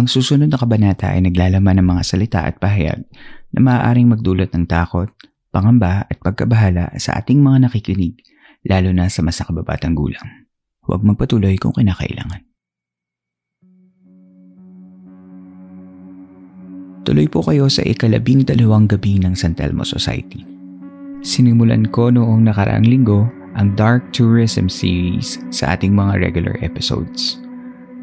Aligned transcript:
Ang 0.00 0.08
susunod 0.08 0.48
na 0.48 0.56
kabanata 0.56 1.12
ay 1.12 1.20
naglalaman 1.28 1.76
ng 1.76 1.86
mga 1.92 2.02
salita 2.08 2.40
at 2.40 2.56
pahayag 2.56 3.04
na 3.52 3.60
maaaring 3.60 4.08
magdulot 4.08 4.48
ng 4.48 4.64
takot, 4.64 5.12
pangamba 5.52 6.08
at 6.08 6.16
pagkabahala 6.24 6.96
sa 6.96 7.20
ating 7.20 7.44
mga 7.44 7.68
nakikinig, 7.68 8.16
lalo 8.64 8.96
na 8.96 9.12
sa 9.12 9.20
mas 9.20 9.36
nakababatang 9.36 9.92
gulang. 9.92 10.24
Huwag 10.88 11.04
magpatuloy 11.04 11.60
kung 11.60 11.76
kinakailangan. 11.76 12.40
Tuloy 17.04 17.28
po 17.28 17.44
kayo 17.44 17.68
sa 17.68 17.84
ikalabing 17.84 18.48
dalawang 18.48 18.88
gabi 18.88 19.20
ng 19.20 19.36
San 19.36 19.52
Telmo 19.52 19.84
Society. 19.84 20.48
Sinimulan 21.20 21.92
ko 21.92 22.08
noong 22.08 22.48
nakaraang 22.48 22.88
linggo 22.88 23.28
ang 23.52 23.76
Dark 23.76 24.16
Tourism 24.16 24.72
Series 24.72 25.36
sa 25.52 25.76
ating 25.76 25.92
mga 25.92 26.24
regular 26.24 26.56
episodes. 26.64 27.36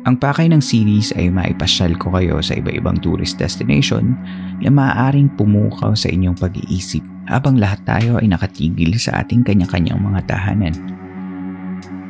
Ang 0.07 0.15
pakay 0.15 0.47
ng 0.47 0.63
series 0.63 1.11
ay 1.19 1.27
maipasyal 1.27 1.91
ko 1.99 2.07
kayo 2.15 2.39
sa 2.39 2.55
iba-ibang 2.55 2.95
tourist 3.03 3.35
destination 3.35 4.15
na 4.63 4.71
maaaring 4.71 5.27
pumukaw 5.35 5.91
sa 5.99 6.07
inyong 6.07 6.39
pag-iisip 6.39 7.03
habang 7.27 7.59
lahat 7.59 7.83
tayo 7.83 8.15
ay 8.15 8.31
nakatigil 8.31 8.95
sa 8.95 9.19
ating 9.19 9.43
kanya-kanyang 9.43 9.99
mga 9.99 10.23
tahanan. 10.31 10.71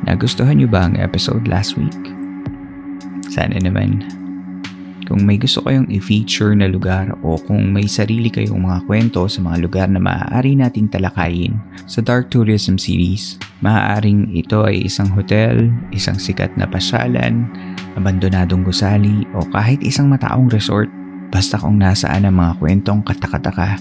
Nagustuhan 0.06 0.62
niyo 0.62 0.70
ba 0.70 0.86
ang 0.86 0.94
episode 0.94 1.50
last 1.50 1.74
week? 1.74 1.98
Sana 3.34 3.58
naman. 3.58 4.06
Kung 5.10 5.26
may 5.26 5.34
gusto 5.34 5.58
kayong 5.66 5.90
i-feature 5.90 6.54
na 6.54 6.70
lugar 6.70 7.18
o 7.26 7.34
kung 7.34 7.74
may 7.74 7.90
sarili 7.90 8.30
kayong 8.30 8.62
mga 8.62 8.86
kwento 8.86 9.26
sa 9.26 9.42
mga 9.42 9.58
lugar 9.58 9.86
na 9.90 9.98
maaari 9.98 10.54
nating 10.54 10.86
talakayin 10.86 11.58
sa 11.90 11.98
Dark 11.98 12.30
Tourism 12.30 12.78
Series, 12.78 13.42
maaaring 13.58 14.30
ito 14.38 14.62
ay 14.62 14.86
isang 14.86 15.10
hotel, 15.10 15.72
isang 15.90 16.14
sikat 16.14 16.54
na 16.54 16.68
pasyalan, 16.68 17.48
abandonadong 17.98 18.62
gusali 18.62 19.26
o 19.34 19.42
kahit 19.50 19.82
isang 19.82 20.08
mataong 20.08 20.46
resort 20.48 20.86
basta 21.28 21.60
kung 21.60 21.76
nasaan 21.76 22.24
ang 22.24 22.38
mga 22.38 22.56
kwentong 22.62 23.04
katakataka. 23.04 23.76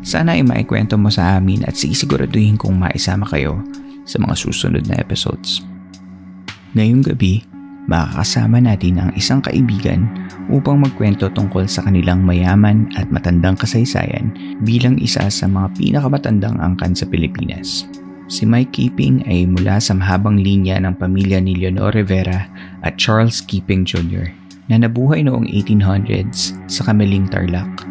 Sana 0.00 0.38
ay 0.38 0.46
maikwento 0.46 0.94
mo 0.94 1.10
sa 1.10 1.36
amin 1.36 1.66
at 1.66 1.74
sisiguraduhin 1.74 2.56
kong 2.56 2.78
maisama 2.78 3.26
kayo 3.28 3.60
sa 4.08 4.16
mga 4.22 4.34
susunod 4.38 4.86
na 4.86 4.96
episodes. 4.96 5.60
Ngayong 6.78 7.02
gabi, 7.04 7.44
makakasama 7.90 8.62
natin 8.62 9.02
ang 9.02 9.10
isang 9.18 9.42
kaibigan 9.42 10.06
upang 10.48 10.80
magkwento 10.80 11.28
tungkol 11.32 11.68
sa 11.68 11.84
kanilang 11.84 12.24
mayaman 12.24 12.88
at 12.96 13.10
matandang 13.12 13.58
kasaysayan 13.58 14.32
bilang 14.64 14.96
isa 15.02 15.26
sa 15.28 15.44
mga 15.44 15.74
pinakamatandang 15.76 16.56
angkan 16.56 16.96
sa 16.96 17.04
Pilipinas. 17.04 17.84
Si 18.28 18.44
Mike 18.44 18.76
Keeping 18.76 19.24
ay 19.24 19.48
mula 19.48 19.80
sa 19.80 19.96
mahabang 19.96 20.36
linya 20.36 20.76
ng 20.76 21.00
pamilya 21.00 21.40
ni 21.40 21.56
Leonor 21.56 21.96
Rivera 21.96 22.44
at 22.84 23.00
Charles 23.00 23.40
Keeping 23.40 23.88
Jr. 23.88 24.28
na 24.68 24.84
nabuhay 24.84 25.24
noong 25.24 25.48
1800s 25.48 26.52
sa 26.68 26.84
Kamiling 26.84 27.24
Tarlac. 27.24 27.88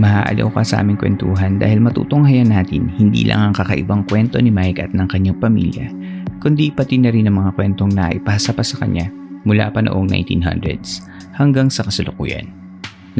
Maaaliw 0.00 0.48
ka 0.56 0.64
sa 0.64 0.80
aming 0.80 0.96
kwentuhan 0.96 1.60
dahil 1.60 1.84
matutunghayan 1.84 2.48
natin 2.48 2.88
hindi 2.96 3.28
lang 3.28 3.52
ang 3.52 3.52
kakaibang 3.52 4.08
kwento 4.08 4.40
ni 4.40 4.48
Mike 4.48 4.80
at 4.80 4.96
ng 4.96 5.04
kanyang 5.04 5.36
pamilya, 5.36 5.92
kundi 6.40 6.72
pati 6.72 6.96
na 6.96 7.12
rin 7.12 7.28
ang 7.28 7.36
mga 7.36 7.52
kwentong 7.52 7.92
naipasa 7.92 8.56
pa 8.56 8.64
sa 8.64 8.80
kanya 8.80 9.12
mula 9.44 9.68
pa 9.68 9.84
noong 9.84 10.08
1900s 10.08 11.04
hanggang 11.36 11.68
sa 11.68 11.84
kasalukuyan. 11.84 12.48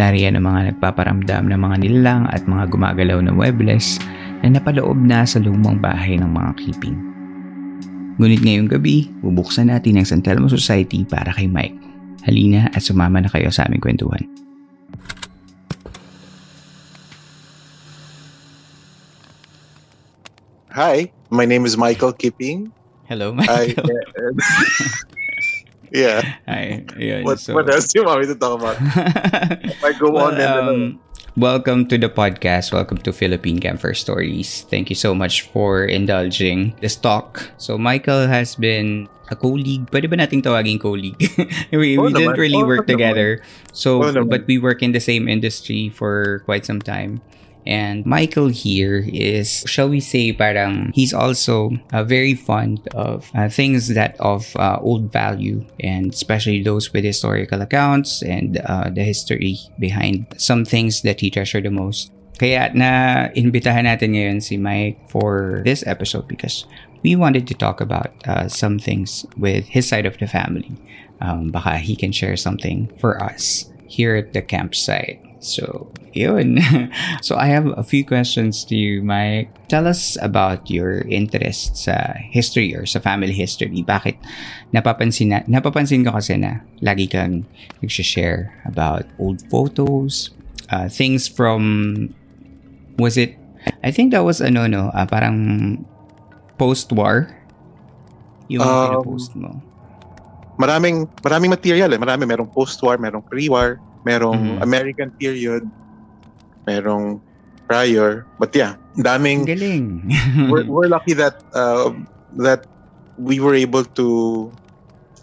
Nariyan 0.01 0.41
ang 0.41 0.49
mga 0.49 0.61
nagpaparamdam 0.73 1.51
ng 1.51 1.61
mga 1.61 1.77
nilalang 1.85 2.25
at 2.33 2.47
mga 2.49 2.73
gumagalaw 2.73 3.19
na 3.21 3.37
webless 3.37 4.01
na 4.43 4.49
napaloob 4.55 4.99
na 4.99 5.27
sa 5.27 5.39
lumang 5.43 5.79
bahay 5.79 6.17
ng 6.17 6.31
mga 6.31 6.51
keeping. 6.59 6.97
Ngunit 8.19 8.43
ngayong 8.43 8.71
gabi, 8.71 9.07
bubuksan 9.23 9.71
natin 9.71 9.99
ang 9.99 10.07
San 10.07 10.23
Telmo 10.23 10.51
Society 10.51 11.07
para 11.07 11.31
kay 11.31 11.47
Mike. 11.47 11.75
Halina 12.27 12.67
at 12.75 12.83
sumama 12.83 13.23
na 13.23 13.31
kayo 13.31 13.47
sa 13.49 13.65
aming 13.71 13.79
kwentuhan. 13.79 14.27
Hi, 20.71 21.11
my 21.31 21.45
name 21.45 21.65
is 21.65 21.77
Michael 21.77 22.13
Kipping. 22.13 22.73
Hello, 23.09 23.33
I, 23.33 23.35
Michael. 23.75 23.89
yeah. 25.93 26.21
Hi. 26.47 26.85
Ayun, 27.01 27.25
What, 27.25 27.41
so- 27.41 27.55
what 27.55 27.69
else 27.73 27.89
do 27.89 28.01
you 28.01 28.07
want 28.07 28.21
me 28.21 28.27
to 28.29 28.35
talk 28.37 28.61
about? 28.61 28.77
I 29.85 29.93
go 29.99 30.11
Well, 30.13 30.29
on 30.29 30.35
and 30.37 30.69
on. 30.69 31.01
Welcome 31.39 31.87
to 31.87 31.97
the 31.97 32.11
podcast. 32.11 32.75
Welcome 32.75 32.99
to 33.07 33.13
Philippine 33.15 33.63
Camper 33.63 33.95
Stories. 33.95 34.67
Thank 34.67 34.91
you 34.91 34.99
so 34.99 35.15
much 35.15 35.47
for 35.55 35.87
indulging 35.87 36.75
this 36.83 36.99
talk. 36.99 37.47
So, 37.63 37.79
Michael 37.79 38.27
has 38.27 38.59
been 38.59 39.09
a 39.31 39.37
colleague. 39.39 39.87
Pwede 39.95 40.11
ba 40.11 40.19
nating 40.19 40.43
tawagin 40.43 40.83
colleague? 40.83 41.15
we 41.73 41.95
Oo 41.95 42.11
we 42.11 42.13
didn't 42.13 42.35
really 42.35 42.59
work 42.59 42.91
together. 42.91 43.39
So, 43.71 44.03
but 44.27 44.51
we 44.51 44.59
work 44.59 44.83
in 44.83 44.91
the 44.91 45.01
same 45.01 45.31
industry 45.31 45.95
for 45.95 46.43
quite 46.43 46.67
some 46.67 46.83
time. 46.83 47.23
And 47.67 48.07
Michael 48.07 48.49
here 48.49 49.05
is, 49.07 49.65
shall 49.67 49.89
we 49.89 50.01
say, 50.01 50.33
parang 50.33 50.93
he's 50.95 51.13
also 51.13 51.77
uh, 51.93 52.05
very 52.05 52.35
fond 52.35 52.81
of 52.95 53.31
uh, 53.35 53.49
things 53.49 53.89
that 53.89 54.17
of 54.21 54.57
uh, 54.57 54.79
old 54.81 55.13
value, 55.13 55.65
and 55.81 56.13
especially 56.13 56.63
those 56.63 56.93
with 56.93 57.05
historical 57.05 57.61
accounts 57.61 58.23
and 58.23 58.57
uh, 58.65 58.89
the 58.89 59.05
history 59.05 59.59
behind 59.79 60.27
some 60.39 60.65
things 60.65 61.03
that 61.03 61.21
he 61.21 61.31
treasured 61.31 61.65
the 61.65 61.71
most. 61.71 62.11
Kaya 62.39 62.71
na 62.73 63.29
imbitahan 63.35 63.85
natin 63.85 64.15
ngayon 64.15 64.39
si 64.39 64.57
Mike 64.57 65.11
for 65.11 65.61
this 65.67 65.83
episode 65.85 66.31
because 66.31 66.65
we 67.03 67.19
wanted 67.19 67.51
to 67.51 67.55
talk 67.55 67.83
about 67.83 68.15
uh, 68.31 68.47
some 68.47 68.79
things 68.79 69.27
with 69.37 69.67
his 69.67 69.91
side 69.91 70.07
of 70.07 70.17
the 70.19 70.31
family. 70.31 70.71
Um, 71.21 71.51
baka 71.51 71.83
he 71.83 71.97
can 71.99 72.15
share 72.15 72.39
something 72.39 72.95
for 73.03 73.19
us 73.19 73.67
here 73.91 74.15
at 74.15 74.33
the 74.33 74.43
campsite. 74.43 75.19
So, 75.39 75.93
yun. 76.19 76.59
so, 77.23 77.39
I 77.39 77.47
have 77.47 77.71
a 77.79 77.87
few 77.87 78.03
questions 78.03 78.65
to 78.67 78.75
you, 78.75 79.03
Mike. 79.07 79.55
Tell 79.71 79.87
us 79.87 80.19
about 80.19 80.67
your 80.67 81.07
interest 81.07 81.79
sa 81.79 82.19
history 82.19 82.75
or 82.75 82.87
sa 82.91 82.99
family 82.99 83.31
history. 83.31 83.87
Bakit 83.87 84.19
napapansin, 84.75 85.31
na, 85.31 85.39
napapansin 85.47 86.03
ko 86.03 86.19
kasi 86.19 86.35
na 86.35 86.67
lagi 86.83 87.07
kang 87.07 87.47
nag-share 87.83 88.51
about 88.67 89.07
old 89.23 89.39
photos, 89.47 90.35
uh, 90.75 90.91
things 90.91 91.31
from, 91.31 92.11
was 92.99 93.15
it, 93.15 93.39
I 93.87 93.95
think 93.95 94.11
that 94.11 94.27
was 94.27 94.43
ano, 94.43 94.67
no, 94.67 94.91
ah, 94.91 95.07
parang 95.07 95.79
post-war. 96.59 97.31
Yung 98.51 98.65
Um, 98.65 99.07
pinapost 99.07 99.39
mo. 99.39 99.63
maraming 100.59 101.07
maraming 101.23 101.55
material 101.55 101.87
eh. 101.95 102.01
Marami 102.01 102.27
merong 102.27 102.51
post-war, 102.51 102.99
merong 102.99 103.23
pre-war, 103.23 103.79
merong 104.09 104.57
Mhm. 104.57 104.65
American 104.65 105.13
period, 105.21 105.69
merong 106.65 107.21
prior. 107.69 108.25
But 108.41 108.57
yeah, 108.57 108.81
daming 108.97 109.45
galing. 109.45 110.09
we're, 110.51 110.65
we're 110.65 110.89
lucky 110.89 111.13
that 111.21 111.37
uh, 111.53 111.93
that 112.41 112.65
we 113.21 113.45
were 113.45 113.55
able 113.55 113.85
to 114.01 114.09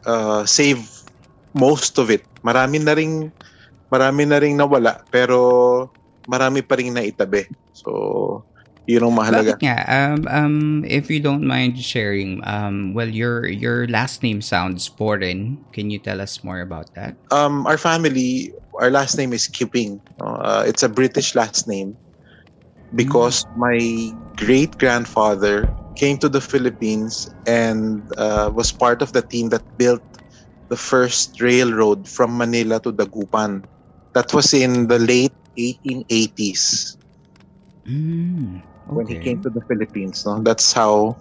uh, 0.06 0.46
save 0.46 0.86
most 1.58 1.98
of 1.98 2.14
it. 2.14 2.22
Marami 2.46 2.78
na 2.86 2.94
ring 2.94 3.34
marami 3.90 4.30
na 4.30 4.38
ring 4.38 4.54
nawala 4.54 5.02
pero 5.10 5.90
marami 6.30 6.62
pa 6.62 6.78
ring 6.78 6.94
naitabi. 6.94 7.50
So, 7.74 8.46
yun 8.86 9.06
ang 9.06 9.18
mahalaga. 9.18 9.58
Bakit 9.58 9.66
nga? 9.66 9.78
Um, 9.90 10.20
um, 10.30 10.58
if 10.86 11.10
you 11.10 11.20
don't 11.20 11.46
mind 11.46 11.78
sharing, 11.82 12.42
um, 12.46 12.94
well, 12.94 13.10
your 13.10 13.46
your 13.50 13.90
last 13.90 14.22
name 14.22 14.42
sounds 14.42 14.86
foreign. 14.86 15.58
Can 15.74 15.90
you 15.90 15.98
tell 15.98 16.22
us 16.22 16.42
more 16.46 16.62
about 16.62 16.94
that? 16.94 17.18
Um, 17.34 17.66
our 17.66 17.78
family, 17.78 18.54
our 18.82 18.90
last 18.92 19.18
name 19.18 19.34
is 19.34 19.48
Kipping. 19.48 20.02
Uh, 20.20 20.64
it's 20.68 20.84
a 20.84 20.90
British 20.90 21.36
last 21.36 21.68
name 21.68 21.98
because 22.94 23.46
my 23.56 23.78
great 24.36 24.78
grandfather 24.78 25.74
came 25.96 26.18
to 26.20 26.30
the 26.30 26.42
Philippines 26.42 27.28
and 27.46 28.08
uh, 28.18 28.52
was 28.54 28.72
part 28.72 29.02
of 29.02 29.12
the 29.14 29.22
team 29.22 29.50
that 29.50 29.64
built 29.78 30.02
the 30.70 30.78
first 30.78 31.40
railroad 31.42 32.08
from 32.08 32.38
Manila 32.38 32.80
to 32.82 32.92
Dagupan. 32.92 33.64
That 34.14 34.34
was 34.34 34.54
in 34.54 34.88
the 34.88 35.00
late 35.00 35.36
1880s 35.58 36.98
Mm, 37.88 38.62
when 38.86 39.08
he 39.08 39.16
came 39.18 39.40
to 39.42 39.50
the 39.50 39.62
Philippines. 39.68 40.24
No, 40.26 40.42
that's 40.44 40.74
how 40.74 41.18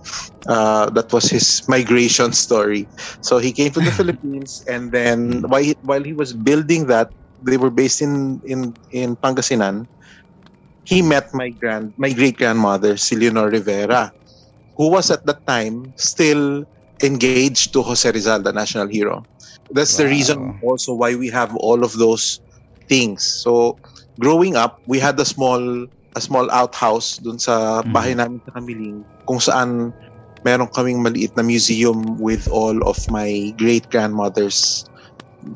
uh, 0.49 0.91
that 0.91 1.13
was 1.13 1.25
his 1.31 1.63
migration 1.69 2.33
story. 2.33 2.89
So 3.23 3.39
he 3.39 3.53
came 3.53 3.73
to 3.73 3.81
the 3.81 3.91
Philippines, 3.93 4.63
and 4.69 4.93
then 4.93 5.43
while 5.47 5.63
he, 5.63 5.75
while 5.83 6.03
he 6.03 6.13
was 6.13 6.33
building 6.33 6.87
that, 6.89 7.11
they 7.47 7.57
were 7.59 7.71
based 7.71 8.03
in 8.03 8.41
in 8.45 8.77
in 8.91 9.17
Pangasinan. 9.17 9.87
He 10.85 11.03
met 11.03 11.29
my 11.35 11.51
grand 11.51 11.95
my 11.99 12.13
great 12.13 12.37
grandmother, 12.39 12.97
si 12.97 13.17
Leonor 13.17 13.49
Rivera, 13.51 14.13
who 14.77 14.91
was 14.91 15.11
at 15.11 15.25
that 15.27 15.45
time 15.47 15.95
still 15.99 16.65
engaged 17.03 17.67
to 17.67 17.75
Jose 17.75 18.03
Rizal, 18.03 18.35
the 18.37 18.45
national 18.47 18.81
hero. 18.83 19.27
That's 19.71 19.97
the 19.97 20.05
Wow. 20.05 20.07
reason 20.07 20.55
also 20.61 20.95
why 20.95 21.15
we 21.15 21.29
have 21.31 21.55
all 21.57 21.85
of 21.85 21.93
those 21.95 22.41
things. 22.89 23.25
So 23.43 23.79
growing 24.21 24.57
up, 24.57 24.79
we 24.87 24.99
had 24.99 25.19
a 25.21 25.25
small 25.25 25.61
a 26.17 26.21
small 26.21 26.51
outhouse 26.51 27.17
dun 27.23 27.39
sa 27.39 27.83
Mhm. 27.85 27.87
bahay 27.87 28.17
namin 28.17 28.41
sa 28.45 28.55
Kamiling 28.57 29.05
kung 29.29 29.41
saan 29.43 29.93
meron 30.45 30.69
kaming 30.71 31.01
maliit 31.03 31.33
na 31.37 31.43
museum 31.43 32.17
with 32.21 32.47
all 32.49 32.77
of 32.87 32.99
my 33.09 33.53
great 33.59 33.89
grandmother's 33.91 34.85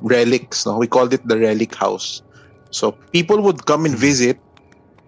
relics. 0.02 0.64
No? 0.64 0.76
We 0.76 0.86
called 0.86 1.12
it 1.12 1.24
the 1.24 1.38
relic 1.38 1.74
house. 1.74 2.22
So 2.70 2.92
people 3.10 3.40
would 3.42 3.64
come 3.64 3.84
and 3.84 3.96
visit. 3.96 4.36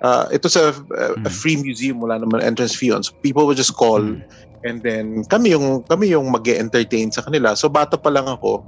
Uh, 0.00 0.24
it 0.32 0.40
was 0.40 0.56
a, 0.56 0.72
a, 0.96 1.20
a 1.20 1.28
Mhm. 1.28 1.30
free 1.30 1.56
museum, 1.56 2.00
wala 2.00 2.16
naman 2.16 2.40
entrance 2.40 2.72
fee 2.72 2.88
on. 2.88 3.04
So 3.04 3.12
people 3.20 3.44
would 3.44 3.60
just 3.60 3.76
call 3.76 4.00
Mm. 4.00 4.24
and 4.64 4.76
then 4.80 5.04
kami 5.28 5.52
yung 5.52 5.84
kami 5.84 6.08
yung 6.08 6.32
mag-entertain 6.32 7.12
sa 7.12 7.20
kanila. 7.20 7.52
So 7.52 7.68
bata 7.68 8.00
pa 8.00 8.08
lang 8.08 8.24
ako, 8.24 8.64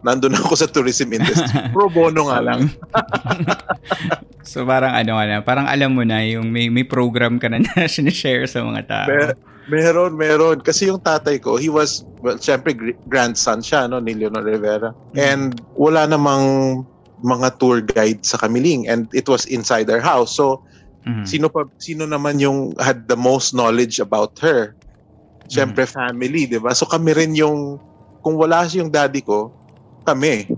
nandun 0.00 0.32
ako 0.40 0.56
sa 0.56 0.64
tourism 0.64 1.12
industry. 1.12 1.52
Pro 1.76 1.92
bono 1.92 2.32
nga 2.32 2.40
lang. 2.40 2.72
so 4.44 4.64
parang 4.64 4.92
ano 4.92 5.20
na, 5.20 5.44
parang 5.44 5.68
alam 5.68 5.92
mo 5.92 6.04
na 6.04 6.24
yung 6.24 6.48
may 6.48 6.68
may 6.68 6.84
program 6.84 7.36
ka 7.36 7.48
na 7.48 7.60
na 7.60 7.84
sinishare 7.84 8.48
sa 8.48 8.64
mga 8.64 8.80
tao. 8.88 9.08
Mer- 9.08 9.36
meron, 9.66 10.16
meron. 10.16 10.60
Kasi 10.62 10.88
yung 10.90 11.00
tatay 11.02 11.40
ko, 11.40 11.56
he 11.56 11.68
was, 11.70 12.04
well, 12.20 12.38
syempre 12.38 12.74
gr- 12.76 12.98
grandson 13.06 13.60
siya, 13.62 13.88
no, 13.90 14.00
ni 14.00 14.14
Leonor 14.14 14.44
Rivera. 14.44 14.92
And 15.16 15.64
wala 15.74 16.06
namang 16.08 16.44
mga 17.20 17.58
tour 17.58 17.80
guide 17.82 18.18
sa 18.18 18.32
Kamiling 18.32 18.80
and 18.82 19.02
it 19.06 19.20
was 19.22 19.38
inside 19.38 19.82
our 19.84 19.96
house. 19.96 20.32
So, 20.34 20.60
Mhm. 21.06 21.26
sino 21.26 21.48
pa 21.50 21.64
sino 21.78 22.04
naman 22.06 22.38
yung 22.40 22.74
had 22.80 23.06
the 23.08 23.16
most 23.18 23.52
knowledge 23.54 23.98
about 24.00 24.36
her? 24.42 24.74
Syempre 25.48 25.84
family, 25.88 26.46
'di 26.48 26.58
ba? 26.62 26.72
So 26.74 26.88
kami 26.88 27.12
rin 27.14 27.32
yung 27.36 27.78
kung 28.24 28.36
wala 28.40 28.64
si 28.68 28.80
yung 28.80 28.90
daddy 28.92 29.20
ko, 29.22 29.54
kami. 30.06 30.48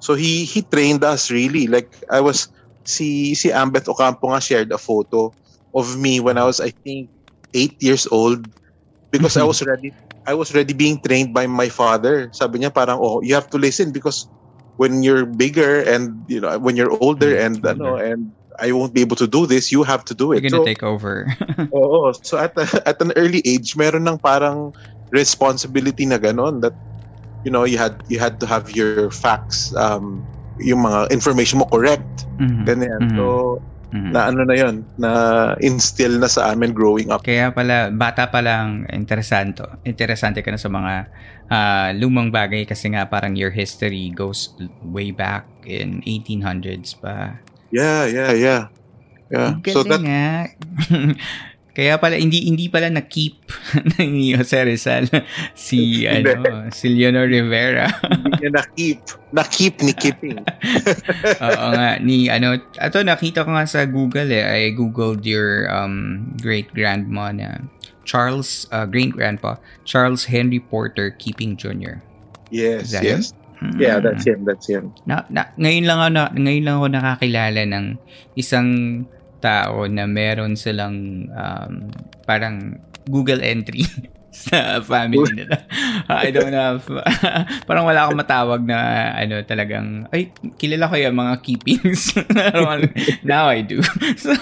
So 0.00 0.14
he 0.14 0.44
he 0.44 0.62
trained 0.66 1.04
us 1.04 1.30
really. 1.30 1.66
Like 1.68 1.92
I 2.10 2.20
was 2.20 2.48
si 2.84 3.34
si 3.36 3.48
Ambeth 3.52 3.88
Ocampo 3.88 4.32
nga 4.32 4.40
shared 4.42 4.70
a 4.72 4.80
photo 4.80 5.34
of 5.74 5.86
me 5.96 6.20
when 6.20 6.36
I 6.38 6.44
was 6.48 6.60
I 6.60 6.72
think 6.84 7.10
8 7.54 7.76
years 7.80 8.06
old 8.10 8.40
because 9.12 9.36
I 9.36 9.44
was 9.44 9.62
ready 9.62 9.94
I 10.26 10.34
was 10.34 10.52
already 10.54 10.74
being 10.74 11.00
trained 11.00 11.34
by 11.34 11.46
my 11.46 11.68
father. 11.68 12.30
Sabi 12.32 12.60
niya 12.60 12.74
parang 12.74 12.98
oh, 13.00 13.20
you 13.22 13.34
have 13.34 13.48
to 13.52 13.58
listen 13.60 13.92
because 13.92 14.28
when 14.76 15.02
you're 15.02 15.26
bigger 15.26 15.82
and 15.84 16.24
you 16.28 16.40
know 16.40 16.58
when 16.58 16.76
you're 16.76 16.92
older 16.92 17.28
Mm, 17.28 17.36
and 17.36 17.56
ano 17.58 17.90
and 17.90 18.28
I 18.54 18.66
won't 18.66 18.90
be 18.94 19.00
able 19.00 19.16
to 19.16 19.26
do 19.26 19.46
this, 19.46 19.72
you 19.72 19.82
have 19.84 20.04
to 20.06 20.14
do 20.14 20.32
You're 20.32 20.40
it. 20.40 20.48
gonna 20.50 20.60
So, 20.60 20.60
take 20.60 20.82
over. 20.82 21.26
Oo. 21.74 22.12
So 22.22 22.36
at 22.38 22.52
a- 22.56 22.82
at 22.88 23.00
an 23.02 23.12
early 23.16 23.42
age, 23.44 23.74
meron 23.76 24.06
ng 24.08 24.18
parang 24.22 24.72
responsibility 25.12 26.04
na 26.06 26.18
ganon 26.18 26.60
that 26.62 26.74
you 27.44 27.50
know, 27.50 27.64
you 27.64 27.78
had 27.78 28.00
you 28.08 28.18
had 28.20 28.40
to 28.40 28.46
have 28.46 28.70
your 28.72 28.98
facts 29.00 29.58
um 29.66 30.14
yung 30.48 30.70
mga 30.74 31.00
information 31.02 31.52
mo 31.54 31.66
correct. 31.66 32.26
Mhm. 32.38 32.66
Ganyan. 32.66 33.00
Mhm. 33.00 33.16
So 33.16 33.60
Mhm. 33.92 34.10
na 34.12 34.20
ano 34.32 34.40
na 34.48 34.56
'yon, 34.56 34.76
na 34.96 35.10
instill 35.60 36.16
na 36.16 36.28
sa 36.28 36.50
amin 36.52 36.72
growing 36.72 37.12
up. 37.12 37.20
Kaya 37.20 37.52
pala, 37.52 37.92
bata 37.92 38.26
pa 38.32 38.40
lang, 38.40 38.88
interesanto. 38.88 39.68
Interesante 39.84 40.40
ka 40.40 40.48
na 40.48 40.56
sa 40.56 40.72
mga 40.72 40.94
ah, 41.52 41.92
lumang 41.92 42.32
bagay 42.32 42.64
kasi 42.64 42.88
nga 42.88 43.04
parang 43.04 43.36
your 43.36 43.52
history 43.52 44.08
goes 44.16 44.56
way 44.80 45.12
back 45.12 45.44
in 45.68 46.00
1800s 46.08 46.96
pa. 46.96 47.36
Yeah, 47.68 48.08
yeah, 48.08 48.32
yeah. 48.32 48.62
Yeah. 49.32 49.56
Ang 49.56 49.64
So 49.64 49.80
that 49.84 50.00
galing 50.00 50.04
nga. 50.08 50.24
Kaya 51.72 51.96
pala 51.96 52.20
hindi 52.20 52.44
hindi 52.44 52.68
pala 52.68 52.92
na-keep 52.92 53.48
ni 54.04 54.36
Jose 54.36 54.60
Rizal 54.60 55.08
si 55.56 56.04
ano 56.04 56.68
si 56.68 56.92
Leonor 56.92 57.32
Rivera. 57.32 57.88
hindi 58.12 58.30
niya 58.44 58.50
na-keep. 58.52 58.98
Na-keep 59.32 59.74
ni 59.80 59.92
keeping. 59.96 60.36
Oo 61.48 61.68
nga 61.72 61.96
ni 61.96 62.28
ano 62.28 62.60
ato 62.76 63.00
nakita 63.00 63.48
ko 63.48 63.56
nga 63.56 63.64
sa 63.64 63.88
Google 63.88 64.28
eh 64.28 64.68
I 64.68 64.76
googled 64.76 65.24
your 65.24 65.72
um 65.72 66.28
great 66.44 66.68
grandma 66.76 67.32
na 67.32 67.64
Charles 68.04 68.68
uh, 68.68 68.84
great 68.84 69.16
grandpa 69.16 69.56
Charles 69.88 70.28
Henry 70.28 70.60
Porter 70.60 71.16
Keeping 71.16 71.56
Jr. 71.56 72.04
Yes, 72.52 72.92
that 72.92 73.00
him? 73.00 73.24
yes. 73.24 73.32
Yeah, 73.78 74.02
that's 74.02 74.26
him. 74.26 74.42
That's 74.42 74.66
him. 74.66 74.90
Na, 75.06 75.22
na, 75.30 75.54
ngayon 75.54 75.86
lang 75.86 75.98
ako 76.02 76.10
na, 76.10 76.22
ngayon 76.34 76.64
lang 76.66 76.76
ako 76.82 76.88
nakakilala 76.90 77.62
ng 77.62 77.86
isang 78.34 78.68
tao 79.42 79.84
na 79.90 80.06
meron 80.06 80.54
silang 80.54 81.26
um, 81.28 81.90
parang 82.22 82.78
Google 83.04 83.42
entry 83.42 83.82
sa 84.32 84.80
family 84.80 85.26
nila. 85.34 85.66
I 86.08 86.30
don't 86.30 86.48
know. 86.48 86.78
if- 86.78 86.88
parang 87.68 87.84
wala 87.84 88.06
akong 88.06 88.16
matawag 88.16 88.62
na 88.64 88.78
ano 89.12 89.42
talagang 89.42 90.06
ay 90.08 90.30
kilala 90.56 90.86
ko 90.88 90.94
yung 90.96 91.18
mga 91.18 91.34
keepings. 91.42 92.14
Now 93.26 93.50
I 93.50 93.60
do. 93.60 93.82
so, 94.16 94.32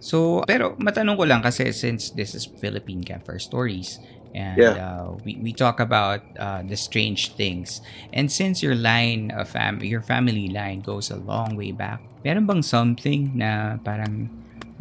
so 0.00 0.16
pero 0.46 0.78
matanong 0.78 1.16
ko 1.18 1.24
lang 1.28 1.42
kasi 1.42 1.74
since 1.74 2.14
this 2.14 2.32
is 2.32 2.46
Philippine 2.46 3.02
Camper 3.04 3.36
Stories 3.36 3.98
and 4.34 4.58
Yeah. 4.58 4.74
uh, 4.80 5.14
we 5.22 5.38
we 5.38 5.52
talk 5.54 5.78
about 5.78 6.24
uh, 6.40 6.64
the 6.66 6.74
strange 6.74 7.38
things 7.38 7.78
and 8.10 8.26
since 8.26 8.66
your 8.66 8.74
line 8.74 9.30
of 9.30 9.46
fam 9.46 9.78
your 9.78 10.02
family 10.02 10.50
line 10.50 10.82
goes 10.82 11.14
a 11.14 11.18
long 11.22 11.54
way 11.54 11.70
back 11.70 12.02
meron 12.26 12.42
bang 12.42 12.58
something 12.58 13.30
na 13.38 13.78
parang 13.86 14.26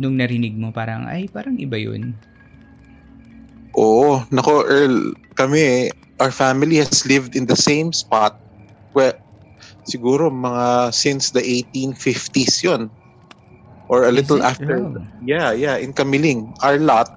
nung 0.01 0.15
narinig 0.19 0.55
mo 0.61 0.69
parang 0.73 1.03
ay 1.09 1.29
parang 1.35 1.55
iba 1.59 1.77
yun 1.77 2.03
Oo. 3.77 4.21
Nako, 4.31 4.63
Earl, 4.65 5.13
kami, 5.35 5.91
our 6.19 6.31
family 6.31 6.77
has 6.77 6.99
lived 7.05 7.35
in 7.35 7.41
the 7.41 7.51
same 7.51 7.85
spot 7.93 8.31
where 8.93 9.13
siguro 9.85 10.29
mga 10.29 10.93
since 10.93 11.31
the 11.31 11.41
1850s 11.43 12.63
yun. 12.63 12.91
Or 13.87 14.03
a 14.05 14.11
Is 14.11 14.13
little 14.13 14.41
it? 14.41 14.43
after. 14.43 14.77
Oh. 14.77 15.05
Yeah, 15.19 15.51
yeah, 15.53 15.77
in 15.77 15.93
Kamiling. 15.93 16.53
Our 16.63 16.77
lot, 16.79 17.09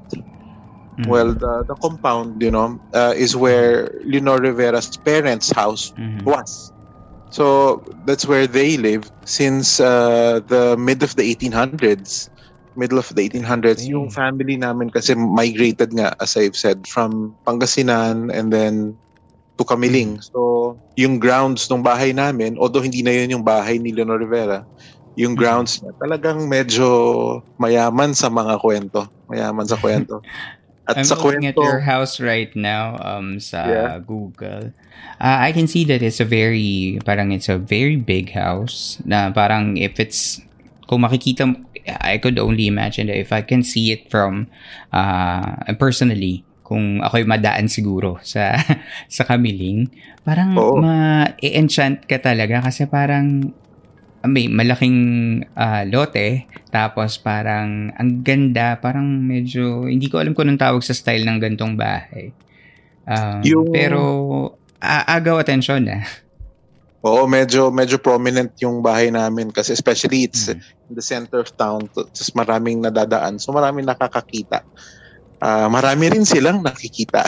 Mhm. 0.99 1.07
well, 1.07 1.35
the, 1.35 1.65
the 1.69 1.77
compound, 1.83 2.43
you 2.43 2.51
know, 2.51 2.81
uh, 2.93 3.15
is 3.17 3.37
where 3.37 3.91
Leonor 4.05 4.39
Rivera's 4.39 4.91
parents' 4.97 5.51
house 5.51 5.93
Mhm. 5.97 6.25
was. 6.25 6.73
So 7.31 7.85
that's 8.05 8.27
where 8.27 8.47
they 8.47 8.77
lived 8.77 9.13
since 9.25 9.81
uh, 9.81 10.41
the 10.47 10.77
mid 10.79 11.03
of 11.03 11.15
the 11.17 11.23
1800s. 11.25 12.29
Middle 12.77 13.01
of 13.01 13.09
the 13.11 13.21
1800s. 13.25 13.83
Okay. 13.83 13.91
Yung 13.91 14.09
family 14.13 14.57
namin 14.57 14.89
kasi 14.93 15.17
migrated 15.17 15.93
nga, 15.97 16.13
as 16.21 16.37
I've 16.37 16.57
said, 16.57 16.85
from 16.87 17.37
Pangasinan 17.49 18.31
and 18.33 18.53
then 18.53 18.97
to 19.59 19.65
Kamiling. 19.65 20.21
So, 20.33 20.77
yung 21.01 21.19
grounds 21.19 21.69
ng 21.73 21.81
bahay 21.85 22.13
namin, 22.13 22.57
although 22.61 22.85
hindi 22.85 23.01
na 23.03 23.13
yun 23.17 23.41
yung 23.41 23.45
bahay 23.47 23.81
ni 23.81 23.93
Leonor 23.93 24.21
Rivera, 24.21 24.69
yung 25.17 25.33
Mhm. 25.35 25.41
grounds 25.41 25.81
niya 25.81 25.93
talagang 25.97 26.45
medyo 26.49 26.87
mayaman 27.57 28.13
sa 28.13 28.29
mga 28.29 28.61
kwento. 28.61 29.09
Mayaman 29.33 29.65
sa 29.69 29.81
kwento. 29.81 30.21
At 30.89 31.03
I'm 31.03 31.05
sa 31.05 31.17
looking 31.19 31.47
at 31.51 31.59
kwento, 31.59 31.63
your 31.67 31.81
house 31.83 32.23
right 32.23 32.55
now 32.55 32.95
um 33.03 33.43
sa 33.43 33.63
Yeah. 33.67 33.99
Google. 33.99 34.71
Uh, 35.19 35.39
I 35.49 35.51
can 35.51 35.67
see 35.67 35.83
that 35.91 35.99
it's 35.99 36.23
a 36.23 36.29
very 36.29 37.03
parang 37.03 37.33
it's 37.35 37.51
a 37.51 37.59
very 37.59 37.97
big 37.99 38.31
house 38.31 39.03
na 39.03 39.35
parang 39.35 39.75
if 39.81 39.99
it's 39.99 40.39
kung 40.87 41.03
makikita 41.03 41.51
I 41.89 42.19
could 42.19 42.39
only 42.39 42.67
imagine 42.67 43.07
that 43.07 43.17
if 43.17 43.31
I 43.31 43.47
can 43.47 43.63
see 43.63 43.95
it 43.95 44.11
from 44.11 44.51
uh 44.91 45.63
personally 45.79 46.43
kung 46.67 46.99
ako'y 46.99 47.23
madaan 47.23 47.71
siguro 47.71 48.19
sa 48.27 48.59
sa 49.15 49.23
Kamiling, 49.23 49.87
parang 50.27 50.59
Oo. 50.59 50.83
ma-enchant 50.83 52.03
ka 52.11 52.19
talaga 52.19 52.59
kasi 52.59 52.91
parang 52.91 53.55
ah, 54.21 54.27
may 54.27 54.51
malaking 54.51 54.99
ah, 55.55 55.87
lote 55.87 56.51
tapos 56.75 57.23
parang 57.23 57.95
ang 57.95 58.27
ganda 58.27 58.83
parang 58.83 59.07
medyo 59.23 59.87
hindi 59.87 60.11
ko 60.11 60.19
alam 60.19 60.35
kung 60.35 60.51
anong 60.51 60.63
tawag 60.67 60.83
sa 60.83 60.91
style 60.91 61.23
ng 61.23 61.39
gantong 61.39 61.79
bahay 61.79 62.35
Um, 63.07 63.39
Yung- 63.47 63.71
pero 63.71 64.01
a- 64.83 65.07
agaw 65.15 65.39
atensyon 65.39 65.87
na 65.87 66.03
Oo, 67.07 67.31
medyo 67.31 67.71
medyo 67.71 68.03
prominent 68.03 68.51
yung 68.59 68.83
bahay 68.83 69.15
namin 69.15 69.55
kasi 69.55 69.71
especially 69.71 70.27
it's 70.27 70.51
Mm. 70.51 70.59
In 70.89 70.95
the 70.95 71.05
center 71.05 71.43
of 71.43 71.51
town. 71.57 71.91
Tapos 71.91 72.31
maraming 72.35 72.83
nadadaan. 72.83 73.43
So 73.43 73.53
maraming 73.53 73.87
nakakakita. 73.87 74.63
ah, 75.45 75.69
marami 75.69 76.09
rin 76.17 76.25
silang 76.25 76.65
nakikita. 76.65 77.25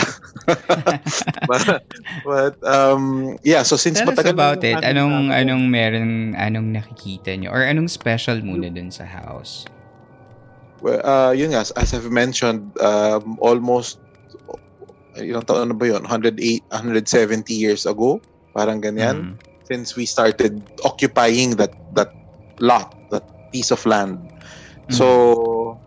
but, 1.51 1.85
but 2.25 2.57
um, 2.65 3.37
yeah, 3.45 3.61
so 3.63 3.77
since 3.77 4.01
Tell 4.01 4.09
matagal 4.09 4.33
about 4.33 4.61
na 4.65 4.81
it. 4.81 4.81
Anong, 4.85 5.29
namin- 5.29 5.37
anong 5.37 5.65
meron, 5.69 6.11
anong 6.37 6.69
nakikita 6.73 7.37
nyo? 7.37 7.53
Or 7.53 7.61
anong 7.61 7.91
special 7.93 8.41
muna 8.41 8.73
dun 8.73 8.89
sa 8.89 9.05
house? 9.05 9.69
Well, 10.81 11.03
uh, 11.03 11.33
yun 11.35 11.53
nga, 11.53 11.67
as 11.67 11.91
I've 11.91 12.09
mentioned, 12.09 12.71
um, 12.79 13.37
almost, 13.43 13.99
ilang 15.19 15.45
taon 15.45 15.75
na 15.75 15.77
ba 15.77 15.91
yun? 15.91 16.07
108, 16.07 16.39
170 16.71 17.51
years 17.55 17.85
ago? 17.85 18.23
Parang 18.55 18.81
ganyan. 18.81 19.35
Mm. 19.35 19.47
Since 19.69 20.01
we 20.01 20.09
started 20.09 20.65
occupying 20.81 21.61
that 21.61 21.77
that 21.93 22.09
lot, 22.57 22.98
piece 23.53 23.71
of 23.71 23.85
land. 23.87 24.31
So, 24.91 25.81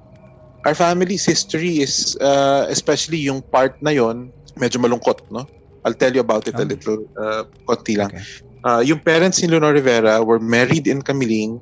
our 0.65 0.75
family's 0.75 1.25
history 1.25 1.79
is, 1.81 2.15
uh, 2.21 2.65
especially 2.69 3.17
yung 3.17 3.43
part 3.51 3.75
na 3.81 3.91
yon 3.91 4.33
medyo 4.59 4.77
malungkot, 4.81 5.21
no? 5.31 5.49
I'll 5.85 5.95
tell 5.97 6.13
you 6.13 6.21
about 6.21 6.47
it 6.47 6.59
a 6.59 6.65
Oh. 6.65 6.65
little, 6.65 6.99
uh, 7.17 7.43
konti 7.67 7.97
lang. 7.97 8.13
Okay. 8.13 8.23
Uh, 8.63 8.81
yung 8.85 8.99
parents 9.01 9.41
ni 9.41 9.47
Leonor 9.49 9.73
Rivera 9.73 10.23
were 10.23 10.39
married 10.39 10.87
in 10.87 11.01
Camiling 11.01 11.61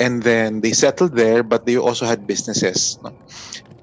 and 0.00 0.22
then 0.22 0.60
they 0.60 0.72
settled 0.72 1.16
there 1.16 1.42
but 1.42 1.66
they 1.66 1.76
also 1.76 2.06
had 2.06 2.26
businesses. 2.26 2.98
No? 3.02 3.14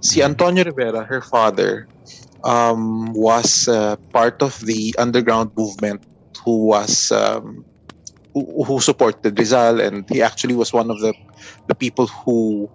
Si 0.01 0.21
Antonio 0.23 0.63
Rivera, 0.63 1.05
her 1.05 1.21
father, 1.21 1.89
um, 2.43 3.13
was 3.13 3.67
uh, 3.67 3.97
part 4.13 4.41
of 4.41 4.57
the 4.63 4.95
underground 4.99 5.51
movement 5.57 6.01
who 6.45 6.65
was 6.67 7.11
um, 7.11 7.65
who, 8.33 8.63
who 8.63 8.79
supported 8.79 9.37
Rizal 9.37 9.81
and 9.81 10.07
he 10.09 10.21
actually 10.21 10.55
was 10.55 10.73
one 10.73 10.89
of 10.89 10.99
the 10.99 11.13
the 11.67 11.75
people 11.75 12.07
who 12.07 12.69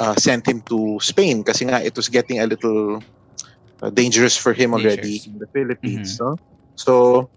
uh, 0.00 0.14
sent 0.16 0.46
him 0.46 0.60
to 0.68 0.98
Spain 1.00 1.44
kasi 1.44 1.64
nga 1.64 1.82
it 1.82 1.96
was 1.96 2.08
getting 2.08 2.40
a 2.40 2.46
little 2.46 3.02
uh, 3.82 3.90
dangerous 3.90 4.36
for 4.36 4.52
him 4.52 4.72
already 4.74 5.20
Dangerous. 5.20 5.26
in 5.26 5.38
the 5.38 5.48
Philippines. 5.52 6.20
No? 6.20 6.36
So 6.76 7.28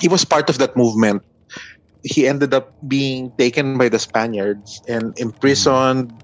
he 0.00 0.08
was 0.08 0.24
part 0.24 0.48
of 0.48 0.58
that 0.58 0.76
movement. 0.76 1.22
He 2.02 2.26
ended 2.26 2.54
up 2.54 2.72
being 2.88 3.32
taken 3.36 3.76
by 3.76 3.92
the 3.92 3.98
Spaniards 4.00 4.80
and 4.88 5.12
imprisoned, 5.20 6.16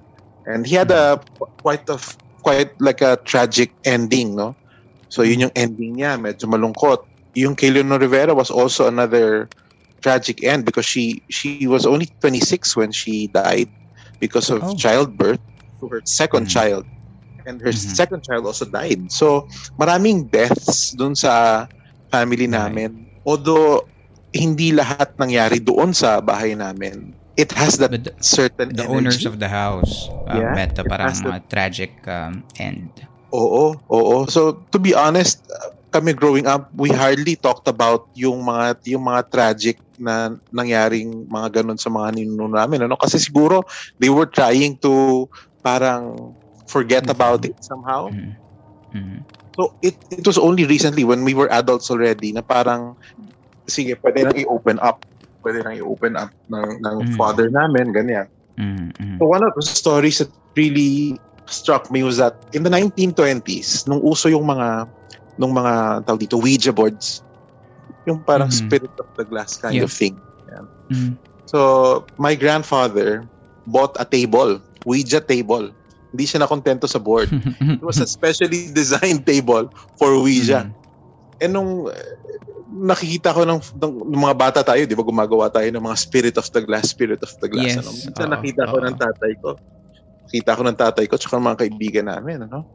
and 0.49 0.65
he 0.65 0.75
had 0.75 0.91
a 0.91 1.21
quite 1.61 1.85
a 1.93 2.01
quite 2.41 2.73
like 2.81 3.05
a 3.05 3.21
tragic 3.29 3.77
ending, 3.85 4.37
no? 4.37 4.57
So 5.13 5.21
yun 5.21 5.45
yung 5.45 5.55
ending 5.55 6.01
niya, 6.01 6.17
medyo 6.17 6.49
malungkot. 6.49 7.05
Yung 7.37 7.53
kay 7.53 7.69
Leonor 7.69 8.01
Rivera 8.01 8.33
was 8.33 8.49
also 8.49 8.89
another 8.89 9.53
tragic 10.07 10.47
end 10.47 10.63
because 10.71 10.87
she 10.87 11.27
she 11.27 11.67
was 11.67 11.83
only 11.83 12.07
26 12.23 12.79
when 12.79 12.95
she 12.95 13.27
died 13.27 13.75
because 14.23 14.55
of 14.55 14.63
Oh. 14.63 14.79
childbirth 14.79 15.43
to 15.83 15.91
her 15.91 16.01
second 16.07 16.47
Mhm. 16.47 16.55
child. 16.55 16.85
And 17.47 17.59
her 17.63 17.75
Mhm. 17.75 17.97
second 17.99 18.23
child 18.23 18.47
also 18.47 18.67
died. 18.71 19.11
So 19.11 19.51
maraming 19.79 20.31
deaths 20.31 20.95
dun 20.95 21.19
sa 21.19 21.67
family 22.15 22.47
namin. 22.47 23.11
Although 23.27 23.91
hindi 24.35 24.71
lahat 24.75 25.15
nangyari 25.19 25.59
doon 25.63 25.91
sa 25.97 26.23
bahay 26.23 26.55
namin. 26.55 27.17
It 27.37 27.53
has 27.53 27.77
that 27.85 27.93
the, 27.93 28.17
certain 28.25 28.73
the 28.73 28.89
energy. 28.89 28.97
owners 28.97 29.23
of 29.29 29.39
the 29.43 29.49
house 29.53 30.09
uh, 30.25 30.41
Yeah, 30.41 30.57
met 30.57 30.79
a 30.81 30.85
it 30.85 30.89
parang 30.89 31.13
the- 31.21 31.37
uh, 31.37 31.41
tragic 31.53 32.01
um, 32.09 32.49
end. 32.57 33.05
Oo, 33.29 33.77
oo. 33.93 34.17
So 34.33 34.65
to 34.73 34.79
be 34.81 34.97
honest, 34.97 35.45
uh, 35.53 35.76
kami 35.91 36.13
growing 36.13 36.47
up, 36.47 36.69
we 36.75 36.91
hardly 36.91 37.39
talked 37.39 37.67
about 37.71 38.11
yung 38.13 38.43
mga 38.43 38.77
yung 38.91 39.05
mga 39.07 39.23
tragic 39.31 39.79
na 39.97 40.35
nangyaring 40.53 41.25
mga 41.25 41.63
ganun 41.63 41.81
sa 41.81 41.89
mga 41.89 42.21
ninuno 42.21 42.53
namin 42.53 42.85
ano 42.85 43.01
kasi 43.01 43.17
siguro 43.17 43.65
they 43.97 44.13
were 44.13 44.29
trying 44.29 44.77
to 44.77 45.25
parang 45.65 46.37
forget 46.69 47.07
Mhm. 47.09 47.15
about 47.17 47.41
it 47.49 47.57
somehow. 47.65 48.13
Mhm. 48.13 48.37
Mhm. 48.93 49.19
So 49.57 49.73
it 49.81 49.97
it 50.13 50.25
was 50.29 50.37
only 50.37 50.69
recently 50.69 51.01
when 51.07 51.25
we 51.25 51.33
were 51.33 51.49
adults 51.49 51.89
already 51.89 52.37
na 52.37 52.45
parang 52.45 53.01
sige, 53.65 53.97
pwede 54.05 54.29
nang 54.29 54.37
i-open 54.37 54.77
up. 54.85 55.01
Pwede 55.41 55.65
nang 55.65 55.81
i-open 55.81 56.15
up 56.19 56.31
ng 56.53 56.71
ng 56.83 56.97
father 57.17 57.49
namin 57.49 57.89
ganyan. 57.95 58.29
So 59.17 59.25
one 59.25 59.45
of 59.45 59.53
the 59.57 59.65
stories 59.65 60.21
that 60.21 60.29
really 60.57 61.17
struck 61.49 61.89
me 61.89 62.03
was 62.03 62.19
that 62.21 62.37
in 62.53 62.67
the 62.67 62.73
1920s, 62.73 63.89
nung 63.89 64.03
uso 64.05 64.29
yung 64.29 64.45
mga 64.45 64.91
nung 65.37 65.53
mga 65.53 66.03
tawag 66.03 66.21
dito 66.21 66.41
Ouija 66.41 66.73
boards, 66.73 67.21
yung 68.05 68.25
parang 68.25 68.49
Mhm. 68.49 68.59
spirit 68.67 68.95
of 68.99 69.09
the 69.15 69.25
glass 69.25 69.61
kind 69.61 69.77
Yeah. 69.77 69.87
of 69.87 69.93
thing. 69.93 70.17
Mhm. 70.89 71.21
So 71.47 71.59
my 72.19 72.35
grandfather 72.35 73.23
bought 73.65 73.95
a 73.99 74.07
table, 74.07 74.59
Ouija 74.83 75.21
table. 75.21 75.71
Hindi 76.11 76.25
siya 76.25 76.43
nakontento 76.43 76.87
sa 76.89 76.99
board. 76.99 77.29
It 77.79 77.85
was 77.85 77.99
a 78.01 78.09
specially 78.09 78.71
designed 78.73 79.27
table 79.27 79.69
for 79.95 80.15
Ouija. 80.17 80.71
Mhm. 80.71 80.73
Eh 81.37 81.51
nung 81.51 81.93
nakikita 82.67 83.31
ko 83.31 83.45
ng, 83.45 83.61
ng, 83.79 83.93
ng 84.11 84.21
mga 84.25 84.37
bata 84.37 84.61
tayo, 84.65 84.83
di 84.83 84.97
ba 84.97 85.05
gumagawa 85.07 85.53
tayo 85.53 85.69
ng 85.71 85.85
mga 85.85 85.97
spirit 85.99 86.35
of 86.41 86.49
the 86.51 86.63
glass, 86.65 86.91
spirit 86.91 87.21
of 87.23 87.31
the 87.39 87.49
glass. 87.51 87.77
Yes, 87.77 87.85
Ano? 87.85 87.93
Minsan 87.93 88.27
oo, 88.27 88.35
nakita 88.35 88.63
ko 88.67 88.77
oo. 88.81 88.85
ng 88.85 88.97
tatay 88.99 89.33
ko. 89.39 89.51
Nakita 90.27 90.51
ko 90.57 90.63
ng 90.67 90.79
tatay 90.79 91.05
ko 91.07 91.15
tsaka 91.15 91.35
ng 91.39 91.47
mga 91.47 91.61
kaibigan 91.63 92.07
namin. 92.09 92.37
Ano? 92.49 92.67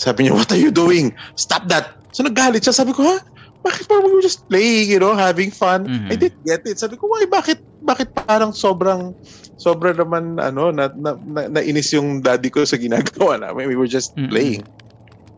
Sabi 0.00 0.24
niya, 0.26 0.32
what 0.32 0.48
are 0.48 0.56
you 0.60 0.72
doing? 0.72 1.12
Stop 1.36 1.68
that! 1.68 1.92
So 2.16 2.24
naggalit 2.24 2.64
siya. 2.64 2.72
Sabi 2.72 2.96
ko, 2.96 3.04
ha? 3.04 3.20
Bakit 3.60 3.84
parang 3.84 4.08
we 4.08 4.16
were 4.16 4.24
just 4.24 4.48
playing, 4.48 4.88
you 4.88 4.96
know, 4.96 5.12
having 5.12 5.52
fun? 5.52 5.84
Mhm. 5.84 6.08
I 6.08 6.16
didn't 6.16 6.40
get 6.40 6.64
it. 6.64 6.80
Sabi 6.80 6.96
ko, 6.96 7.04
why? 7.12 7.28
Bakit, 7.28 7.60
bakit 7.84 8.08
parang 8.16 8.56
sobrang, 8.56 9.12
sobra 9.60 9.92
naman, 9.92 10.40
ano, 10.40 10.72
na, 10.72 10.88
na, 10.96 11.20
na, 11.20 11.60
nainis 11.60 11.92
yung 11.92 12.24
daddy 12.24 12.48
ko 12.48 12.64
sa 12.64 12.80
ginagawa 12.80 13.36
namin. 13.36 13.68
We 13.68 13.76
were 13.76 13.90
just 13.90 14.16
Mhm. 14.16 14.32
playing. 14.32 14.62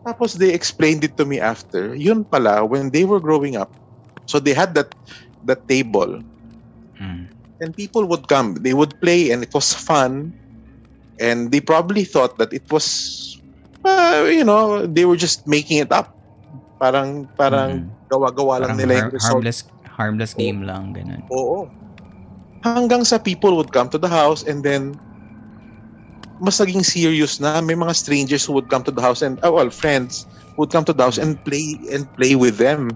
Tapos 0.07 0.39
they 0.39 0.55
explained 0.55 1.03
it 1.03 1.19
to 1.19 1.27
me 1.27 1.43
after. 1.43 1.91
Yun 1.99 2.23
pala, 2.23 2.63
when 2.63 2.91
they 2.95 3.03
were 3.03 3.19
growing 3.19 3.59
up, 3.59 3.75
so 4.27 4.39
they 4.39 4.55
had 4.55 4.71
that 4.79 4.91
that 5.43 5.67
table 5.67 6.23
Mhm. 6.99 7.27
and 7.59 7.71
people 7.75 8.07
would 8.07 8.27
come. 8.31 8.55
They 8.63 8.71
would 8.71 8.95
play 9.03 9.31
and 9.35 9.43
it 9.43 9.51
was 9.51 9.75
fun. 9.75 10.31
And 11.19 11.51
they 11.51 11.59
probably 11.61 12.03
thought 12.07 12.39
that 12.39 12.51
it 12.55 12.65
was, 12.71 13.32
uh, 13.85 14.25
you 14.27 14.43
know, 14.43 14.85
they 14.85 15.05
were 15.05 15.17
just 15.17 15.47
making 15.47 15.77
it 15.79 15.91
up. 15.91 16.11
Parang, 16.79 17.27
parang 17.39 17.87
gawa-gawa 18.11 18.59
lang 18.63 18.75
Parang 18.75 18.79
nila 18.79 18.93
yung 18.93 19.03
har- 19.07 19.15
result. 19.15 19.31
harmless, 19.39 19.59
harmless 19.87 20.33
game 20.33 20.63
lang, 20.63 20.91
ganun. 20.91 21.21
Oo. 21.31 21.67
Hanggang 22.63 23.03
sa 23.03 23.19
people 23.19 23.55
would 23.55 23.71
come 23.71 23.87
to 23.87 23.99
the 23.99 24.07
house 24.07 24.43
and 24.43 24.63
then 24.63 24.95
mas 26.39 26.59
naging 26.59 26.83
serious 26.83 27.39
na 27.39 27.63
may 27.63 27.75
mga 27.75 27.95
strangers 27.95 28.43
who 28.43 28.51
would 28.51 28.67
come 28.67 28.83
to 28.83 28.91
the 28.91 28.99
house 28.99 29.23
and 29.23 29.39
oh, 29.43 29.55
well 29.55 29.71
friends 29.71 30.27
would 30.59 30.71
come 30.71 30.83
to 30.83 30.91
the 30.91 31.03
house 31.03 31.15
and 31.15 31.39
play 31.43 31.75
and 31.91 32.03
play 32.19 32.35
with 32.35 32.59
them. 32.59 32.91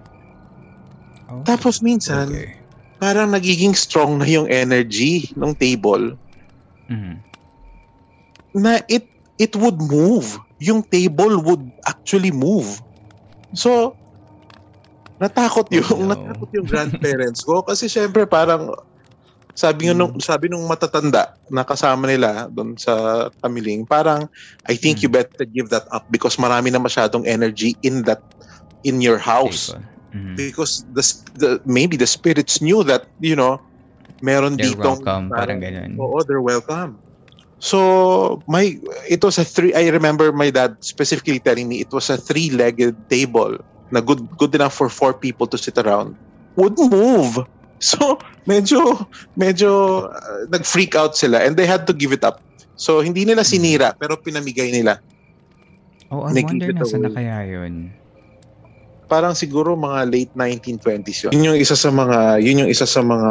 Oh, 1.32 1.44
Tapos 1.44 1.80
minsan 1.80 2.32
okay. 2.32 2.60
parang 3.00 3.32
nagiging 3.32 3.76
strong 3.76 4.20
na 4.20 4.28
yung 4.28 4.48
energy 4.48 5.32
ng 5.36 5.56
table 5.56 6.16
Mhm. 6.88 7.20
na 8.56 8.80
it 8.88 9.08
it 9.38 9.56
would 9.56 9.80
move. 9.80 10.40
Yung 10.58 10.82
table 10.86 11.38
would 11.42 11.66
actually 11.86 12.34
move. 12.34 12.82
So 13.54 13.98
natakot 15.18 15.70
yung 15.74 15.88
Oh, 15.90 15.98
no. 15.98 16.14
natakot 16.14 16.50
yung 16.54 16.68
grandparents 16.70 17.42
ko 17.42 17.66
kasi 17.66 17.90
syempre 17.90 18.30
parang 18.30 18.70
sabi 19.58 19.90
nga 19.90 19.98
nung 19.98 20.14
sabi 20.22 20.46
nung 20.46 20.70
matatanda 20.70 21.34
na 21.50 21.66
kasama 21.66 22.06
nila 22.06 22.46
doon 22.54 22.78
sa 22.78 23.26
Tamiling 23.42 23.90
parang 23.90 24.30
I 24.70 24.78
think 24.78 25.02
you 25.02 25.10
Mm. 25.10 25.18
better 25.18 25.46
give 25.50 25.74
that 25.74 25.90
up 25.90 26.06
because 26.14 26.38
marami 26.38 26.70
na 26.70 26.78
masyadong 26.78 27.26
energy 27.26 27.74
in 27.82 28.06
that 28.06 28.22
in 28.86 29.02
your 29.02 29.18
house. 29.18 29.74
Mhm. 30.14 30.38
because 30.38 30.86
the, 30.94 31.02
the 31.34 31.50
maybe 31.66 31.98
the 31.98 32.06
spirits 32.06 32.62
knew 32.62 32.86
that 32.86 33.10
you 33.18 33.34
know 33.34 33.58
meron 34.22 34.54
They're 34.56 34.70
ditong 34.78 35.02
welcome, 35.02 35.34
parang 35.34 35.60
ganun. 35.62 35.98
Oo, 35.98 36.22
they're 36.26 36.46
welcome. 36.46 37.02
So, 37.58 38.42
my 38.46 38.78
it 39.10 39.24
was 39.26 39.42
a 39.42 39.46
three 39.46 39.74
I 39.74 39.90
remember 39.90 40.30
my 40.30 40.54
dad 40.54 40.78
specifically 40.86 41.42
telling 41.42 41.66
me 41.66 41.82
it 41.82 41.90
was 41.90 42.10
a 42.14 42.18
three-legged 42.18 43.10
table 43.10 43.58
na 43.90 44.02
good 44.02 44.30
good 44.38 44.54
enough 44.54 44.78
for 44.78 44.90
four 44.94 45.18
people 45.18 45.50
to 45.50 45.58
sit 45.58 45.78
around. 45.78 46.14
Would 46.58 46.78
move. 46.78 47.42
So, 47.78 48.18
medyo 48.50 49.06
medyo 49.38 49.70
uh, 50.10 50.50
nag-freak 50.50 50.98
out 50.98 51.14
sila 51.14 51.46
and 51.46 51.54
they 51.54 51.70
had 51.70 51.86
to 51.86 51.94
give 51.94 52.10
it 52.10 52.26
up. 52.26 52.42
So, 52.74 53.06
hindi 53.06 53.22
nila 53.22 53.46
sinira 53.46 53.94
pero 53.94 54.18
pinamigay 54.18 54.74
nila. 54.74 54.98
Oh, 56.10 56.26
I 56.26 56.42
wonder 56.42 56.74
nasa 56.74 56.98
na 56.98 57.14
kaya 57.14 57.46
yun. 57.46 57.94
Parang 59.06 59.38
siguro 59.38 59.78
mga 59.78 60.10
late 60.10 60.34
1920s 60.34 61.30
yun. 61.30 61.32
Yun 61.38 61.54
yung 61.54 61.60
isa 61.62 61.78
sa 61.78 61.94
mga 61.94 62.42
yun 62.42 62.66
yung 62.66 62.72
isa 62.74 62.90
sa 62.90 63.06
mga 63.06 63.30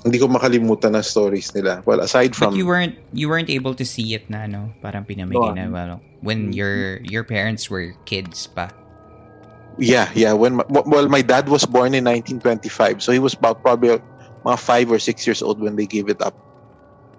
hindi 0.00 0.16
ko 0.16 0.28
makalimutan 0.28 0.96
na 0.96 1.04
stories 1.04 1.52
nila. 1.52 1.84
Well, 1.84 2.00
aside 2.00 2.32
But 2.32 2.38
from 2.38 2.50
you 2.56 2.64
weren't 2.64 2.96
you 3.12 3.28
weren't 3.28 3.52
able 3.52 3.76
to 3.76 3.84
see 3.84 4.16
it 4.16 4.28
na 4.32 4.48
no? 4.48 4.72
Parang 4.80 5.04
pinamigay 5.04 5.52
No. 5.52 5.56
na 5.56 5.64
well, 5.68 5.92
when 6.24 6.52
your 6.56 7.00
your 7.04 7.24
parents 7.24 7.68
were 7.68 7.92
kids 8.08 8.48
pa. 8.48 8.72
Yeah, 9.76 10.08
yeah. 10.12 10.32
When 10.36 10.60
my, 10.60 10.64
well, 10.68 11.08
my 11.08 11.22
dad 11.22 11.48
was 11.48 11.64
born 11.64 11.96
in 11.96 12.04
1925, 12.04 13.00
so 13.00 13.12
he 13.12 13.22
was 13.22 13.32
about 13.32 13.64
probably 13.64 13.96
mga 14.44 14.58
five 14.60 14.88
or 14.92 14.98
six 15.00 15.24
years 15.24 15.40
old 15.40 15.56
when 15.60 15.76
they 15.76 15.86
gave 15.88 16.08
it 16.08 16.20
up. 16.20 16.36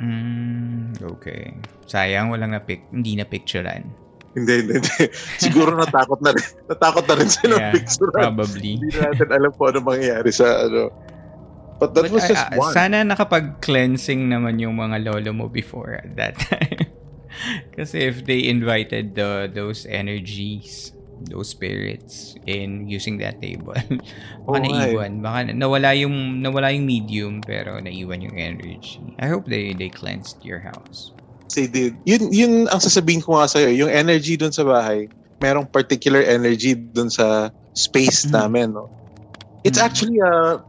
Mm, 0.02 0.98
okay. 1.18 1.54
Sayang 1.86 2.30
walang 2.30 2.54
na 2.54 2.62
pic, 2.62 2.86
hindi 2.90 3.18
na 3.18 3.26
picturean. 3.26 3.90
Hindi, 4.34 4.64
hindi, 4.64 4.74
hindi. 4.80 5.06
Siguro 5.44 5.76
natakot 5.76 6.22
na 6.22 6.32
rin. 6.34 6.46
Natakot 6.70 7.06
na 7.06 7.16
rin 7.18 7.30
sila 7.30 7.56
Yeah, 7.60 7.74
picture. 7.76 8.10
probably. 8.14 8.80
Hindi 8.80 8.90
natin 8.96 9.28
alam 9.30 9.52
kung 9.54 9.68
ano 9.74 9.80
mangyayari 9.84 10.32
sa 10.32 10.66
ano. 10.66 10.90
But 11.82 11.98
that 11.98 12.06
But, 12.06 12.14
was 12.14 12.30
just 12.30 12.46
ah, 12.46 12.54
ah, 12.54 12.62
one. 12.62 12.74
Sana 12.78 13.02
nakapag-cleansing 13.02 14.30
naman 14.30 14.62
yung 14.62 14.78
mga 14.78 15.02
lolo 15.02 15.34
mo 15.34 15.46
before 15.50 15.98
at 15.98 16.14
that 16.14 16.38
time. 16.38 16.94
Kasi 17.76 18.06
if 18.06 18.30
they 18.30 18.46
invited 18.46 19.18
the 19.18 19.50
those 19.50 19.90
energies, 19.90 20.94
those 21.26 21.50
spirits 21.50 22.38
in 22.46 22.86
using 22.86 23.18
that 23.18 23.42
table, 23.42 23.74
baka 24.46 24.58
eh. 24.62 24.70
naiwan. 24.70 25.26
Baka 25.26 25.50
nawala 25.58 25.98
yung, 25.98 26.38
nawala 26.38 26.70
yung 26.70 26.86
medium 26.86 27.42
pero 27.42 27.82
naiwan 27.82 28.22
yung 28.22 28.38
energy. 28.38 29.02
I 29.18 29.26
hope 29.26 29.50
they 29.50 29.74
they 29.74 29.90
cleansed 29.90 30.38
your 30.46 30.62
house. 30.62 31.18
They 31.52 31.66
did. 31.66 31.98
Yun, 32.06 32.30
yun 32.30 32.54
ang 32.70 32.78
sasabihin 32.78 33.26
ko 33.26 33.36
nga 33.42 33.50
sa'yo. 33.50 33.74
Yung 33.74 33.92
energy 33.92 34.38
dun 34.38 34.54
sa 34.54 34.62
bahay, 34.64 35.10
merong 35.42 35.66
particular 35.68 36.22
energy 36.22 36.78
dun 36.78 37.10
sa 37.10 37.50
space 37.74 38.30
Mm. 38.30 38.32
namin. 38.38 38.68
No? 38.78 38.88
It's 39.66 39.82
Mm. 39.82 39.86
actually, 39.90 40.18
uh, 40.22 40.62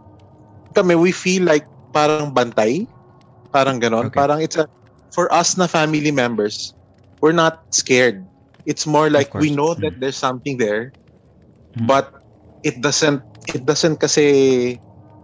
kami, 0.72 0.94
we 0.96 1.12
feel 1.12 1.44
like 1.44 1.64
parang 1.92 2.32
bantay. 2.32 2.88
Parang 3.52 3.76
ganon. 3.78 4.08
Okay. 4.08 4.16
Parang 4.16 4.40
it's 4.40 4.56
a, 4.56 4.64
for 5.12 5.28
us 5.28 5.56
na 5.56 5.66
family 5.66 6.10
members, 6.10 6.72
we're 7.20 7.36
not 7.36 7.62
scared. 7.70 8.24
It's 8.64 8.86
more 8.86 9.10
like 9.10 9.34
we 9.34 9.50
know 9.50 9.74
Mm. 9.74 9.80
that 9.84 9.94
there's 10.00 10.16
something 10.16 10.56
there, 10.56 10.92
Mm. 11.76 11.86
but 11.86 12.14
it 12.62 12.80
doesn't, 12.80 13.20
it 13.52 13.66
doesn't 13.66 13.98
kasi 14.00 14.78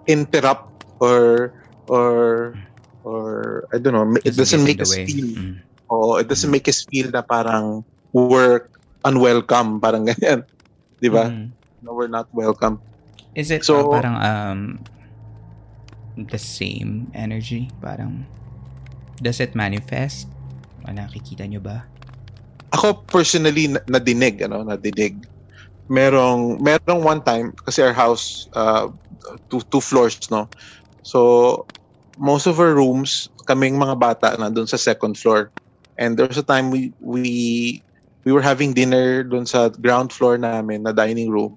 interrupt 0.07 0.85
or, 1.01 1.53
or, 1.89 2.53
or, 3.05 3.65
I 3.73 3.79
don't 3.79 3.95
know, 3.95 4.05
it 4.25 4.37
doesn't 4.37 4.61
in 4.61 4.67
make 4.67 4.83
us 4.83 4.93
way. 4.93 5.07
feel 5.07 5.29
Mm. 5.39 5.55
Oo, 5.89 6.21
it 6.21 6.29
doesn't 6.29 6.53
make 6.53 6.69
us 6.69 6.85
feel 6.85 7.09
na 7.09 7.25
parang 7.25 7.81
we're 8.13 8.69
unwelcome, 9.09 9.81
parang 9.81 10.05
ganyan. 10.05 10.45
Di 11.01 11.09
ba? 11.09 11.33
Mm. 11.33 11.49
No, 11.81 11.95
we're 11.97 12.11
not 12.13 12.29
welcome. 12.35 12.77
Is 13.33 13.49
it 13.49 13.65
So- 13.65 13.89
uh, 13.89 14.03
parang 14.03 14.17
um 14.19 14.59
the 16.27 16.41
same 16.41 17.15
energy? 17.15 17.71
Parang 17.79 18.27
does 19.23 19.39
it 19.39 19.55
manifest? 19.55 20.31
Ah, 20.87 20.95
nakikita 20.95 21.47
nyo 21.47 21.63
ba? 21.63 21.91
Ako 22.75 23.07
personally 23.11 23.71
na- 23.71 23.85
nadinig, 23.87 24.43
ano, 24.43 24.63
nadinig. 24.63 25.23
Merong 25.89 26.61
merong 26.61 27.01
one 27.01 27.23
time 27.25 27.55
kasi 27.65 27.81
our 27.81 27.97
house 27.97 28.45
uh, 28.53 28.91
two 29.49 29.63
two 29.73 29.81
floors, 29.81 30.19
no. 30.29 30.51
So 31.01 31.65
most 32.19 32.45
of 32.47 32.61
our 32.61 32.75
rooms, 32.77 33.31
kaming 33.49 33.81
mga 33.81 33.97
bata 33.97 34.29
nandun 34.37 34.69
sa 34.69 34.77
second 34.77 35.17
floor. 35.17 35.51
And 35.99 36.15
there 36.15 36.29
was 36.29 36.39
a 36.39 36.47
time 36.47 36.71
we 36.71 36.93
we 37.01 37.83
we 38.29 38.31
were 38.31 38.45
having 38.45 38.77
dinner 38.77 39.25
doon 39.25 39.49
sa 39.49 39.73
ground 39.73 40.13
floor 40.13 40.37
namin 40.37 40.85
na 40.85 40.93
dining 40.93 41.33
room. 41.33 41.57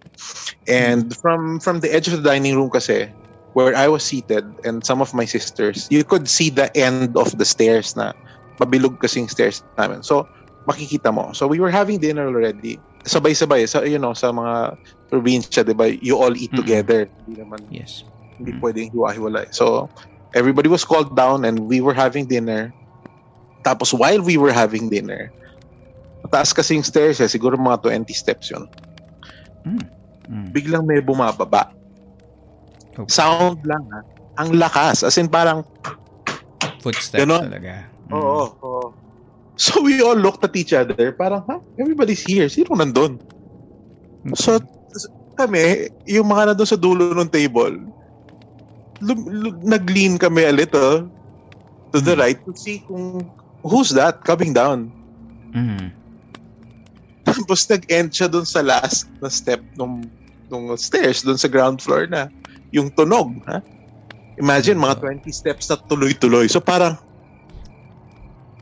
And 0.66 1.12
from 1.20 1.60
from 1.60 1.84
the 1.84 1.92
edge 1.92 2.08
of 2.08 2.24
the 2.24 2.26
dining 2.26 2.56
room 2.56 2.72
kasi 2.72 3.12
where 3.54 3.76
I 3.76 3.88
was 3.88 4.04
seated 4.04 4.46
and 4.64 4.84
some 4.86 5.02
of 5.02 5.14
my 5.14 5.26
sisters, 5.26 5.88
you 5.92 6.04
could 6.04 6.30
see 6.30 6.50
the 6.50 6.72
end 6.78 7.18
of 7.18 7.36
the 7.38 7.46
stairs 7.46 7.96
na 7.96 8.14
mabilog 8.62 9.00
kasing 9.00 9.28
stairs 9.30 9.64
namin. 9.78 10.04
So 10.04 10.30
makikita 10.70 11.12
mo. 11.12 11.34
So 11.34 11.48
we 11.48 11.60
were 11.60 11.74
having 11.74 12.00
dinner 12.00 12.28
already. 12.28 12.80
Sabay-sabay 13.04 13.66
sa 13.68 13.82
you 13.82 13.98
know 13.98 14.14
sa 14.14 14.30
mga 14.30 14.78
probinsya, 15.10 15.66
'di 15.66 15.76
ba? 15.76 15.90
You 15.90 16.22
all 16.22 16.38
eat 16.38 16.54
Mm-mm. 16.54 16.62
together. 16.64 17.10
Hindi 17.26 17.34
naman 17.42 17.66
Yes. 17.68 18.06
hindi 18.42 18.58
pwedeng 18.58 18.90
hiwa-hiwalay. 18.90 19.54
So, 19.54 19.94
everybody 20.34 20.66
was 20.66 20.82
called 20.82 21.14
down 21.14 21.46
and 21.46 21.70
we 21.70 21.78
were 21.78 21.94
having 21.94 22.26
dinner. 22.26 22.74
Tapos, 23.62 23.94
while 23.94 24.18
we 24.26 24.34
were 24.42 24.50
having 24.50 24.90
dinner, 24.90 25.30
mataas 26.26 26.50
kasi 26.50 26.74
yung 26.74 26.86
stairs 26.86 27.22
eh, 27.22 27.30
siguro 27.30 27.54
mga 27.54 27.86
20 27.86 28.10
steps 28.18 28.50
yun. 28.50 28.66
Mm. 29.62 29.86
Biglang 30.50 30.90
may 30.90 31.06
bumababa. 31.06 31.70
Okay. 32.98 33.12
Sound 33.12 33.64
lang 33.64 33.84
ha. 33.92 34.02
Ang 34.40 34.60
lakas. 34.60 35.04
As 35.04 35.16
in 35.20 35.28
parang, 35.28 35.64
Footsteps 36.82 37.22
Ganon. 37.22 37.46
talaga. 37.46 37.86
Mm. 38.10 38.16
oo, 38.18 38.46
oo. 38.66 38.86
So, 39.56 39.86
we 39.86 40.02
all 40.02 40.18
looked 40.18 40.42
at 40.42 40.58
each 40.58 40.74
other. 40.74 41.14
Parang, 41.14 41.46
ha? 41.46 41.62
Everybody's 41.78 42.26
here. 42.26 42.50
Sino 42.50 42.74
nandun? 42.74 43.22
So, 44.34 44.58
kami, 45.38 45.94
yung 46.10 46.34
mga 46.34 46.52
nandun 46.52 46.70
sa 46.70 46.80
dulo 46.80 47.14
ng 47.14 47.30
table, 47.30 47.78
lum- 49.00 49.30
lum- 49.30 49.62
nag-lean 49.62 50.18
kami 50.18 50.50
a 50.50 50.54
little 50.56 51.06
to 51.94 51.98
the 52.02 52.18
Hmm. 52.18 52.24
right 52.26 52.40
to 52.48 52.54
see 52.58 52.82
kung 52.90 53.30
who's 53.62 53.94
that 53.94 54.26
coming 54.26 54.54
down. 54.56 54.90
Mm. 55.54 55.94
Tapos 57.28 57.68
nag-end 57.70 58.10
siya 58.16 58.32
dun 58.32 58.48
sa 58.48 58.66
last 58.66 59.06
na 59.22 59.30
step 59.30 59.62
nung, 59.78 60.10
nung 60.50 60.74
stairs, 60.80 61.22
dun 61.22 61.38
sa 61.38 61.52
ground 61.52 61.78
floor 61.84 62.10
na 62.10 62.32
yung 62.72 62.92
tunog. 62.92 63.36
Ha? 63.48 63.60
Imagine, 64.40 64.80
mga 64.80 65.04
20 65.22 65.30
steps 65.30 65.70
na 65.70 65.78
tuloy-tuloy. 65.78 66.48
So 66.50 66.60
parang, 66.60 66.98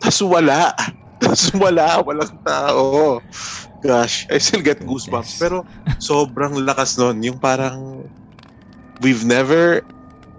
tas 0.01 0.19
wala. 0.21 0.73
Tas 1.19 1.51
wala. 1.51 1.99
Walang 1.99 2.31
tao. 2.47 3.19
Gosh, 3.83 4.23
I 4.31 4.39
still 4.39 4.63
get 4.63 4.79
goosebumps. 4.79 5.35
Pero 5.35 5.67
sobrang 5.99 6.55
lakas 6.63 6.95
nun. 6.95 7.19
Yung 7.19 7.35
parang, 7.35 8.07
we've 9.03 9.27
never, 9.27 9.83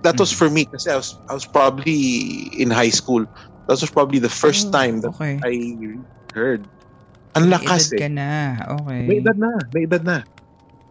that 0.01 0.17
was 0.17 0.33
Mm. 0.33 0.39
for 0.41 0.49
me 0.49 0.65
kasi 0.65 0.89
I 0.89 0.97
was, 0.97 1.21
I 1.29 1.37
was 1.37 1.45
probably 1.45 2.49
in 2.57 2.73
high 2.73 2.89
school. 2.89 3.29
That 3.69 3.77
was 3.77 3.93
probably 3.93 4.25
the 4.25 4.33
first 4.33 4.69
Oh, 4.69 4.73
time 4.73 5.05
that 5.05 5.13
okay. 5.21 5.37
I 5.45 5.77
heard. 6.33 6.65
Ang 7.37 7.53
lakas 7.53 7.93
May 7.93 8.01
edad 8.01 8.01
eh. 8.01 8.01
ka 8.01 8.09
na. 8.09 8.31
Okay. 8.81 9.01
May 9.05 9.17
edad 9.21 9.37
na. 9.37 9.51
May 9.71 9.83
edad 9.85 10.03
na. 10.03 10.17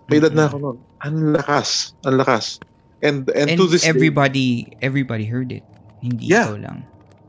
May 0.06 0.18
edad 0.22 0.34
na 0.38 0.44
ako 0.54 0.58
nun. 0.62 0.78
Ang 1.02 1.32
lakas. 1.32 1.96
Ang 2.04 2.20
lakas. 2.20 2.60
And, 3.00 3.24
and, 3.32 3.56
And 3.56 3.58
to 3.58 3.68
this 3.68 3.88
day, 3.88 3.92
everybody, 3.92 4.68
everybody 4.84 5.24
heard 5.24 5.52
it. 5.52 5.64
Hindi 6.04 6.32
Yeah. 6.32 6.52
ikaw 6.52 6.60
lang. 6.60 6.80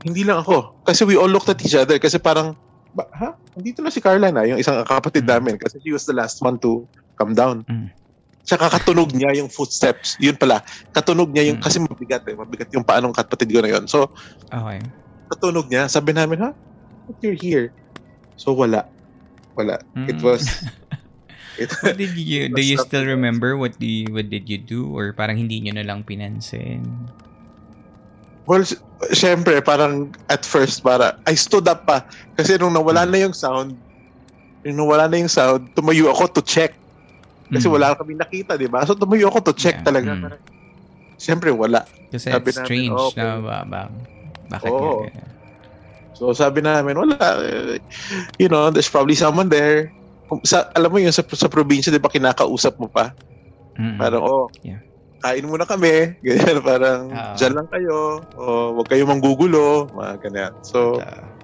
hindi 0.01 0.25
lang 0.25 0.41
ako. 0.41 0.73
Kasi 0.81 1.05
we 1.05 1.13
all 1.13 1.29
looked 1.29 1.45
at 1.45 1.61
each 1.61 1.77
other. 1.77 2.01
Kasi 2.01 2.17
parang, 2.17 2.57
ba, 2.91 3.05
ha? 3.13 3.37
Nandito 3.53 3.85
na 3.85 3.93
si 3.93 4.01
Carla 4.01 4.33
na, 4.33 4.49
yung 4.49 4.57
isang 4.57 4.81
kapatid 4.81 5.23
Mm. 5.23 5.31
namin. 5.37 5.53
Kasi 5.61 5.77
she 5.77 5.93
was 5.93 6.09
the 6.09 6.15
last 6.17 6.41
one 6.41 6.57
to 6.57 6.89
come 7.15 7.37
down. 7.37 7.61
Mm. 7.69 7.93
Tsaka 8.41 8.73
katunog 8.73 9.13
niya 9.13 9.37
yung 9.37 9.45
footsteps. 9.47 10.17
Yun 10.17 10.33
pala. 10.35 10.65
Katunog 10.89 11.29
niya 11.29 11.53
yung, 11.53 11.61
Mm. 11.61 11.63
kasi 11.63 11.77
mabigat 11.77 12.25
eh. 12.25 12.33
Mabigat 12.33 12.73
yung 12.73 12.81
paanong 12.81 13.13
kapatid 13.13 13.53
ko 13.53 13.61
na 13.61 13.69
yun. 13.77 13.85
So, 13.85 14.09
Okay. 14.49 14.81
katunog 15.29 15.69
niya. 15.69 15.85
Sabi 15.85 16.17
namin, 16.17 16.49
ha? 16.49 16.51
But 17.05 17.21
you're 17.21 17.37
here. 17.37 17.69
So, 18.35 18.57
wala. 18.57 18.89
Wala. 19.53 19.77
It 20.09 20.17
Mm. 20.17 20.25
was, 20.25 20.41
it, 21.57 21.71
What 21.81 21.97
did 21.97 22.15
you, 22.15 22.47
do 22.49 22.61
you 22.61 22.77
still 22.77 23.03
remember 23.03 23.57
what 23.57 23.75
you, 23.81 24.07
what 24.13 24.29
did 24.29 24.47
you 24.47 24.57
do? 24.59 24.87
Or 24.91 25.11
parang 25.11 25.35
hindi 25.37 25.59
nyo 25.61 25.75
na 25.75 25.83
lang 25.83 26.03
pinansin? 26.03 26.85
Well, 28.45 28.65
syempre, 29.13 29.61
parang 29.63 30.11
at 30.27 30.43
first, 30.43 30.83
para, 30.83 31.15
I 31.29 31.35
stood 31.37 31.67
up 31.67 31.85
pa. 31.85 32.03
Kasi 32.35 32.57
nung 32.57 32.73
nawala 32.73 33.05
na 33.05 33.21
yung 33.21 33.35
sound, 33.37 33.77
nung 34.65 34.77
nawala 34.81 35.07
na 35.07 35.21
yung 35.21 35.31
sound, 35.31 35.69
tumayo 35.77 36.09
ako 36.11 36.39
to 36.39 36.43
check. 36.43 36.73
Kasi 37.51 37.67
Mm. 37.67 37.73
wala 37.75 37.87
kami 37.95 38.15
nakita, 38.15 38.55
di 38.55 38.67
ba? 38.71 38.81
So 38.87 38.95
tumayo 38.95 39.27
ako 39.27 39.51
to 39.51 39.53
check 39.55 39.79
Yeah. 39.79 39.87
talaga. 39.87 40.11
Mm. 40.15 40.35
Syempre, 41.21 41.53
wala. 41.53 41.85
Kasi 42.09 42.33
Sabi 42.33 42.49
it's 42.49 42.57
namin, 42.57 42.67
strange 42.67 43.01
okay. 43.13 43.21
na 43.21 43.27
ba, 43.39 43.57
ba, 43.67 43.81
bakit 44.49 44.71
ganun? 44.73 45.11
So 46.17 46.33
sabi 46.33 46.59
namin, 46.65 46.97
wala. 46.97 47.17
eh, 47.45 47.77
You 48.41 48.49
know, 48.49 48.73
there's 48.73 48.89
probably 48.89 49.15
someone 49.15 49.47
there. 49.47 49.93
Sa, 50.47 50.71
alam 50.71 50.89
mo 50.91 50.97
yun, 51.01 51.11
sa, 51.11 51.23
sa 51.27 51.51
probinsya, 51.51 51.91
di 51.91 51.99
ba, 51.99 52.07
kinakausap 52.07 52.79
mo 52.79 52.87
pa? 52.87 53.11
Mm-mm. 53.75 53.99
Parang, 53.99 54.23
oh, 54.23 54.47
Yeah. 54.63 54.81
kain 55.21 55.45
muna 55.45 55.67
kami. 55.67 56.15
Ganyan, 56.25 56.63
parang, 56.63 57.11
Oo. 57.11 57.35
dyan 57.37 57.53
lang 57.53 57.67
kayo. 57.69 58.25
O, 58.33 58.41
huwag 58.79 58.89
kayo 58.89 59.03
manggugulo. 59.05 59.91
Mga 59.93 60.13
ganyan. 60.23 60.53
So, 60.63 60.97
Uh, 61.03 61.35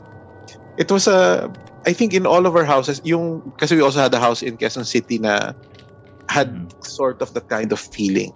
it 0.78 0.88
was 0.93 1.10
a 1.10 1.50
I 1.88 1.93
think 1.95 2.13
in 2.13 2.30
all 2.30 2.45
of 2.45 2.54
our 2.54 2.67
houses 2.67 3.02
yung 3.02 3.41
kasi 3.58 3.73
we 3.73 3.82
also 3.82 3.97
had 3.97 4.13
a 4.13 4.21
house 4.21 4.45
in 4.45 4.62
Quezon 4.62 4.86
City 4.86 5.17
na 5.17 5.58
had 6.30 6.54
Mhm. 6.54 6.69
sort 6.86 7.17
of 7.26 7.34
that 7.34 7.50
kind 7.50 7.73
of 7.73 7.82
feeling 7.82 8.30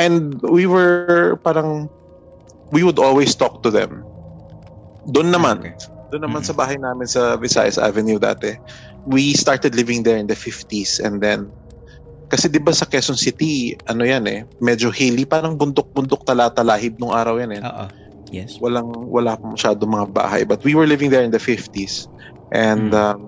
and 0.00 0.40
we 0.40 0.64
were 0.64 1.36
parang 1.44 1.92
we 2.72 2.80
would 2.80 2.96
always 2.96 3.36
talk 3.36 3.60
to 3.60 3.68
them 3.68 4.08
doon 5.04 5.28
naman 5.28 5.60
okay. 5.60 5.74
doon 6.08 6.24
naman 6.24 6.40
Mhm. 6.40 6.48
sa 6.48 6.54
bahay 6.56 6.78
namin 6.80 7.04
sa 7.04 7.36
Visayas 7.36 7.76
Avenue 7.76 8.16
dati 8.16 8.54
we 9.06 9.32
started 9.32 9.72
living 9.74 10.02
there 10.02 10.18
in 10.18 10.26
the 10.26 10.34
50s 10.34 10.98
and 10.98 11.22
then 11.22 11.46
kasi 12.26 12.50
'di 12.50 12.58
ba 12.58 12.74
sa 12.74 12.84
Quezon 12.84 13.14
City 13.14 13.78
ano 13.86 14.02
yan 14.02 14.26
eh 14.26 14.42
medyo 14.58 14.90
hilly 14.90 15.22
parang 15.22 15.54
bundok-bundok 15.54 16.26
tala-talahib 16.26 16.98
nung 16.98 17.14
araw 17.14 17.38
yan 17.38 17.54
eh 17.54 17.62
Oo. 17.62 17.86
Yes. 18.34 18.58
walang 18.58 18.90
wala 19.06 19.38
pa 19.38 19.46
masyado 19.46 19.86
mga 19.86 20.10
bahay 20.10 20.42
but 20.42 20.58
we 20.66 20.74
were 20.74 20.90
living 20.90 21.14
there 21.14 21.22
in 21.22 21.30
the 21.30 21.38
50s 21.38 22.10
and 22.50 22.90
Mm. 22.90 22.98
um, 22.98 23.20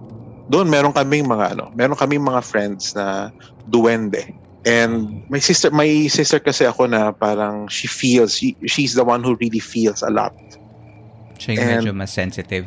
doon 0.51 0.67
meron 0.67 0.91
kaming 0.91 1.31
mga 1.31 1.55
ano 1.55 1.71
meron 1.79 1.95
kaming 1.95 2.27
mga 2.27 2.43
friends 2.43 2.91
na 2.99 3.31
duwende 3.71 4.27
and 4.67 5.23
my 5.31 5.39
sister 5.39 5.71
my 5.71 5.87
sister 6.11 6.43
kasi 6.43 6.67
ako 6.67 6.91
na 6.91 7.15
parang 7.15 7.71
she 7.71 7.87
feels 7.87 8.35
she, 8.35 8.59
she's 8.67 8.99
the 8.99 9.07
one 9.07 9.23
who 9.23 9.39
really 9.39 9.63
feels 9.63 10.03
a 10.03 10.11
lot 10.11 10.35
Siya 11.39 11.55
yung 11.55 11.63
And- 11.63 11.71
medyo 11.87 11.93
mas 11.95 12.11
sensitive. 12.11 12.67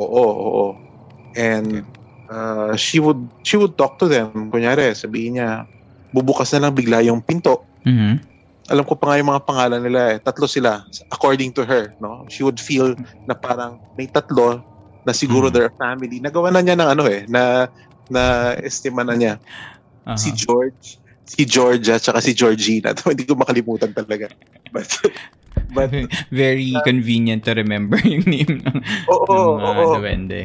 oo 0.00 0.08
oo 0.24 0.66
And 1.36 1.84
uh, 2.30 2.74
she 2.76 2.98
would 2.98 3.20
she 3.42 3.56
would 3.56 3.74
talk 3.74 3.98
to 3.98 4.06
them. 4.06 4.50
Kunyari, 4.50 4.94
sabihin 4.94 5.38
niya, 5.38 5.66
bubukas 6.10 6.52
na 6.54 6.68
lang 6.68 6.74
bigla 6.74 7.02
yung 7.02 7.22
pinto. 7.22 7.62
Mhm. 7.86 8.22
Alam 8.66 8.82
ko 8.82 8.98
pa 8.98 9.14
nga 9.14 9.18
yung 9.22 9.30
mga 9.30 9.44
pangalan 9.46 9.78
nila 9.78 10.00
eh. 10.10 10.18
Tatlo 10.18 10.50
sila, 10.50 10.82
according 11.14 11.54
to 11.54 11.62
her. 11.62 11.94
No? 12.02 12.26
She 12.26 12.42
would 12.42 12.58
feel 12.58 12.98
na 13.22 13.38
parang 13.38 13.78
may 13.94 14.10
tatlo 14.10 14.58
na 15.06 15.14
siguro 15.14 15.48
Mhm. 15.50 15.54
their 15.54 15.70
family. 15.78 16.18
Nagawa 16.18 16.50
na 16.50 16.66
niya 16.66 16.74
ng 16.74 16.90
ano 16.98 17.06
eh, 17.06 17.22
na 17.30 17.70
na 18.10 18.54
estima 18.58 19.06
na 19.06 19.14
niya. 19.14 19.38
Aha. 20.02 20.18
Si 20.18 20.34
George, 20.34 20.98
si 21.26 21.46
Georgia, 21.46 21.98
tsaka 21.98 22.18
si 22.18 22.34
Georgina. 22.34 22.90
Hindi 23.06 23.22
ko 23.26 23.38
makalimutan 23.38 23.94
talaga. 23.94 24.34
But, 24.74 24.90
but 25.70 25.90
Very 26.34 26.74
convenient 26.82 27.46
to 27.46 27.54
remember 27.54 28.02
yung 28.02 28.26
name 28.26 28.66
ng, 28.66 28.78
oo, 29.06 29.30
ng 29.30 29.62
mga 29.62 29.82
oo, 29.82 29.94
duwende. 29.94 30.40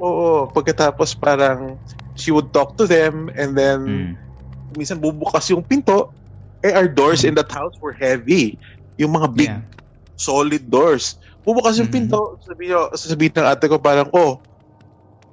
Oo. 0.00 0.48
Pagkatapos 0.50 1.14
parang 1.14 1.76
she 2.16 2.32
would 2.32 2.50
talk 2.50 2.74
to 2.74 2.88
them 2.88 3.28
and 3.36 3.54
then 3.54 3.78
Mm. 3.84 4.12
minsan 4.74 4.98
bubukas 4.98 5.46
yung 5.52 5.62
pinto. 5.62 6.10
Eh, 6.60 6.72
our 6.72 6.88
doors 6.88 7.24
in 7.24 7.32
that 7.32 7.48
house 7.48 7.72
were 7.80 7.96
heavy. 7.96 8.56
Yung 8.96 9.12
mga 9.12 9.28
big 9.32 9.52
Yeah. 9.52 9.64
solid 10.16 10.68
doors. 10.68 11.16
Bubukas 11.40 11.80
yung 11.80 11.88
Mhm. 11.88 11.96
pinto, 11.96 12.36
sabihin, 12.44 12.76
sasabihin 12.92 13.32
ng 13.32 13.48
ate 13.48 13.64
ko 13.64 13.80
parang, 13.80 14.12
oh, 14.12 14.36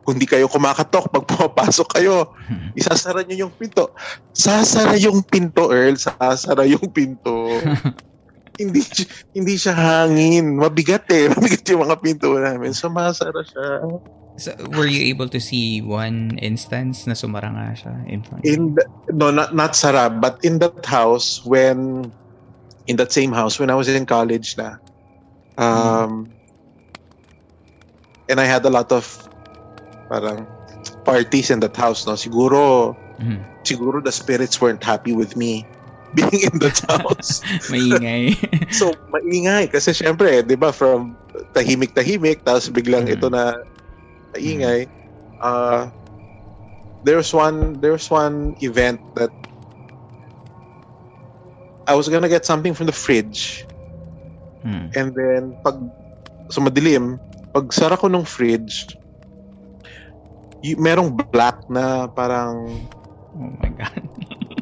kung 0.08 0.16
di 0.16 0.24
kayo 0.24 0.48
kumakatok, 0.48 1.04
pag 1.20 1.28
pumapasok 1.28 2.00
kayo, 2.00 2.32
isasara 2.72 3.28
niyo 3.28 3.48
yung 3.48 3.54
pinto. 3.54 3.92
Sasara 4.32 4.96
yung 4.96 5.20
pinto, 5.20 5.68
Earl. 5.68 6.00
Sasara 6.00 6.64
yung 6.64 6.88
pinto. 6.96 7.52
hindi 8.58 8.80
hindi 9.36 9.54
siya 9.60 9.76
hangin. 9.76 10.56
Mabigat 10.56 11.12
eh. 11.12 11.28
Mabigat 11.36 11.68
yung 11.70 11.84
mga 11.84 12.00
pinto 12.00 12.32
namin. 12.40 12.72
So, 12.72 12.88
masara 12.88 13.44
siya. 13.44 13.84
So, 14.38 14.54
were 14.70 14.86
you 14.86 15.02
able 15.10 15.30
to 15.34 15.42
see 15.42 15.82
one 15.82 16.38
instance 16.38 17.10
na 17.10 17.18
sumara 17.18 17.50
nga 17.50 17.74
siya 17.74 18.06
in 18.06 18.22
front? 18.22 18.46
In 18.46 18.78
the, 18.78 18.86
no, 19.10 19.34
not, 19.34 19.50
not 19.58 19.74
Sara, 19.76 20.14
but 20.14 20.38
in 20.46 20.60
that 20.62 20.86
house, 20.86 21.42
when, 21.44 22.14
in 22.86 22.96
that 23.02 23.12
same 23.12 23.34
house, 23.34 23.58
when 23.58 23.74
I 23.74 23.76
was 23.76 23.90
in 23.90 24.06
college 24.06 24.54
na, 24.58 24.78
um, 25.58 26.38
and 28.30 28.38
I 28.40 28.46
had 28.46 28.62
a 28.66 28.70
lot 28.70 28.92
of, 28.94 29.10
parang, 30.06 30.54
parties 31.04 31.50
in 31.50 31.60
that 31.66 31.76
house, 31.76 32.06
no? 32.06 32.14
Siguro, 32.14 32.94
Mhm. 33.18 33.42
siguro 33.66 34.06
the 34.06 34.14
spirits 34.14 34.62
weren't 34.62 34.86
happy 34.86 35.18
with 35.18 35.34
me 35.36 35.66
being 36.14 36.46
in 36.54 36.62
that 36.62 36.78
house. 36.86 37.42
Maingay. 37.74 38.38
so, 38.70 38.94
maingay. 39.10 39.66
Kasi 39.74 39.98
syempre, 39.98 40.46
di 40.46 40.54
ba, 40.54 40.70
from 40.70 41.18
tahimik-tahimik, 41.58 42.46
tapos 42.46 42.70
biglang 42.70 43.10
Mhm. 43.10 43.18
ito 43.18 43.28
na 43.34 43.58
maingay. 44.38 44.88
Uh, 45.42 45.92
there's 47.04 47.34
one, 47.34 47.80
there's 47.82 48.10
one 48.10 48.56
event 48.62 49.02
that 49.16 49.32
I 51.88 51.96
was 51.96 52.10
gonna 52.10 52.30
get 52.30 52.46
something 52.46 52.74
from 52.74 52.88
the 52.88 52.94
fridge. 52.96 53.68
Hmm. 54.64 54.88
And 54.96 55.14
then, 55.16 55.58
pag 55.64 55.80
sa 56.52 56.62
madilim, 56.62 57.22
pag 57.54 57.72
sara 57.74 57.98
ko 57.98 58.08
ng 58.10 58.26
fridge, 58.28 58.98
y- 60.64 60.78
merong 60.80 61.16
black 61.16 61.48
na 61.70 62.08
parang 62.12 62.86
Oh 63.36 63.52
my 63.60 63.70
God. 63.70 64.10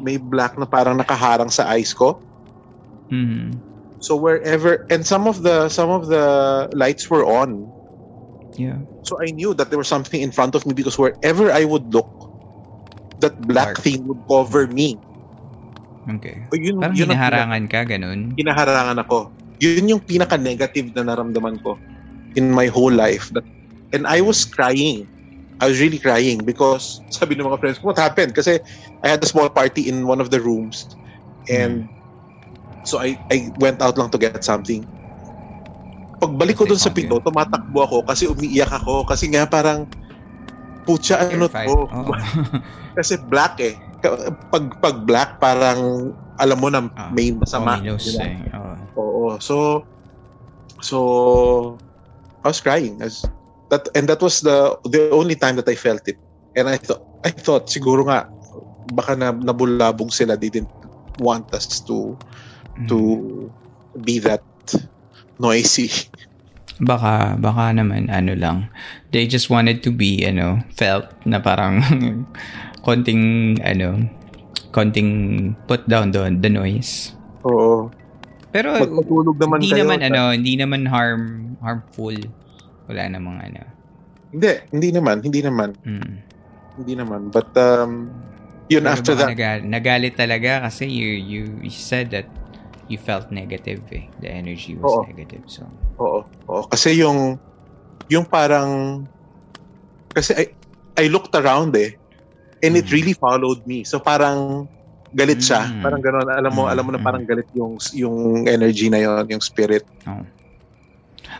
may 0.00 0.16
black 0.18 0.58
na 0.58 0.66
parang 0.66 0.98
nakaharang 0.98 1.50
sa 1.52 1.68
eyes 1.72 1.92
ko. 1.94 2.22
Mhm. 3.12 3.62
So 4.00 4.16
wherever 4.16 4.86
and 4.90 5.06
some 5.06 5.28
of 5.28 5.42
the 5.42 5.68
some 5.68 5.90
of 5.90 6.06
the 6.08 6.68
lights 6.74 7.10
were 7.10 7.24
on. 7.26 7.75
Yeah. 8.58 8.80
So 9.02 9.16
I 9.22 9.30
knew 9.30 9.54
that 9.54 9.70
there 9.70 9.78
was 9.78 9.88
something 9.88 10.20
in 10.20 10.32
front 10.32 10.54
of 10.54 10.66
me 10.66 10.74
because 10.74 10.98
wherever 10.98 11.50
I 11.50 11.64
would 11.64 11.92
look, 11.92 12.10
that 13.18 13.38
black 13.38 13.76
Dark. 13.76 13.78
thing 13.78 14.06
would 14.06 14.22
cover 14.28 14.66
me. 14.66 15.00
Okay. 16.06 16.46
So 16.52 16.56
yun, 16.60 16.76
Parang 16.80 16.96
yun 16.96 17.10
ang 17.12 17.20
hinaharangan 17.20 17.64
ka, 17.70 17.80
ganun. 17.88 18.20
hinaharangan 18.38 18.98
ako. 19.02 19.32
Yun 19.60 19.82
yung 19.96 20.02
pinaka-negative 20.04 20.92
na 20.94 21.02
naramdaman 21.02 21.58
ko 21.62 21.80
in 22.34 22.50
my 22.52 22.66
whole 22.66 22.92
life. 22.92 23.28
That, 23.32 23.44
and 23.92 24.06
I 24.06 24.20
was 24.20 24.44
crying. 24.44 25.08
I 25.60 25.68
was 25.68 25.80
really 25.80 25.98
crying 25.98 26.44
because 26.44 27.02
sabi 27.16 27.34
ng 27.36 27.46
mga 27.48 27.60
friends 27.60 27.78
ko, 27.80 27.90
what 27.92 27.98
happened? 28.00 28.34
Kasi 28.34 28.60
I 29.02 29.08
had 29.08 29.22
a 29.24 29.28
small 29.30 29.48
party 29.50 29.88
in 29.88 30.06
one 30.06 30.20
of 30.20 30.30
the 30.30 30.40
rooms 30.40 30.86
and 31.48 31.90
so 32.84 32.98
I 33.00 33.18
I 33.32 33.50
went 33.56 33.80
out 33.82 33.98
lang 33.98 34.10
to 34.12 34.20
get 34.20 34.36
something. 34.44 34.86
Pagbalik 36.16 36.56
ko 36.56 36.64
dun 36.64 36.80
sa 36.80 36.92
pinto, 36.92 37.20
tumatakbo 37.20 37.84
ako 37.84 37.96
kasi 38.08 38.24
umiiyak 38.24 38.72
ako 38.72 39.04
kasi 39.04 39.28
nga 39.28 39.44
parang 39.44 39.84
putya 40.86 41.20
ano 41.20 41.50
to. 41.50 41.58
Oo. 41.92 42.14
Kasi 42.96 43.20
black 43.28 43.60
eh. 43.60 43.76
Pag 44.48 44.80
pag 44.80 45.04
black 45.04 45.36
parang 45.36 46.14
alam 46.40 46.56
mo 46.56 46.72
na 46.72 46.88
Ah, 46.96 47.12
may 47.12 47.28
masama. 47.34 47.76
Ba? 47.76 47.84
eh. 47.84 48.38
Oo. 48.56 48.72
Oo. 48.96 49.24
So, 49.36 49.84
so, 50.80 50.96
I 52.40 52.48
was 52.48 52.62
crying. 52.64 53.02
I 53.04 53.10
was- 53.10 53.26
that, 53.68 53.90
and 53.98 54.06
that 54.08 54.22
was 54.22 54.40
the 54.40 54.78
the 54.86 55.10
only 55.10 55.34
time 55.34 55.58
that 55.58 55.68
I 55.68 55.74
felt 55.76 56.06
it. 56.06 56.16
And 56.56 56.70
I 56.70 56.78
thought, 56.80 57.02
I 57.26 57.34
thought, 57.34 57.68
siguro 57.68 58.06
nga, 58.08 58.30
baka 58.94 59.12
na, 59.18 59.34
nabulabog 59.34 60.14
sila. 60.14 60.38
They 60.40 60.48
didn't 60.48 60.72
want 61.20 61.50
us 61.52 61.82
to, 61.84 62.16
to 62.88 62.98
be 64.00 64.22
that 64.22 64.40
noisy. 65.38 65.88
Baka, 66.76 67.40
baka 67.40 67.72
naman, 67.72 68.08
ano 68.08 68.36
lang. 68.36 68.68
They 69.08 69.24
just 69.24 69.48
wanted 69.48 69.80
to 69.80 69.90
be, 69.90 70.20
ano, 70.22 70.60
felt 70.70 71.08
na 71.24 71.40
parang 71.40 71.80
konting, 72.86 73.56
ano, 73.64 74.04
konting 74.70 75.10
put 75.64 75.88
down 75.88 76.12
the, 76.12 76.28
the 76.36 76.52
noise. 76.52 77.16
Oo. 77.48 77.88
Pero, 78.52 78.76
Magpatulog 78.76 79.36
naman 79.36 79.56
hindi 79.60 79.72
kayo. 79.72 79.82
naman, 79.84 79.98
ano, 80.00 80.20
hindi 80.32 80.54
naman 80.54 80.84
harm, 80.84 81.22
harmful. 81.60 82.16
Wala 82.88 83.08
namang, 83.08 83.40
ano. 83.42 83.62
Hindi, 84.32 84.50
hindi 84.70 84.88
naman, 84.92 85.16
hindi 85.24 85.40
naman, 85.40 85.70
Mm. 85.80 86.12
hindi 86.76 86.92
naman. 86.92 87.32
But, 87.32 87.56
um, 87.56 88.12
yun 88.68 88.84
Pero 88.84 88.92
after 88.92 89.14
that, 89.14 89.32
nagal- 89.32 89.64
nagalit 89.64 90.14
talaga 90.14 90.68
kasi 90.68 90.84
you, 90.84 91.24
you 91.24 91.42
said 91.68 92.12
that 92.12 92.28
you 92.86 92.98
felt 92.98 93.30
negative 93.30 93.82
eh. 93.90 94.06
The 94.22 94.30
energy 94.30 94.78
was 94.78 94.86
Oo. 94.88 95.02
negative. 95.06 95.42
So, 95.46 95.66
Oo. 95.98 96.22
Oo. 96.48 96.62
Kasi 96.70 96.94
yung 96.98 97.38
yung 98.06 98.22
parang 98.24 99.02
kasi 100.14 100.32
I 100.32 100.44
I 100.96 101.04
looked 101.10 101.34
around 101.34 101.74
eh 101.76 101.98
and 102.62 102.78
it 102.78 102.86
Mm. 102.88 102.94
really 102.94 103.14
followed 103.14 103.60
me. 103.66 103.82
So 103.84 103.98
parang 103.98 104.70
galit 105.12 105.42
siya. 105.42 105.66
Mm. 105.66 105.82
Parang 105.82 106.00
gano'n. 106.02 106.28
Alam 106.28 106.52
mo, 106.54 106.62
Mm, 106.66 106.72
alam 106.72 106.82
mo 106.86 106.90
na 106.94 107.00
mm. 107.00 107.06
parang 107.06 107.24
galit 107.26 107.48
yung 107.52 107.76
yung 107.92 108.16
energy 108.46 108.88
na 108.88 109.00
yon, 109.02 109.24
yung 109.28 109.42
spirit. 109.42 109.84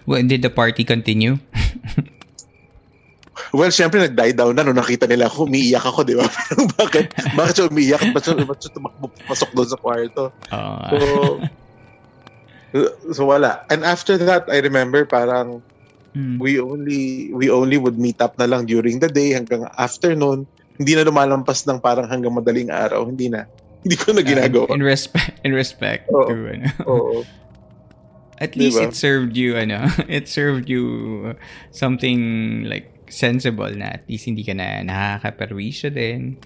well, 0.05 0.23
did 0.23 0.43
the 0.43 0.51
party 0.51 0.83
continue? 0.83 1.39
Well, 3.57 3.73
syempre 3.73 4.05
nag-die 4.05 4.37
down 4.37 4.53
na 4.53 4.69
nung 4.69 4.77
nakita 4.77 5.09
nila 5.09 5.33
ako, 5.33 5.49
umiiyak 5.49 5.81
ako, 5.83 6.05
di 6.05 6.13
ba? 6.13 6.29
Bakit? 6.85 7.33
Bakit 7.33 7.55
siya 7.57 7.67
umiiyak? 7.73 8.03
Bakit 8.13 8.25
siya, 8.29 8.45
siya 8.45 8.73
tumakbo 8.77 9.09
pasok 9.25 9.51
doon 9.57 9.69
sa 9.73 9.79
kwarto? 9.81 10.25
Oo. 10.53 11.41
So, 12.71 12.79
so 13.17 13.21
wala. 13.25 13.65
And 13.73 13.81
after 13.81 14.21
that, 14.21 14.53
I 14.53 14.61
remember 14.61 15.09
parang 15.09 15.65
Mm. 16.17 16.41
we 16.41 16.57
only 16.57 17.29
we 17.37 17.53
only 17.53 17.77
would 17.77 18.01
meet 18.01 18.17
up 18.25 18.41
na 18.41 18.49
lang 18.49 18.65
during 18.65 19.05
the 19.05 19.11
day 19.13 19.37
hanggang 19.37 19.69
afternoon. 19.77 20.49
Hindi 20.81 20.97
na 20.97 21.05
lumalampas 21.05 21.69
ng 21.69 21.77
parang 21.77 22.09
hanggang 22.09 22.33
madaling 22.33 22.73
araw. 22.73 23.05
Hindi 23.05 23.29
na. 23.29 23.45
Hindi 23.85 23.97
ko 24.01 24.17
na 24.17 24.25
ginagawa. 24.25 24.73
in 24.73 24.81
respect, 24.81 25.37
in 25.45 25.53
respect 25.53 26.09
Oo. 26.09 26.25
to, 26.25 26.33
ano. 26.33 26.67
Oo. 26.89 27.17
At 28.41 28.57
least 28.57 28.81
Diba? 28.81 28.89
it 28.89 28.97
served 28.97 29.37
you, 29.37 29.61
ano, 29.61 29.93
it 30.09 30.29
served 30.29 30.73
you 30.73 30.85
something 31.69 32.65
like 32.65 32.89
sensible 33.09 33.73
na 33.75 33.99
at 34.01 34.05
least 34.11 34.27
hindi 34.27 34.43
ka 34.43 34.55
na 34.55 34.83
nakakaperwisyo 34.83 35.91
din. 35.95 36.37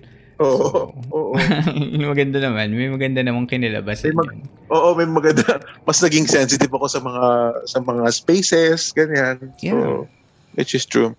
Oo. 0.40 0.96
Oo. 1.12 1.36
maganda 2.12 2.40
naman. 2.40 2.72
May 2.72 2.88
maganda 2.88 3.20
namang 3.20 3.44
kinalabasan 3.44 4.16
May 4.16 4.18
mag-. 4.24 4.48
Oo, 4.72 4.96
may 4.96 5.04
maganda. 5.04 5.60
Mas 5.84 6.00
naging 6.00 6.24
sensitive 6.24 6.72
ako 6.72 6.88
sa 6.88 7.00
mga 7.04 7.24
sa 7.68 7.78
mga 7.84 8.04
spaces, 8.08 8.96
ganyan. 8.96 9.52
Yeah. 9.60 9.76
So, 9.76 10.08
which 10.56 10.72
is 10.72 10.88
true. 10.88 11.12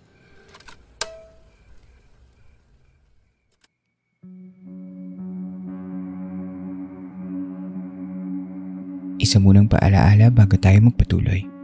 Isa 9.22 9.38
munang 9.38 9.70
paalaala 9.70 10.34
bago 10.34 10.58
tayo 10.58 10.82
magpatuloy. 10.82 11.61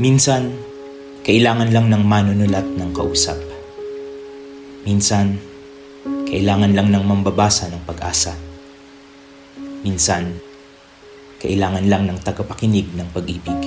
Minsan, 0.00 0.56
kailangan 1.28 1.76
lang 1.76 1.92
ng 1.92 2.00
manunulat 2.00 2.64
ng 2.64 2.88
kausap. 2.96 3.36
Minsan, 4.88 5.36
kailangan 6.24 6.72
lang 6.72 6.88
ng 6.88 7.04
mambabasa 7.04 7.68
ng 7.68 7.84
pag-asa. 7.84 8.32
Minsan, 9.84 10.40
kailangan 11.36 11.84
lang 11.84 12.08
ng 12.08 12.16
tagapakinig 12.16 12.88
ng 12.96 13.12
pag-ibig. 13.12 13.60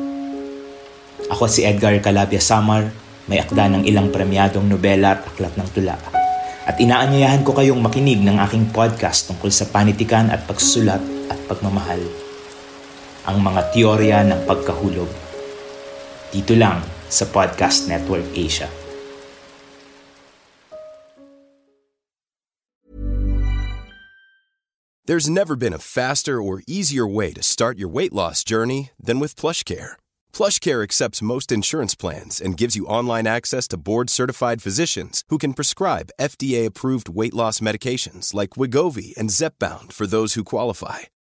Ako 1.29 1.45
si 1.45 1.69
Edgar 1.69 1.93
Calabia 2.01 2.41
Samar, 2.41 2.89
may 3.29 3.37
akda 3.37 3.69
ng 3.69 3.85
ilang 3.85 4.09
premyadong 4.09 4.65
nobela 4.65 5.21
at 5.21 5.29
aklat 5.29 5.53
ng 5.53 5.69
tula. 5.69 6.01
At 6.65 6.81
inaanyayahan 6.81 7.45
ko 7.45 7.53
kayong 7.53 7.77
makinig 7.77 8.25
ng 8.25 8.41
aking 8.41 8.73
podcast 8.73 9.29
tungkol 9.29 9.53
sa 9.53 9.69
panitikan 9.69 10.33
at 10.33 10.49
pagsusulat 10.49 11.29
at 11.29 11.37
pagmamahal. 11.45 12.01
Ang 13.29 13.37
mga 13.37 13.69
teorya 13.69 14.25
ng 14.25 14.49
pagkahulog. 14.49 15.22
Dito 16.33 16.57
lang 16.57 16.81
sa 17.13 17.29
Podcast 17.29 17.85
Network 17.85 18.25
Asia. 18.33 18.65
There's 25.05 25.29
never 25.29 25.55
been 25.55 25.77
a 25.77 25.83
faster 25.83 26.41
or 26.41 26.63
easier 26.65 27.05
way 27.05 27.33
to 27.37 27.43
start 27.43 27.77
your 27.77 27.91
weight 27.91 28.13
loss 28.13 28.41
journey 28.43 28.89
than 28.97 29.19
with 29.19 29.35
PlushCare. 29.35 29.99
PlushCare 30.31 30.81
accepts 30.81 31.21
most 31.21 31.51
insurance 31.51 31.93
plans 31.93 32.41
and 32.41 32.57
gives 32.57 32.73
you 32.79 32.87
online 32.87 33.27
access 33.27 33.67
to 33.67 33.77
board-certified 33.77 34.63
physicians 34.63 35.23
who 35.29 35.37
can 35.37 35.53
prescribe 35.53 36.09
FDA-approved 36.19 37.09
weight 37.09 37.35
loss 37.35 37.59
medications 37.59 38.33
like 38.33 38.55
Wigovi 38.57 39.13
and 39.17 39.29
Zepbound 39.29 39.91
for 39.91 40.07
those 40.07 40.33
who 40.33 40.43
qualify. 40.43 41.11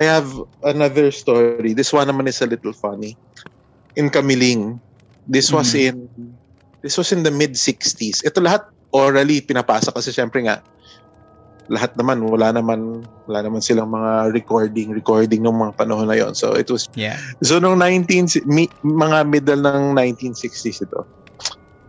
I 0.00 0.08
have 0.08 0.32
another 0.64 1.12
story. 1.12 1.76
This 1.76 1.92
one 1.92 2.08
naman 2.08 2.24
is 2.24 2.40
a 2.40 2.48
little 2.48 2.72
funny. 2.72 3.20
In 4.00 4.08
Kamiling, 4.08 4.80
this 5.28 5.52
was 5.52 5.76
in 5.76 6.08
this 6.80 6.96
was 6.96 7.12
in 7.12 7.20
the 7.20 7.30
mid 7.30 7.52
60s. 7.52 8.24
Ito 8.24 8.40
lahat 8.40 8.64
orally 8.96 9.44
pinapasa 9.44 9.92
kasi 9.92 10.08
syempre 10.08 10.40
nga 10.48 10.64
lahat 11.70 11.94
naman 11.94 12.24
wala 12.26 12.50
naman 12.50 13.06
wala 13.30 13.46
naman 13.46 13.62
silang 13.62 13.94
mga 13.94 14.34
recording 14.34 14.90
recording 14.90 15.44
ng 15.44 15.54
mga 15.54 15.76
panahon 15.78 16.08
na 16.08 16.18
yon. 16.18 16.32
So 16.34 16.56
it 16.56 16.72
was 16.72 16.88
Yeah. 16.96 17.20
So 17.44 17.60
nung 17.60 17.78
19 17.78 18.42
mi, 18.48 18.66
mga 18.82 19.28
middle 19.28 19.62
ng 19.62 19.94
1960s 19.94 20.82
ito. 20.82 21.04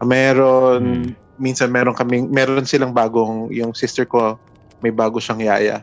Meron 0.03 1.15
minsan 1.41 1.73
meron 1.73 1.97
kaming 1.97 2.29
meron 2.29 2.67
silang 2.67 2.93
bagong 2.93 3.49
yung 3.49 3.73
sister 3.73 4.05
ko 4.05 4.37
may 4.83 4.91
bago 4.93 5.17
siyang 5.17 5.41
yaya. 5.41 5.81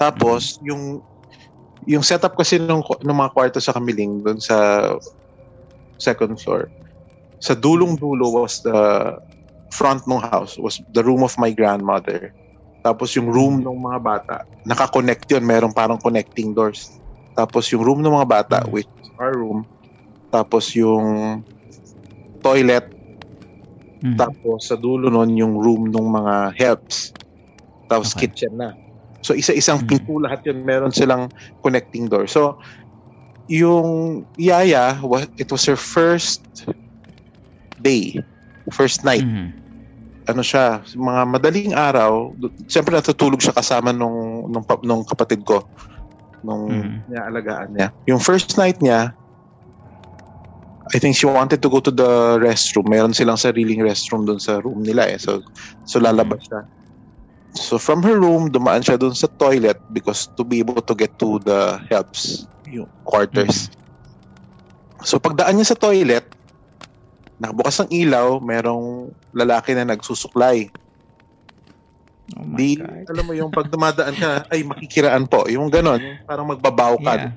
Tapos 0.00 0.58
yung 0.62 1.00
yung 1.84 2.02
setup 2.04 2.34
kasi 2.36 2.56
nung 2.58 2.80
ng 2.82 3.18
mga 3.18 3.32
kwarto 3.34 3.58
sa 3.60 3.74
Kamiling 3.76 4.24
doon 4.24 4.40
sa 4.40 4.56
second 6.00 6.36
floor. 6.40 6.70
Sa 7.40 7.54
dulong-dulo 7.54 8.32
was 8.42 8.60
the 8.64 8.74
front 9.74 10.06
ng 10.06 10.22
house 10.22 10.56
was 10.58 10.78
the 10.92 11.02
room 11.04 11.22
of 11.26 11.34
my 11.38 11.50
grandmother. 11.52 12.32
Tapos 12.84 13.14
yung 13.16 13.28
room 13.32 13.60
ng 13.64 13.78
mga 13.80 14.00
bata, 14.02 14.36
naka-connect 14.64 15.26
yun. 15.32 15.44
Meron 15.44 15.72
parang 15.74 15.98
connecting 16.00 16.52
doors. 16.54 17.00
Tapos 17.34 17.68
yung 17.72 17.82
room 17.84 18.00
ng 18.04 18.12
mga 18.14 18.28
bata, 18.28 18.58
which 18.70 18.88
is 19.02 19.10
our 19.18 19.34
room. 19.34 19.66
Tapos 20.30 20.72
yung 20.76 21.42
toilet. 22.42 22.86
Mhm. 24.02 24.16
Tapos 24.18 24.68
sa 24.68 24.76
dulo 24.76 25.08
nun, 25.10 25.32
yung 25.38 25.56
room 25.58 25.88
ng 25.90 26.06
mga 26.12 26.34
helps. 26.60 27.14
Tapos 27.88 28.12
Okay. 28.14 28.28
kitchen 28.28 28.54
na. 28.58 28.74
So 29.24 29.32
isa-isang 29.32 29.80
Mm. 29.80 29.88
pinto 29.88 30.20
lahat 30.20 30.44
yun. 30.44 30.60
Meron 30.68 30.92
silang 30.92 31.32
connecting 31.64 32.12
door. 32.12 32.28
So 32.28 32.60
yung 33.48 34.24
yaya, 34.36 35.00
it 35.40 35.48
was 35.48 35.64
her 35.64 35.80
first 35.80 36.44
day. 37.80 38.20
First 38.68 39.00
night. 39.04 39.24
Mhm. 39.24 39.56
Ano 40.24 40.40
siya, 40.40 40.80
mga 40.96 41.22
madaling 41.28 41.72
araw, 41.76 42.32
siyempre 42.64 42.96
natutulog 42.96 43.44
siya 43.44 43.52
kasama 43.52 43.92
nung, 43.92 44.48
nung, 44.48 44.64
nung 44.84 45.02
kapatid 45.04 45.44
ko. 45.44 45.68
Nung 46.44 46.68
Mhm. 46.68 47.08
niya 47.08 47.68
niya. 47.68 47.88
Yung 48.08 48.20
first 48.20 48.56
night 48.56 48.80
niya, 48.80 49.12
I 50.92 51.00
think 51.00 51.16
she 51.16 51.24
wanted 51.24 51.64
to 51.64 51.68
go 51.72 51.80
to 51.80 51.88
the 51.88 52.36
restroom. 52.44 52.92
Meron 52.92 53.16
silang 53.16 53.40
sariling 53.40 53.80
restroom 53.80 54.28
doon 54.28 54.36
sa 54.36 54.60
room 54.60 54.84
nila 54.84 55.08
eh. 55.08 55.16
So, 55.16 55.40
so 55.80 55.96
lalabas 55.96 56.44
siya. 56.44 56.68
So 57.54 57.78
from 57.78 58.02
her 58.02 58.18
room, 58.18 58.50
dumaan 58.50 58.82
siya 58.82 58.98
doon 58.98 59.14
sa 59.14 59.30
toilet 59.38 59.78
because 59.94 60.26
to 60.34 60.42
be 60.42 60.58
able 60.58 60.82
to 60.82 60.94
get 60.94 61.14
to 61.22 61.38
the 61.46 61.78
helps, 61.86 62.50
yung 62.66 62.90
quarters. 63.06 63.70
So 65.06 65.22
pagdaan 65.22 65.54
niya 65.54 65.70
sa 65.70 65.78
toilet, 65.78 66.26
nakabukas 67.38 67.78
ang 67.78 67.90
ilaw, 67.94 68.42
merong 68.42 69.14
lalaki 69.30 69.70
na 69.78 69.86
nagsusuklay. 69.86 70.66
Oh 72.34 72.42
my 72.42 72.56
Di, 72.58 72.74
God. 72.74 73.06
alam 73.06 73.24
mo 73.28 73.32
yung 73.36 73.52
pag 73.54 73.70
dumadaan 73.70 74.16
ka, 74.18 74.48
ay 74.50 74.66
makikiraan 74.66 75.30
po. 75.30 75.46
Yung 75.46 75.70
ganon, 75.70 76.00
parang 76.26 76.50
magbabaw 76.50 76.98
ka. 77.04 77.14
Yeah. 77.14 77.32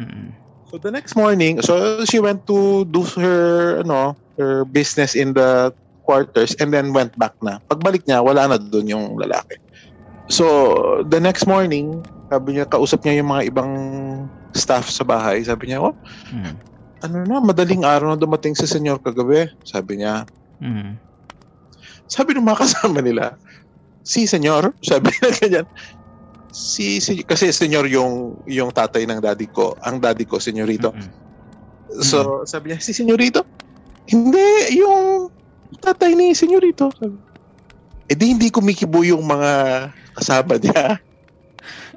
Mhm. 0.00 0.32
So 0.66 0.82
the 0.82 0.90
next 0.90 1.14
morning, 1.14 1.62
so 1.62 2.02
she 2.08 2.18
went 2.18 2.42
to 2.50 2.88
do 2.90 3.06
her 3.20 3.80
ano, 3.86 4.18
her 4.34 4.66
business 4.66 5.14
in 5.14 5.32
the 5.34 5.70
quarters 6.06 6.54
and 6.62 6.70
then 6.70 6.94
went 6.94 7.10
back 7.18 7.34
na. 7.42 7.58
Pagbalik 7.66 8.06
niya, 8.06 8.22
wala 8.22 8.46
na 8.46 8.56
doon 8.56 8.86
yung 8.86 9.06
lalaki. 9.18 9.58
So 10.30 10.46
the 11.02 11.18
next 11.18 11.50
morning, 11.50 12.06
sabi 12.30 12.54
niya 12.54 12.66
kausap 12.70 13.02
niya 13.02 13.22
yung 13.22 13.30
mga 13.30 13.42
ibang 13.50 13.72
staff 14.54 14.86
sa 14.88 15.02
bahay. 15.02 15.42
Sabi 15.42 15.70
niya, 15.70 15.82
"Oh, 15.82 15.94
Mhm. 16.30 16.54
ano 17.02 17.16
na, 17.26 17.36
madaling 17.42 17.82
araw 17.82 18.14
na 18.14 18.18
dumating 18.18 18.54
si 18.54 18.64
senyor 18.64 19.02
kagabi." 19.02 19.50
Sabi 19.66 20.00
niya. 20.00 20.24
Mhm. 20.62 21.02
Sabi 22.06 22.30
ng 22.38 22.46
mga 22.46 22.60
kasama 22.62 23.02
nila, 23.02 23.34
"Si 24.06 24.30
senyor?" 24.30 24.70
Sabi 24.80 25.10
na 25.18 25.30
ganyan. 25.34 25.66
Si, 26.56 27.04
si 27.04 27.20
kasi 27.20 27.52
senyor 27.52 27.84
yung 27.90 28.40
yung 28.48 28.72
tatay 28.72 29.04
ng 29.04 29.20
daddy 29.20 29.50
ko. 29.52 29.76
Ang 29.84 30.00
daddy 30.00 30.24
ko, 30.24 30.40
senyorito. 30.40 30.94
Mhm. 30.94 31.10
So, 32.02 32.42
sabi 32.42 32.74
niya, 32.74 32.82
si 32.82 32.90
Senyorito? 32.90 33.46
Hindi, 34.10 34.74
yung 34.74 35.30
tatay 35.80 36.14
ni 36.14 36.32
Senyorito. 36.32 36.90
Sabi. 36.94 37.16
Eh 38.06 38.14
di 38.14 38.30
hindi 38.30 38.54
kumikibo 38.54 39.02
yung 39.02 39.26
mga 39.26 39.50
kasama 40.14 40.56
niya. 40.62 41.02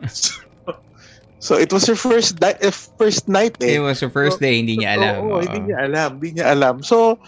so, 0.10 0.42
so, 1.46 1.52
it 1.56 1.70
was 1.70 1.86
her 1.86 1.94
first 1.96 2.42
di- 2.42 2.58
eh, 2.60 2.74
first 2.98 3.30
night 3.30 3.54
eh. 3.62 3.78
It 3.78 3.84
was 3.84 4.02
her 4.02 4.10
first 4.10 4.42
day, 4.42 4.58
hindi 4.58 4.82
niya 4.82 4.98
alam. 4.98 5.14
Oo, 5.22 5.38
Oo. 5.38 5.42
hindi 5.46 5.70
niya 5.70 5.86
alam, 5.86 6.10
hindi 6.18 6.42
niya 6.42 6.52
alam. 6.52 6.82
So, 6.82 7.22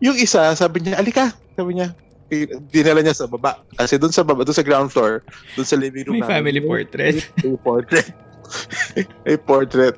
yung 0.00 0.16
isa, 0.16 0.56
sabi 0.56 0.82
niya, 0.82 0.96
alika, 0.98 1.30
sabi 1.54 1.78
niya, 1.78 1.92
eh, 2.32 2.48
dinala 2.72 3.04
niya 3.04 3.12
sa 3.12 3.28
baba. 3.28 3.60
Kasi 3.76 4.00
doon 4.00 4.10
sa 4.10 4.24
baba, 4.24 4.42
doon 4.42 4.56
sa 4.56 4.64
ground 4.64 4.88
floor, 4.88 5.20
doon 5.54 5.68
sa 5.68 5.76
living 5.76 6.08
room 6.08 6.16
May 6.18 6.24
family 6.24 6.64
portrait. 6.64 7.20
May 7.44 7.60
portrait. 7.60 8.08
May 9.28 9.36
portrait. 9.36 9.96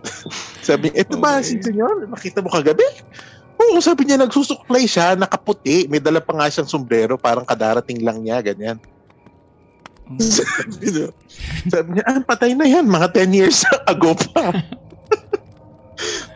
Sabi 0.60 0.90
niya, 0.90 1.06
ito 1.06 1.16
ba 1.22 1.38
si 1.38 1.56
Okay. 1.56 1.70
senyor? 1.70 2.10
Makita 2.10 2.42
mo 2.42 2.50
kagabi? 2.50 2.82
Oo, 3.54 3.78
sabi 3.78 4.04
niya, 4.04 4.18
nagsusuklay 4.18 4.84
siya, 4.84 5.14
nakaputi, 5.14 5.86
may 5.86 5.98
dala 5.98 6.18
pa 6.18 6.34
nga 6.34 6.50
siyang 6.50 6.66
sombrero, 6.66 7.14
parang 7.14 7.46
kadarating 7.46 8.02
lang 8.02 8.20
niya, 8.20 8.42
ganyan. 8.42 8.78
sabi 10.18 10.84
niya, 10.92 11.08
sabi 11.66 11.88
niya, 11.94 12.04
ah, 12.04 12.20
patay 12.20 12.52
na 12.52 12.66
yan, 12.66 12.84
mga 12.84 13.08
10 13.14 13.30
years 13.32 13.62
ago 13.90 14.12
pa. 14.32 14.52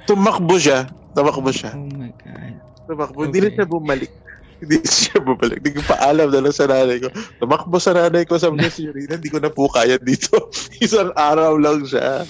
Tumakbo 0.07 0.57
siya. 0.57 0.89
Tumakbo 1.13 1.51
siya. 1.51 1.75
Oh 1.75 1.91
my 1.91 2.13
God. 2.17 2.55
Tumakbo. 2.87 3.19
Hindi 3.27 3.39
na 3.39 3.47
Okay. 3.47 3.57
siya 3.57 3.67
bumalik. 3.69 4.13
hindi 4.59 4.77
siya 4.83 5.19
bumalik. 5.21 5.59
Hindi 5.61 5.71
ko 5.77 5.83
paalam 5.87 6.29
na 6.33 6.41
lang 6.41 6.51
sa 6.51 6.67
nanay 6.67 6.99
ko. 6.99 7.09
Tumakbo 7.39 7.77
sa 7.77 7.93
nanay 7.93 8.25
ko 8.25 8.35
sa 8.35 8.49
mga 8.49 8.73
Yorina, 8.75 9.15
hindi 9.15 9.29
ko 9.29 9.39
na 9.39 9.53
po 9.53 9.69
kaya 9.69 10.01
dito. 10.01 10.49
Isang 10.85 11.13
araw 11.13 11.55
lang 11.55 11.85
siya. 11.85 12.25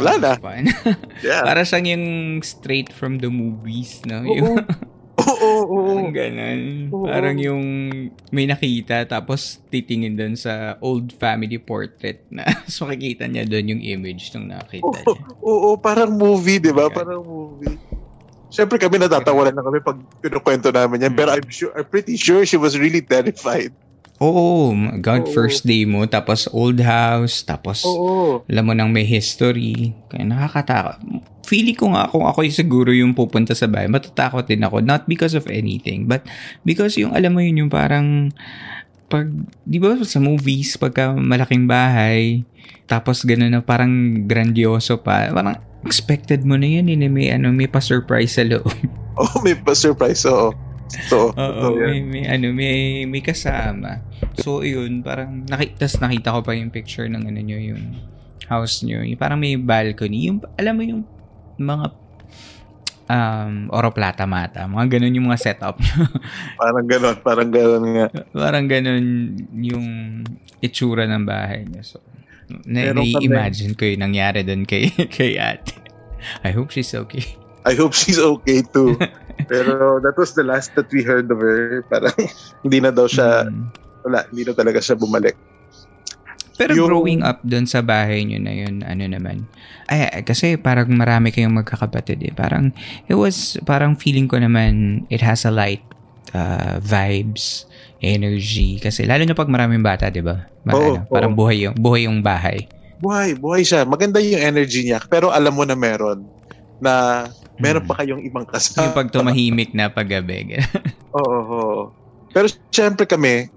Wala 0.00 0.12
na. 0.18 0.32
Yeah. 1.26 1.44
Para 1.44 1.62
siyang 1.62 1.86
yung 1.86 2.06
straight 2.40 2.88
from 2.88 3.20
the 3.20 3.28
movies, 3.28 4.00
no? 4.08 4.24
Oo. 4.24 4.32
Yung, 4.34 4.56
Oo, 5.20 5.36
oo, 5.36 5.60
oo. 5.68 5.84
Parang 5.92 6.12
ganun. 6.16 6.60
Oo. 6.88 7.04
Parang 7.04 7.36
yung 7.36 7.64
may 8.32 8.48
nakita 8.48 9.04
tapos 9.04 9.60
titingin 9.68 10.16
doon 10.16 10.32
sa 10.32 10.80
old 10.80 11.12
family 11.12 11.60
portrait 11.60 12.24
na 12.32 12.48
so 12.72 12.88
makikita 12.88 13.28
niya 13.28 13.44
doon 13.44 13.76
yung 13.76 13.82
image 13.84 14.32
ng 14.32 14.48
nakita 14.48 14.88
Oo, 14.88 14.96
niya. 14.96 15.28
oo, 15.44 15.68
parang 15.76 16.08
movie, 16.16 16.56
di 16.56 16.72
ba? 16.72 16.88
Okay. 16.88 17.04
Parang 17.04 17.20
movie. 17.20 17.76
Siyempre 18.50 18.80
kami 18.80 18.98
natatawanan 18.98 19.54
na 19.54 19.62
kami 19.62 19.78
pag 19.78 19.98
kinukwento 20.24 20.72
namin 20.72 21.04
yan. 21.04 21.12
Hmm. 21.14 21.20
Pero 21.20 21.28
I'm 21.36 21.50
sure, 21.52 21.70
I'm 21.76 21.86
pretty 21.86 22.16
sure 22.16 22.42
she 22.42 22.56
was 22.56 22.74
really 22.80 23.04
terrified. 23.04 23.70
Oo, 24.20 24.76
God, 25.00 25.24
Oo. 25.24 25.32
first 25.32 25.64
day 25.64 25.88
mo, 25.88 26.04
tapos 26.04 26.44
old 26.52 26.76
house, 26.84 27.40
tapos 27.40 27.80
Oo. 27.88 28.44
alam 28.44 28.64
mo 28.68 28.76
nang 28.76 28.92
may 28.92 29.08
history. 29.08 29.96
Kaya 30.12 30.28
nakakatakot. 30.28 31.00
Feeling 31.48 31.72
ko 31.72 31.96
nga 31.96 32.04
kung 32.12 32.28
ako 32.28 32.44
yung 32.44 32.58
siguro 32.60 32.90
yung 32.92 33.16
pupunta 33.16 33.56
sa 33.56 33.64
bahay, 33.64 33.88
matatakot 33.88 34.44
din 34.44 34.60
ako. 34.60 34.84
Not 34.84 35.08
because 35.08 35.32
of 35.32 35.48
anything, 35.48 36.04
but 36.04 36.20
because 36.68 37.00
yung 37.00 37.16
alam 37.16 37.32
mo 37.32 37.40
yun, 37.40 37.64
yung 37.64 37.72
parang 37.72 38.28
pag, 39.08 39.26
di 39.64 39.80
ba 39.80 39.96
sa 40.04 40.20
movies, 40.20 40.76
pagka 40.76 41.16
malaking 41.16 41.64
bahay, 41.64 42.44
tapos 42.84 43.24
gano'n 43.24 43.56
na 43.56 43.64
parang 43.64 44.22
grandioso 44.28 45.00
pa, 45.00 45.32
parang 45.32 45.58
expected 45.82 46.44
mo 46.44 46.60
na 46.60 46.68
yan, 46.68 46.92
eh, 46.92 47.08
may, 47.08 47.32
ano, 47.32 47.50
may 47.56 47.66
pa-surprise 47.66 48.36
sa 48.36 48.44
loob. 48.44 48.68
Oh, 49.20 49.36
may 49.44 49.52
pa-surprise. 49.52 50.24
Oo. 50.24 50.56
So, 50.90 51.30
Oo, 51.34 51.78
may, 51.78 52.02
may, 52.02 52.24
ano, 52.26 52.50
may, 52.50 53.06
may 53.06 53.22
kasama. 53.22 54.02
So, 54.42 54.66
yun, 54.66 55.06
parang, 55.06 55.46
naki, 55.46 55.78
tas 55.78 55.98
nakita 56.02 56.34
ko 56.34 56.40
pa 56.42 56.58
yung 56.58 56.74
picture 56.74 57.06
ng 57.06 57.22
ano 57.22 57.40
nyo, 57.40 57.58
yung 57.58 57.82
house 58.50 58.82
nyo. 58.82 59.06
Yung 59.06 59.20
parang 59.20 59.38
may 59.38 59.54
balcony. 59.54 60.26
Yung, 60.26 60.42
alam 60.58 60.74
mo 60.74 60.82
yung 60.82 61.02
mga 61.60 61.86
um, 63.06 63.54
oroplata 63.70 64.26
mata. 64.26 64.66
Mga 64.66 64.98
ganun 64.98 65.16
yung 65.18 65.26
mga 65.30 65.40
setup 65.40 65.78
nyo. 65.78 66.10
parang 66.60 66.86
ganon, 66.86 67.16
parang 67.22 67.50
ganon 67.50 67.86
nga. 67.94 68.06
parang 68.34 68.66
ganun 68.66 69.04
yung 69.54 69.86
itsura 70.58 71.06
ng 71.06 71.22
bahay 71.22 71.66
nyo. 71.66 71.82
So, 71.86 72.02
na, 72.66 72.90
nai-imagine 72.90 73.78
ko 73.78 73.86
yung 73.86 74.02
nangyari 74.02 74.42
doon 74.42 74.66
kay, 74.66 74.90
kay 75.14 75.38
ate. 75.38 75.78
I 76.42 76.50
hope 76.50 76.74
she's 76.74 76.92
okay. 76.92 77.39
I 77.62 77.72
hope 77.74 77.92
she's 77.92 78.16
okay 78.18 78.64
too. 78.64 78.96
Pero 79.50 79.98
that 80.00 80.16
was 80.16 80.32
the 80.32 80.44
last 80.44 80.72
that 80.76 80.88
we 80.88 81.00
heard 81.00 81.28
of 81.28 81.40
her. 81.40 81.84
Parang 81.88 82.12
hindi 82.64 82.78
na 82.80 82.90
daw 82.90 83.04
siya, 83.04 83.48
Mm. 83.48 83.68
wala, 84.04 84.24
hindi 84.28 84.42
na 84.44 84.52
talaga 84.52 84.78
siya 84.78 84.96
bumalik. 84.96 85.36
Pero 86.56 86.76
Yung- 86.76 86.88
growing 86.88 87.20
up 87.20 87.40
doon 87.40 87.64
sa 87.64 87.80
bahay 87.80 88.20
nyo 88.22 88.36
na 88.36 88.52
yun, 88.52 88.84
ano 88.84 89.04
naman, 89.08 89.48
ay, 89.88 90.12
ay, 90.12 90.22
kasi 90.22 90.60
parang 90.60 90.92
marami 90.92 91.32
kayong 91.32 91.56
magkakapatid 91.56 92.20
eh. 92.20 92.32
Parang, 92.32 92.68
it 93.08 93.16
was, 93.16 93.56
parang 93.64 93.96
feeling 93.96 94.28
ko 94.28 94.36
naman, 94.36 95.00
it 95.08 95.24
has 95.24 95.48
a 95.48 95.52
light 95.52 95.80
uh, 96.36 96.76
vibes, 96.78 97.64
energy. 98.00 98.76
Kasi 98.76 99.08
lalo 99.08 99.24
na 99.24 99.32
pag 99.32 99.48
maraming 99.48 99.80
bata, 99.80 100.12
di 100.12 100.20
ba? 100.20 100.44
Ma- 100.62 100.76
Oo, 100.76 101.00
ano, 101.00 101.08
parang 101.08 101.32
oo. 101.32 101.38
buhay 101.40 101.64
yung, 101.64 101.76
buhay 101.76 102.04
yung 102.04 102.20
bahay. 102.20 102.68
Buhay, 103.00 103.32
buhay 103.32 103.64
siya. 103.64 103.88
Maganda 103.88 104.20
yung 104.20 104.44
energy 104.44 104.84
niya. 104.84 105.00
Pero 105.08 105.32
alam 105.32 105.56
mo 105.56 105.64
na 105.64 105.72
meron 105.72 106.28
na 106.76 107.24
meron 107.60 107.84
Mm. 107.84 107.88
pa 107.88 107.94
kayong 108.00 108.22
ibang 108.24 108.46
kasama. 108.48 108.88
Yung 108.88 108.96
pag 108.96 109.12
tumahimik 109.12 109.70
na 109.76 109.92
paggabi. 109.92 110.56
Oo, 111.16 111.38
oo. 111.44 111.82
Pero 112.30 112.46
syempre 112.70 113.04
kami, 113.04 113.50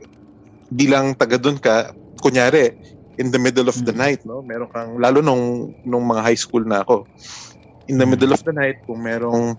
bilang 0.68 1.14
taga 1.14 1.38
doon 1.38 1.62
ka, 1.62 1.94
kunyari, 2.20 2.74
in 3.22 3.30
the 3.30 3.38
middle 3.38 3.70
of 3.70 3.78
the 3.86 3.94
Mm. 3.94 4.02
night, 4.02 4.22
no? 4.26 4.42
Meron 4.42 4.70
kang, 4.74 4.98
lalo 4.98 5.22
nung, 5.22 5.70
nung 5.86 6.02
mga 6.02 6.22
high 6.26 6.40
school 6.40 6.66
na 6.66 6.82
ako, 6.82 7.06
in 7.86 8.02
the 8.02 8.06
Mm. 8.10 8.18
middle 8.18 8.34
of 8.34 8.42
the 8.42 8.54
night, 8.54 8.82
kung 8.90 9.06
merong 9.06 9.54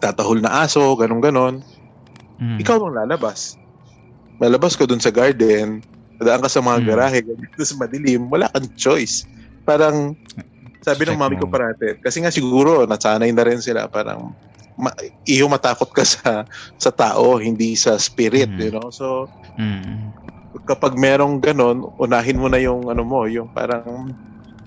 tatahol 0.00 0.40
na 0.40 0.64
aso, 0.64 0.80
ganun-ganon, 0.96 1.60
Mm. 2.40 2.58
ikaw 2.64 2.80
ang 2.80 2.96
lalabas. 2.96 3.60
Lalabas 4.40 4.72
ka 4.78 4.88
doon 4.88 5.02
sa 5.04 5.12
garden, 5.12 5.84
dadaan 6.16 6.40
ka 6.40 6.48
sa 6.48 6.64
mga 6.64 6.80
Mm. 6.80 6.86
garahe, 6.88 7.18
ganyan, 7.20 7.50
tapos 7.52 7.76
madilim, 7.76 8.22
wala 8.32 8.48
kang 8.48 8.72
choice. 8.72 9.28
Parang, 9.68 10.16
sabi 10.88 11.02
ng 11.04 11.12
Check 11.12 11.20
mami 11.20 11.36
ko 11.36 11.46
parate, 11.46 12.00
kasi 12.00 12.18
nga 12.18 12.32
siguro, 12.32 12.88
nasanay 12.88 13.28
na 13.30 13.44
rin 13.44 13.60
sila, 13.60 13.84
parang, 13.86 14.32
ma- 14.74 14.96
iyo 15.22 15.44
matakot 15.46 15.92
ka 15.92 16.04
sa 16.14 16.48
sa 16.76 16.90
tao, 16.90 17.36
hindi 17.36 17.76
sa 17.76 18.00
spirit, 18.00 18.48
Mm. 18.48 18.60
you 18.60 18.72
know? 18.72 18.88
So, 18.88 19.28
Mm. 19.60 20.14
kapag 20.64 20.96
merong 20.96 21.38
ganon, 21.38 21.92
unahin 21.96 22.38
mo 22.38 22.48
na 22.48 22.56
yung 22.56 22.88
ano 22.88 23.04
mo, 23.04 23.28
yung 23.28 23.50
parang 23.50 24.12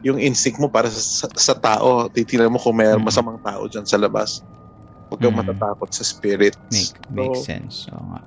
yung 0.01 0.17
instinct 0.17 0.57
mo 0.57 0.65
para 0.65 0.89
sa, 0.89 0.97
sa, 0.97 1.27
sa 1.29 1.53
tao. 1.53 2.10
Titingnan 2.10 2.49
mo 2.49 2.57
kung 2.57 2.73
may 2.73 2.89
Mm. 2.89 3.05
masamang 3.05 3.38
tao 3.38 3.69
dyan 3.69 3.86
sa 3.86 4.01
labas. 4.01 4.41
Huwag 5.07 5.21
kang 5.21 5.38
Mm. 5.38 5.45
matatakot 5.45 5.93
sa 5.93 6.01
spirits. 6.01 6.57
Make, 6.73 6.97
makes 7.13 7.39
So, 7.39 7.45
sense. 7.45 7.73
So, 7.86 7.93
nga. 7.93 8.21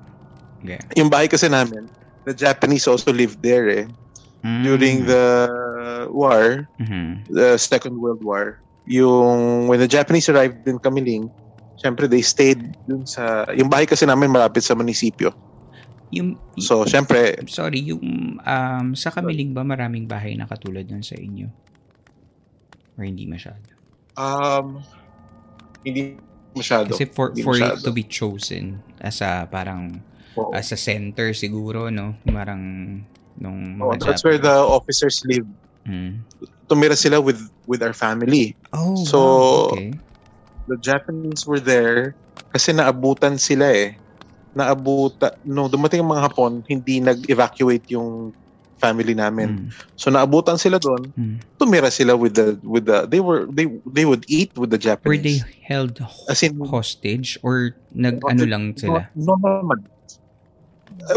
Yeah. 0.63 0.81
Yung 0.95 1.11
bahay 1.11 1.27
kasi 1.27 1.51
namin, 1.51 1.91
the 2.23 2.31
Japanese 2.31 2.87
also 2.87 3.11
lived 3.11 3.43
there 3.43 3.67
eh. 3.67 3.85
Mm. 4.39 4.61
During 4.63 4.97
the 5.03 5.51
war, 6.07 6.67
Mhm. 6.77 7.25
the 7.27 7.55
Second 7.55 7.97
World 7.97 8.21
War, 8.21 8.59
yung 8.85 9.65
when 9.65 9.77
the 9.77 9.87
Japanese 9.87 10.27
arrived 10.27 10.63
in 10.63 10.77
Kamiling, 10.77 11.29
syempre 11.75 12.05
they 12.05 12.21
stayed 12.21 12.61
dun 12.85 13.03
sa, 13.03 13.45
yung 13.51 13.67
bahay 13.67 13.83
kasi 13.83 14.03
namin 14.03 14.29
malapit 14.29 14.61
sa 14.61 14.73
munisipyo. 14.73 15.33
Yung, 16.09 16.37
So, 16.55 16.85
syempre, 16.85 17.35
sorry, 17.45 17.81
yung 17.83 17.99
um, 18.39 18.87
sa 18.93 19.09
Kamiling 19.09 19.51
ba 19.51 19.61
maraming 19.61 20.05
bahay 20.05 20.33
na 20.33 20.45
katulad 20.45 20.85
nun 20.85 21.01
sa 21.01 21.13
inyo? 21.13 21.49
Or 22.95 23.03
hindi 23.03 23.25
masyado? 23.25 23.59
um, 24.15 24.79
hindi 25.83 26.15
masyado. 26.55 26.87
Kasi 26.87 27.03
for, 27.05 27.35
Hindi 27.35 27.43
for 27.43 27.57
it 27.57 27.67
masyado. 27.67 27.83
to 27.83 27.91
be 27.91 28.05
chosen 28.05 28.79
as 28.97 29.19
a 29.19 29.43
parang 29.45 29.99
Oo. 30.33 30.55
as 30.55 30.71
a 30.71 30.79
center 30.79 31.35
siguro, 31.35 31.91
no? 31.91 32.15
Parang 32.23 32.63
nung 33.35 33.59
Oh, 33.83 33.91
mga 33.91 34.07
that's 34.07 34.23
where 34.23 34.39
the 34.39 34.55
officers 34.55 35.19
live. 35.27 35.43
Mm. 35.85 36.25
Tumira 36.65 36.97
sila 36.97 37.21
with 37.21 37.37
with 37.69 37.85
our 37.85 37.93
family. 37.93 38.57
Oh, 38.73 38.97
So, 39.05 39.19
wow, 39.21 39.77
okay. 39.77 39.93
The 40.65 40.77
Japanese 40.81 41.45
were 41.45 41.61
there 41.61 42.17
kasi 42.49 42.73
naabutan 42.73 43.37
sila 43.37 43.69
eh. 43.69 43.93
Naabutan, 44.57 45.37
no, 45.45 45.69
dumating 45.69 46.01
ang 46.01 46.09
mga 46.09 46.25
Hapon, 46.31 46.63
hindi 46.65 46.97
nag-evacuate 46.97 47.85
yung 47.93 48.33
family 48.81 49.13
namin. 49.13 49.67
Mm. 49.67 49.67
So 49.95 50.09
naabutan 50.09 50.57
sila 50.57 50.81
doon, 50.81 51.13
Mm. 51.15 51.37
tumira 51.55 51.87
sila 51.87 52.17
with 52.17 52.33
the 52.35 52.57
with 52.65 52.89
the 52.89 53.05
they 53.07 53.21
were 53.21 53.45
they 53.53 53.69
they 53.93 54.03
would 54.03 54.25
eat 54.27 54.51
with 54.57 54.73
the 54.73 54.81
Were 55.05 55.15
they 55.15 55.39
Japanese. 55.39 55.45
held 55.63 56.01
As 56.27 56.41
in- 56.43 56.57
hostage 56.59 57.37
or 57.39 57.77
nag 57.93 58.19
ano 58.25 58.43
lang 58.43 58.73
sila? 58.75 59.07
No, 59.15 59.37
no, 59.39 59.61
no. 59.63 59.75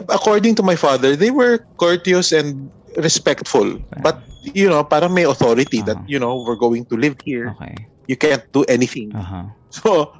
According 0.08 0.54
to 0.56 0.62
my 0.62 0.76
father, 0.76 1.14
they 1.16 1.30
were 1.30 1.62
courteous 1.78 2.32
and 2.32 2.68
respectful. 2.98 3.78
But 4.02 4.20
you 4.42 4.68
know, 4.68 4.82
parang 4.82 5.14
may 5.14 5.24
authority 5.24 5.80
that 5.86 5.98
Uh-huh. 6.02 6.10
you 6.10 6.18
know 6.18 6.42
we're 6.42 6.58
going 6.58 6.84
to 6.90 6.96
live 6.98 7.16
here. 7.22 7.54
Okay. 7.56 7.88
You 8.08 8.16
can't 8.16 8.44
do 8.52 8.64
anything. 8.66 9.12
Aha. 9.12 9.52
So, 9.68 10.12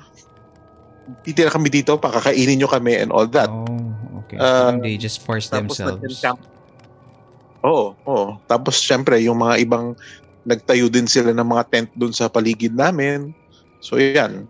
titira 1.25 1.49
kami 1.49 1.73
dito, 1.73 1.97
pakakainin 1.97 2.61
nyo 2.61 2.69
kami 2.69 3.01
and 3.01 3.09
all 3.09 3.25
that. 3.33 3.49
Oh, 3.49 3.65
okay. 4.25 4.37
Uh, 4.37 4.77
Parang 4.77 4.85
they 4.85 5.01
just 5.01 5.25
force 5.25 5.49
Tapos 5.49 5.81
themselves. 5.81 6.21
Oo, 7.65 7.97
oo. 8.07 8.39
Tapos 8.45 8.77
syempre, 8.79 9.19
yung 9.25 9.41
mga 9.41 9.65
ibang 9.65 9.97
nagtayo 10.45 10.93
din 10.93 11.09
sila 11.09 11.33
ng 11.33 11.49
mga 11.49 11.65
tent 11.73 11.91
doon 11.97 12.13
sa 12.13 12.29
paligid 12.29 12.77
namin. 12.77 13.33
So, 13.81 13.97
yan. 13.97 14.47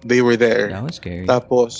They 0.00 0.24
were 0.24 0.40
there. 0.40 0.72
That 0.72 0.84
was 0.88 0.96
scary. 0.96 1.28
Tapos, 1.28 1.72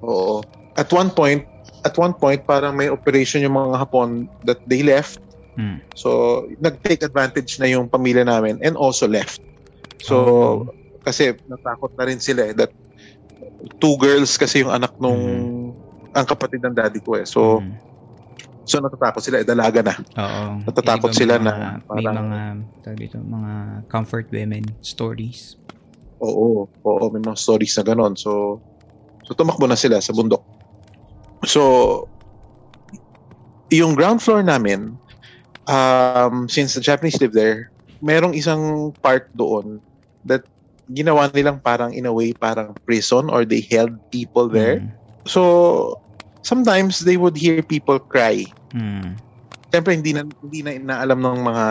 oo. 0.00 0.40
At 0.80 0.88
one 0.90 1.12
point, 1.12 1.44
at 1.84 1.94
one 2.00 2.16
point, 2.16 2.40
parang 2.48 2.72
may 2.72 2.88
operation 2.88 3.44
yung 3.44 3.60
mga 3.60 3.76
Hapon 3.76 4.24
that 4.48 4.64
they 4.64 4.80
left. 4.80 5.20
Mm. 5.54 5.84
So, 5.94 6.42
nag-take 6.58 7.04
advantage 7.04 7.60
na 7.60 7.68
yung 7.68 7.86
pamilya 7.86 8.24
namin 8.24 8.58
and 8.64 8.74
also 8.74 9.06
left. 9.06 9.38
So, 10.02 10.16
Oh. 10.16 10.56
kasi 11.04 11.36
natakot 11.46 11.92
na 11.94 12.08
rin 12.08 12.18
sila 12.18 12.48
eh, 12.50 12.54
that 12.56 12.72
two 13.76 13.94
girls 14.00 14.34
kasi 14.40 14.64
yung 14.64 14.72
anak 14.72 14.96
nung 14.96 15.20
ang 16.14 16.26
kapatid 16.26 16.64
ng 16.64 16.72
daddy 16.72 17.04
ko 17.04 17.20
eh. 17.20 17.28
So, 17.28 17.60
Mm. 17.60 17.76
so 18.64 18.80
natatakot 18.80 19.20
sila, 19.20 19.44
eh, 19.44 19.46
dalaga 19.46 19.84
na. 19.84 19.94
Oo. 20.00 20.44
Natatakot 20.64 21.12
iba 21.12 21.20
sila 21.20 21.34
na 21.36 21.52
mga, 21.52 21.68
may 21.68 21.84
parang- 21.84 22.16
mga 22.16 22.40
tawag 22.80 22.98
dito, 22.98 23.16
mga 23.20 23.52
comfort 23.92 24.26
women 24.32 24.64
stories. 24.80 25.60
Oo, 26.24 26.64
oo, 26.64 27.04
may 27.12 27.20
mga 27.20 27.36
stories 27.36 27.76
na 27.76 27.84
ganon. 27.84 28.16
So, 28.16 28.62
so 29.28 29.36
tumakbo 29.36 29.68
na 29.68 29.76
sila 29.76 30.00
sa 30.00 30.16
bundok. 30.16 30.53
So, 31.46 32.04
yung 33.70 33.94
ground 33.94 34.22
floor 34.22 34.42
namin, 34.42 34.96
um, 35.68 36.48
since 36.48 36.74
the 36.74 36.82
Japanese 36.82 37.20
live 37.20 37.32
there, 37.32 37.70
merong 38.04 38.36
isang 38.36 38.92
part 39.00 39.32
doon 39.32 39.80
that 40.28 40.44
ginawa 40.92 41.32
nilang 41.32 41.64
parang 41.64 41.96
in 41.96 42.04
a 42.04 42.12
way 42.12 42.36
parang 42.36 42.76
prison 42.84 43.32
or 43.32 43.48
they 43.48 43.64
held 43.64 43.96
people 44.12 44.48
there. 44.48 44.84
Mm. 44.84 44.92
So 45.24 45.42
sometimes 46.44 47.00
they 47.00 47.16
would 47.16 47.36
hear 47.36 47.64
people 47.64 47.96
cry. 47.96 48.44
Mm. 48.76 49.16
Siyempre 49.72 49.96
hindi 49.96 50.12
na 50.12 50.28
hindi 50.28 50.60
na 50.60 50.72
inaalam 50.76 51.20
ng 51.24 51.40
mga 51.40 51.66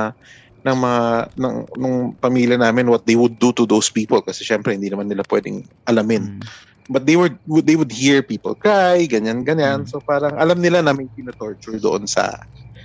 ng 0.63 0.77
mga 0.79 1.03
ng, 1.37 1.55
ng 1.77 1.95
pamilya 2.17 2.57
namin 2.57 2.89
what 2.89 3.05
they 3.05 3.13
would 3.13 3.37
do 3.37 3.53
to 3.53 3.69
those 3.69 3.93
people 3.93 4.23
kasi 4.25 4.41
syempre 4.41 4.73
hindi 4.73 4.89
naman 4.89 5.05
nila 5.05 5.21
pwedeng 5.29 5.61
alamin. 5.85 6.41
Mm. 6.41 6.43
But 6.91 7.07
they 7.07 7.15
were 7.15 7.31
would 7.47 7.63
they 7.63 7.79
would 7.79 7.91
hear 7.91 8.19
people 8.19 8.55
cry, 8.55 9.07
ganyan 9.07 9.47
ganyan. 9.47 9.87
Mm. 9.87 9.89
So 9.89 10.03
parang 10.03 10.35
alam 10.35 10.59
nila 10.59 10.83
na 10.83 10.91
may 10.91 11.07
torture 11.39 11.79
doon 11.79 12.07
sa 12.07 12.43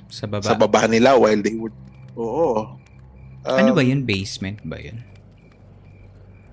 Sa 0.08 0.24
baba. 0.30 0.44
sa 0.46 0.54
baba 0.54 0.86
nila 0.86 1.18
while 1.18 1.40
they 1.42 1.58
would 1.58 1.74
Oo. 2.18 2.78
ano 3.46 3.70
Um, 3.70 3.76
ba 3.78 3.82
yun? 3.82 4.02
Basement 4.04 4.60
ba 4.66 4.76
yun? 4.78 5.02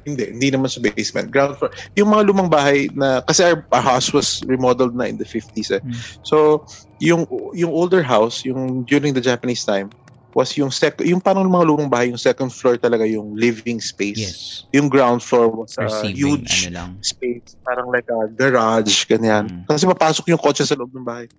Hindi, 0.06 0.38
hindi 0.38 0.50
naman 0.54 0.70
sa 0.70 0.78
basement. 0.78 1.34
Ground 1.34 1.58
floor. 1.58 1.74
Yung 1.98 2.14
mga 2.14 2.30
lumang 2.30 2.46
bahay 2.46 2.94
na, 2.94 3.26
kasi 3.26 3.42
our, 3.42 3.66
our 3.74 3.82
house 3.82 4.14
was 4.14 4.46
remodeled 4.46 4.94
na 4.94 5.10
in 5.10 5.18
the 5.18 5.26
50s 5.26 5.74
eh. 5.74 5.82
Hmm. 5.82 5.98
So, 6.22 6.62
yung 7.02 7.26
yung 7.58 7.74
older 7.74 8.06
house, 8.06 8.46
yung 8.46 8.86
during 8.86 9.18
the 9.18 9.24
Japanese 9.26 9.66
time, 9.66 9.90
was 10.36 10.52
yung 10.60 10.68
sec 10.68 11.00
yung 11.00 11.24
parang 11.24 11.48
mga 11.48 11.64
lumang 11.64 11.88
bahay, 11.88 12.12
yung 12.12 12.20
second 12.20 12.52
floor 12.52 12.76
talaga 12.76 13.08
yung 13.08 13.32
living 13.40 13.80
space. 13.80 14.20
Yes. 14.20 14.40
Yung 14.76 14.92
ground 14.92 15.24
floor 15.24 15.48
was 15.48 15.80
a 15.80 15.88
Receiving, 15.88 16.44
huge 16.44 16.68
ano 16.68 16.76
lang. 16.76 16.92
space, 17.00 17.56
parang 17.64 17.88
like 17.88 18.06
a 18.12 18.28
garage, 18.36 19.08
ganyan. 19.08 19.48
Mm. 19.48 19.64
Kasi 19.72 19.88
papasok 19.88 20.28
yung 20.36 20.42
kotse 20.44 20.68
sa 20.68 20.76
loob 20.76 20.92
ng 20.92 21.08
bahay. 21.08 21.32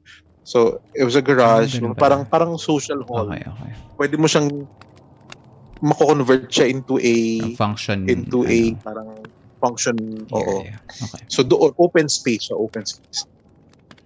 So, 0.49 0.81
it 0.97 1.05
was 1.05 1.13
a 1.13 1.21
garage, 1.21 1.77
ganun 1.77 1.93
parang 1.93 2.25
parang 2.25 2.57
social 2.57 3.05
hall. 3.05 3.29
Okay, 3.29 3.45
okay. 3.45 3.71
Pwede 4.01 4.15
mo 4.17 4.25
siyang 4.25 4.65
mako-convert 5.85 6.49
siya 6.49 6.73
into 6.73 6.97
a 6.97 7.17
Ang 7.45 7.53
function. 7.53 8.09
into 8.09 8.49
a 8.49 8.73
ano, 8.73 8.81
parang 8.81 9.09
function 9.61 9.97
oo. 10.33 10.41
area. 10.65 10.81
Okay. 10.89 11.21
So 11.29 11.45
doon 11.45 11.77
open 11.77 12.09
space, 12.09 12.49
so 12.49 12.57
open 12.57 12.89
space. 12.89 13.29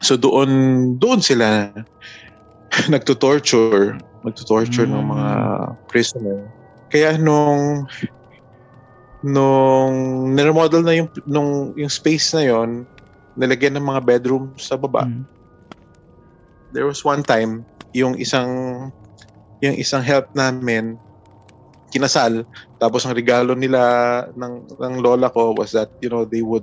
So 0.03 0.19
doon 0.19 0.51
doon 0.99 1.23
sila 1.23 1.71
nagto-torture, 2.95 3.99
nagto-torture 4.23 4.85
ng 4.85 5.01
Mm. 5.01 5.11
mga 5.11 5.31
prisoner. 5.87 6.39
Kaya 6.91 7.17
nung 7.17 7.87
nung 9.21 9.95
niremodel 10.33 10.81
na 10.81 10.97
yung 10.97 11.09
nung 11.29 11.51
yung 11.77 11.93
space 11.93 12.33
na 12.33 12.45
yon, 12.45 12.89
nilagyan 13.37 13.77
ng 13.77 13.85
mga 13.85 14.01
bedroom 14.03 14.57
sa 14.57 14.81
baba. 14.81 15.05
Mm. 15.05 15.25
There 16.73 16.87
was 16.87 17.03
one 17.03 17.21
time 17.21 17.67
yung 17.93 18.17
isang 18.17 18.49
yung 19.61 19.77
isang 19.77 20.01
help 20.01 20.31
namin 20.33 20.97
kinasal 21.91 22.47
tapos 22.79 23.03
ang 23.03 23.19
regalo 23.19 23.53
nila 23.53 23.83
ng 24.33 24.79
ng 24.79 24.95
lola 25.03 25.27
ko 25.29 25.53
was 25.53 25.75
that 25.75 25.91
you 25.99 26.07
know 26.07 26.23
they 26.23 26.41
would 26.41 26.63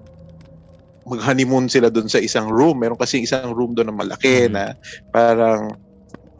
mag-honeymoon 1.03 1.67
sila 1.67 1.91
doon 1.91 2.07
sa 2.07 2.17
isang 2.17 2.47
room 2.47 2.79
meron 2.79 2.95
kasi 2.95 3.19
isang 3.21 3.51
room 3.51 3.75
doon 3.75 3.91
na 3.91 3.95
malaki 3.95 4.47
Mm. 4.47 4.55
na 4.55 4.63
parang 5.11 5.75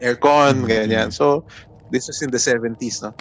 aircon 0.02 0.64
Mm. 0.64 0.68
ganyan 0.68 1.08
so 1.12 1.42
this 1.90 2.06
was 2.06 2.20
in 2.22 2.30
the 2.30 2.40
70s 2.40 3.02
no 3.02 3.14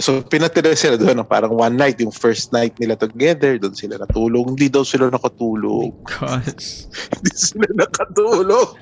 so 0.00 0.24
pinatira 0.24 0.72
sila 0.72 0.96
doon 0.96 1.20
no? 1.20 1.26
parang 1.26 1.52
one 1.52 1.76
night 1.76 2.00
yung 2.00 2.12
first 2.12 2.48
night 2.52 2.72
nila 2.80 2.96
together 2.96 3.60
doon 3.60 3.76
sila 3.76 4.00
natulog 4.00 4.48
hindi 4.48 4.72
daw 4.72 4.84
sila 4.84 5.12
nakatulog 5.12 5.92
Because, 6.04 6.88
hindi 7.16 7.32
sila 7.36 7.68
nakatulog. 7.76 8.76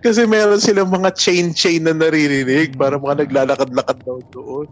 Kasi 0.00 0.24
meron 0.24 0.64
silang 0.64 0.88
mga 0.88 1.12
chain-chain 1.12 1.84
na 1.84 1.92
naririnig 1.92 2.72
para 2.80 2.96
mga 2.96 3.28
naglalakad-lakad 3.28 4.00
daw 4.00 4.16
doon. 4.32 4.64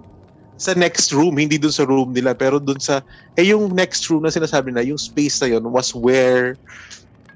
Sa 0.57 0.73
next 0.73 1.13
room, 1.13 1.37
hindi 1.37 1.61
doon 1.61 1.75
sa 1.77 1.85
room 1.85 2.17
nila, 2.17 2.33
pero 2.33 2.57
doon 2.57 2.81
sa, 2.81 3.05
eh 3.37 3.53
yung 3.53 3.77
next 3.77 4.09
room 4.09 4.25
na 4.25 4.33
sinasabi 4.33 4.73
na, 4.73 4.81
yung 4.81 4.97
space 4.97 5.37
na 5.45 5.53
yun 5.53 5.69
was 5.69 5.93
where 5.93 6.57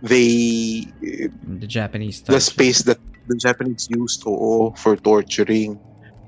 they, 0.02 0.86
the 1.44 1.66
Japanese 1.66 2.20
the 2.22 2.34
touch. 2.34 2.42
space 2.50 2.82
that 2.84 2.98
the 3.28 3.36
Japanese 3.36 3.88
used 3.90 4.24
oo, 4.26 4.72
for 4.76 4.96
torturing. 4.96 5.78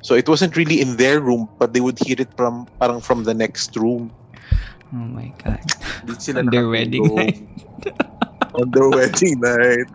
So 0.02 0.14
it 0.14 0.28
wasn't 0.28 0.56
really 0.56 0.80
in 0.80 0.96
their 0.96 1.20
room, 1.20 1.48
but 1.58 1.72
they 1.72 1.80
would 1.80 1.98
hear 1.98 2.16
it 2.18 2.34
from, 2.36 2.66
parang 2.78 3.00
from 3.00 3.22
the 3.24 3.34
next 3.34 3.76
room. 3.76 4.10
Oh 4.92 5.06
my 5.08 5.32
God. 5.40 5.62
Sila 6.18 6.40
On 6.42 6.50
their 6.50 6.66
nakatulog. 6.66 6.70
wedding 6.70 7.06
night. 7.14 7.38
On 8.58 8.68
their 8.68 8.88
wedding 8.90 9.40
night. 9.40 9.88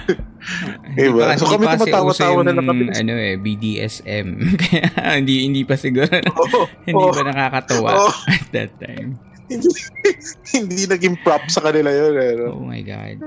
Hindi 0.96 1.12
Diba? 1.12 1.28
pa, 1.28 1.36
So 1.36 1.44
kami 1.46 1.68
tumatawa-tawa 1.68 2.40
na 2.42 2.52
lang 2.56 2.66
kami. 2.66 2.84
ano 2.96 3.12
eh, 3.12 3.36
BDSM. 3.36 4.28
Kaya 4.56 4.88
hindi, 5.20 5.44
hindi 5.44 5.62
pa 5.68 5.76
siguro, 5.76 6.08
Oo, 6.08 6.64
hindi 6.88 6.96
oo. 6.96 7.12
pa 7.12 7.22
nakakatawa 7.28 7.90
Oo. 7.92 8.10
at 8.26 8.46
that 8.56 8.72
time. 8.80 9.20
Hindi, 9.50 9.68
hindi 10.54 10.82
naging 10.86 11.18
prop 11.26 11.42
sa 11.50 11.60
kanila 11.60 11.90
yun. 11.90 12.14
Eh, 12.14 12.32
no? 12.38 12.46
Oh 12.54 12.62
my 12.62 12.80
God. 12.80 13.18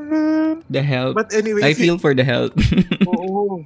The 0.71 0.81
help. 0.81 1.19
But 1.19 1.35
anyway, 1.35 1.67
I 1.67 1.75
feel 1.75 1.99
for 1.99 2.15
the 2.15 2.23
help. 2.23 2.55
oo. 3.11 3.61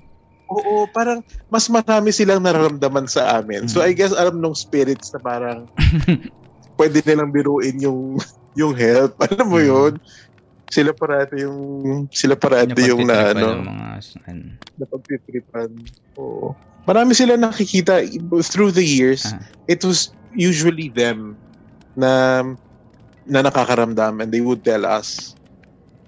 Oo, 0.48 0.88
parang 0.96 1.22
mas 1.52 1.68
marami 1.68 2.10
silang 2.16 2.40
nararamdaman 2.42 3.06
sa 3.06 3.40
amin. 3.40 3.68
So 3.68 3.84
Mm. 3.84 3.88
I 3.88 3.92
guess 3.94 4.16
alam 4.16 4.40
nung 4.40 4.56
spirits 4.56 5.12
na 5.12 5.20
parang 5.20 5.68
pwede 6.80 7.04
nilang 7.04 7.36
biruin 7.36 7.78
yung 7.84 8.16
yung 8.58 8.74
help. 8.74 9.20
Alam 9.28 9.46
mo 9.54 9.60
Mm. 9.60 9.68
yun? 9.70 9.94
Sila 10.72 10.92
parati 10.92 11.44
yung 11.44 11.60
sila 12.12 12.36
parati 12.40 12.80
yung 12.88 13.08
na 13.08 13.32
ano, 13.36 13.60
mga, 13.64 14.04
napagtitripan. 14.80 15.70
Oo. 16.20 16.56
Marami 16.88 17.12
sila 17.12 17.36
nakikita 17.36 18.00
through 18.48 18.72
the 18.72 18.84
years. 18.84 19.28
Ah. 19.28 19.44
It 19.68 19.84
was 19.84 20.16
usually 20.32 20.88
them 20.88 21.36
na 21.98 22.46
na 23.26 23.40
nakakaramdam 23.42 24.22
and 24.24 24.30
they 24.30 24.40
would 24.40 24.62
tell 24.62 24.86
us. 24.86 25.34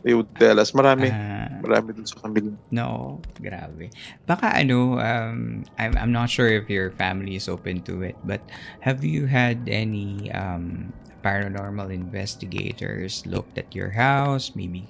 They 0.06 0.16
would 0.16 0.32
tell 0.40 0.56
us. 0.62 0.72
Marami. 0.72 1.12
ah, 1.12 1.60
marami 1.60 1.92
dun 1.92 2.08
sa 2.08 2.16
kambing. 2.24 2.56
No, 2.72 3.20
grabe. 3.36 3.92
Baka 4.24 4.56
ano, 4.56 4.96
um, 4.96 5.68
I'm, 5.76 5.94
I'm 6.00 6.14
not 6.16 6.32
sure 6.32 6.48
if 6.48 6.72
your 6.72 6.96
family 6.96 7.36
is 7.36 7.52
open 7.52 7.84
to 7.84 8.08
it, 8.08 8.16
but 8.24 8.40
have 8.80 9.04
you 9.04 9.28
had 9.28 9.68
any 9.68 10.32
um, 10.32 10.96
paranormal 11.20 11.92
investigators 11.92 13.28
looked 13.28 13.60
at 13.60 13.76
your 13.76 13.92
house, 13.92 14.56
maybe 14.56 14.88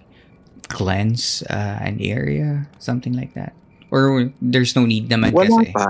cleanse 0.70 1.42
uh, 1.50 1.82
an 1.82 1.98
area, 1.98 2.70
something 2.78 3.18
like 3.18 3.34
that? 3.34 3.58
Or 3.90 4.30
there's 4.38 4.78
no 4.78 4.86
need 4.86 5.10
naman 5.10 5.34
Wala 5.34 5.50
kasi? 5.50 5.74
pa. 5.74 5.90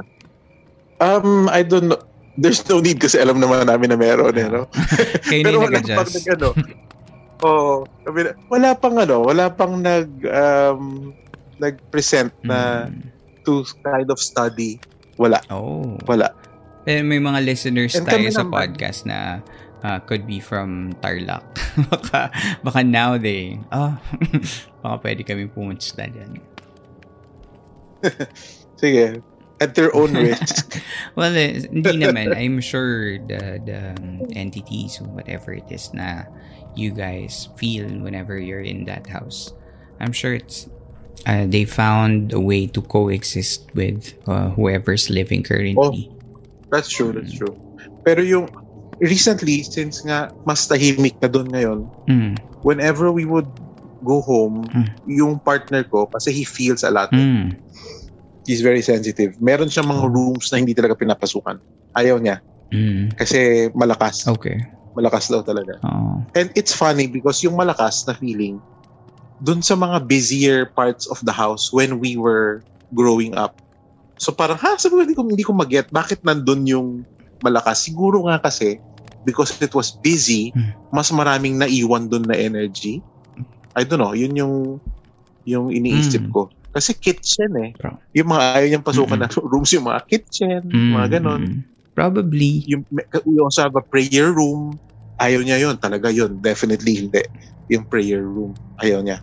Um, 1.03 1.51
I 1.51 1.64
don't 1.64 1.91
know. 1.91 1.99
There's 2.38 2.61
no 2.69 2.80
need 2.80 2.99
kasi 2.99 3.17
alam 3.17 3.41
naman 3.41 3.65
namin 3.65 3.93
na 3.93 3.97
meron 3.97 4.36
eh, 4.38 4.47
no? 4.47 4.69
Kayo 5.30 5.43
Pero 5.43 5.57
wala 5.63 5.80
pang 5.82 6.05
nag, 6.05 6.27
ano. 6.36 6.49
Oo. 7.39 7.73
Sabi 8.05 8.19
wala 8.51 8.69
pang 8.75 8.95
ano, 8.99 9.15
wala 9.23 9.45
pang 9.49 9.73
nag, 9.80 10.09
um, 10.27 10.82
nag-present 11.59 12.32
na 12.43 12.88
Mm. 12.88 13.11
to 13.43 13.63
kind 13.84 14.07
of 14.11 14.19
study. 14.19 14.80
Wala. 15.19 15.39
Oh. 15.51 15.99
Wala. 16.07 16.32
Eh, 16.88 17.03
may 17.03 17.19
mga 17.19 17.43
listeners 17.43 17.95
And 17.95 18.07
tayo 18.07 18.27
sa 18.32 18.47
naman. 18.47 18.55
podcast 18.55 19.03
na 19.03 19.43
uh, 19.84 19.99
could 20.07 20.23
be 20.23 20.39
from 20.39 20.95
Tarlac. 21.03 21.43
baka, 21.91 22.32
baka 22.63 22.80
now 22.84 23.19
they, 23.19 23.59
oh, 23.71 23.95
baka 24.84 24.95
pwede 25.03 25.21
kami 25.27 25.51
pumunta 25.51 26.07
dyan. 26.07 26.39
Sige. 28.80 29.19
At 29.60 29.76
their 29.76 29.91
own 29.95 30.16
risk. 30.28 30.80
Well, 31.16 31.36
eh, 31.36 31.68
hindi 31.68 31.99
naman. 32.03 32.32
I'm 32.36 32.60
sure 32.64 33.20
the, 33.20 33.60
the 33.60 33.80
um, 33.99 34.24
entities, 34.36 34.99
whatever 35.03 35.51
it 35.53 35.68
is 35.70 35.91
na 35.93 36.24
you 36.76 36.91
guys 36.91 37.49
feel 37.57 37.88
whenever 37.99 38.39
you're 38.39 38.64
in 38.64 38.86
that 38.86 39.07
house, 39.07 39.51
I'm 39.99 40.14
sure 40.16 40.34
it's, 40.34 40.70
uh, 41.28 41.45
they 41.47 41.66
found 41.66 42.32
a 42.32 42.39
way 42.39 42.68
to 42.68 42.82
coexist 42.82 43.68
with 43.76 44.16
uh, 44.28 44.49
whoever's 44.55 45.10
living 45.10 45.43
currently. 45.43 46.07
That's 46.72 46.88
true, 46.88 47.12
that's 47.12 47.34
true. 47.34 47.57
Pero 48.05 48.22
yung, 48.22 48.47
recently, 49.01 49.64
since 49.64 50.01
nga 50.07 50.32
mas 50.45 50.68
tahimik 50.68 51.20
na 51.20 51.28
doon 51.28 51.47
ngayon, 51.51 51.80
Mm. 52.07 52.34
whenever 52.64 53.12
we 53.12 53.26
would 53.26 53.49
go 54.05 54.22
home, 54.24 54.64
Mm. 54.72 54.88
yung 55.07 55.34
partner 55.43 55.84
ko, 55.84 56.07
kasi 56.07 56.32
he 56.32 56.43
feels 56.47 56.84
a 56.88 56.91
lot. 56.91 57.12
Mm. 57.12 57.60
He's 58.47 58.61
very 58.61 58.81
sensitive. 58.81 59.37
Meron 59.41 59.67
siyang 59.67 59.87
mga 59.87 60.05
rooms 60.09 60.49
na 60.51 60.59
hindi 60.59 60.73
talaga 60.73 60.95
pinapasukan. 60.95 61.59
Ayaw 61.93 62.17
niya. 62.21 62.41
Mm. 62.69 63.17
Kasi 63.17 63.69
malakas. 63.73 64.25
Okay. 64.27 64.57
Malakas 64.95 65.29
daw 65.29 65.41
talaga. 65.41 65.77
Oh. 65.85 66.23
And 66.33 66.49
it's 66.55 66.73
funny 66.73 67.07
because 67.09 67.41
yung 67.45 67.57
malakas 67.57 68.05
na 68.09 68.13
feeling, 68.17 68.61
dun 69.39 69.63
sa 69.63 69.75
mga 69.79 70.05
busier 70.05 70.67
parts 70.67 71.07
of 71.07 71.21
the 71.23 71.31
house 71.31 71.71
when 71.71 71.99
we 72.03 72.19
were 72.19 72.63
growing 72.91 73.37
up. 73.37 73.55
So 74.19 74.35
parang, 74.35 74.59
ha, 74.59 74.75
sabi 74.75 74.99
ko, 74.99 75.01
hindi 75.07 75.15
ko, 75.15 75.23
hindi 75.23 75.45
ko 75.47 75.53
mag-get. 75.55 75.87
Bakit 75.93 76.27
nandun 76.27 76.67
yung 76.67 76.87
malakas? 77.39 77.87
Siguro 77.87 78.27
nga 78.27 78.43
kasi, 78.43 78.83
because 79.23 79.55
it 79.63 79.71
was 79.71 79.95
busy, 79.95 80.51
Hmm. 80.51 80.75
mas 80.91 81.07
maraming 81.15 81.55
naiwan 81.55 82.11
dun 82.11 82.27
na 82.27 82.35
energy. 82.35 82.99
I 83.75 83.87
don't 83.87 84.01
know, 84.01 84.11
yun 84.11 84.35
yung 84.35 84.55
yung 85.47 85.71
iniisip 85.71 86.27
Hmm. 86.27 86.33
ko. 86.35 86.41
Kasi 86.70 86.93
kitchen 86.93 87.51
eh. 87.57 87.70
Bro. 87.76 87.97
Yung 88.13 88.30
mga 88.30 88.43
ayaw 88.55 88.67
niyang 88.70 88.86
pasukan 88.86 89.17
Mm-mm. 89.17 89.32
na 89.34 89.47
rooms, 89.49 89.72
yung 89.74 89.88
mga 89.89 90.01
kitchen, 90.05 90.61
Mm, 90.70 90.93
mga 90.95 91.07
ganon. 91.20 91.43
Probably. 91.97 92.63
Yung, 92.70 92.86
we 93.26 93.41
also 93.41 93.65
have 93.65 93.76
a 93.76 93.84
prayer 93.84 94.32
room. 94.32 94.78
ayaw 95.20 95.43
niya 95.43 95.59
yun, 95.59 95.76
talaga 95.76 96.07
yun. 96.07 96.39
Definitely 96.39 96.95
hindi. 96.95 97.20
Yung 97.67 97.84
prayer 97.86 98.24
room, 98.24 98.55
ayaw 98.80 99.03
niya. 99.03 99.20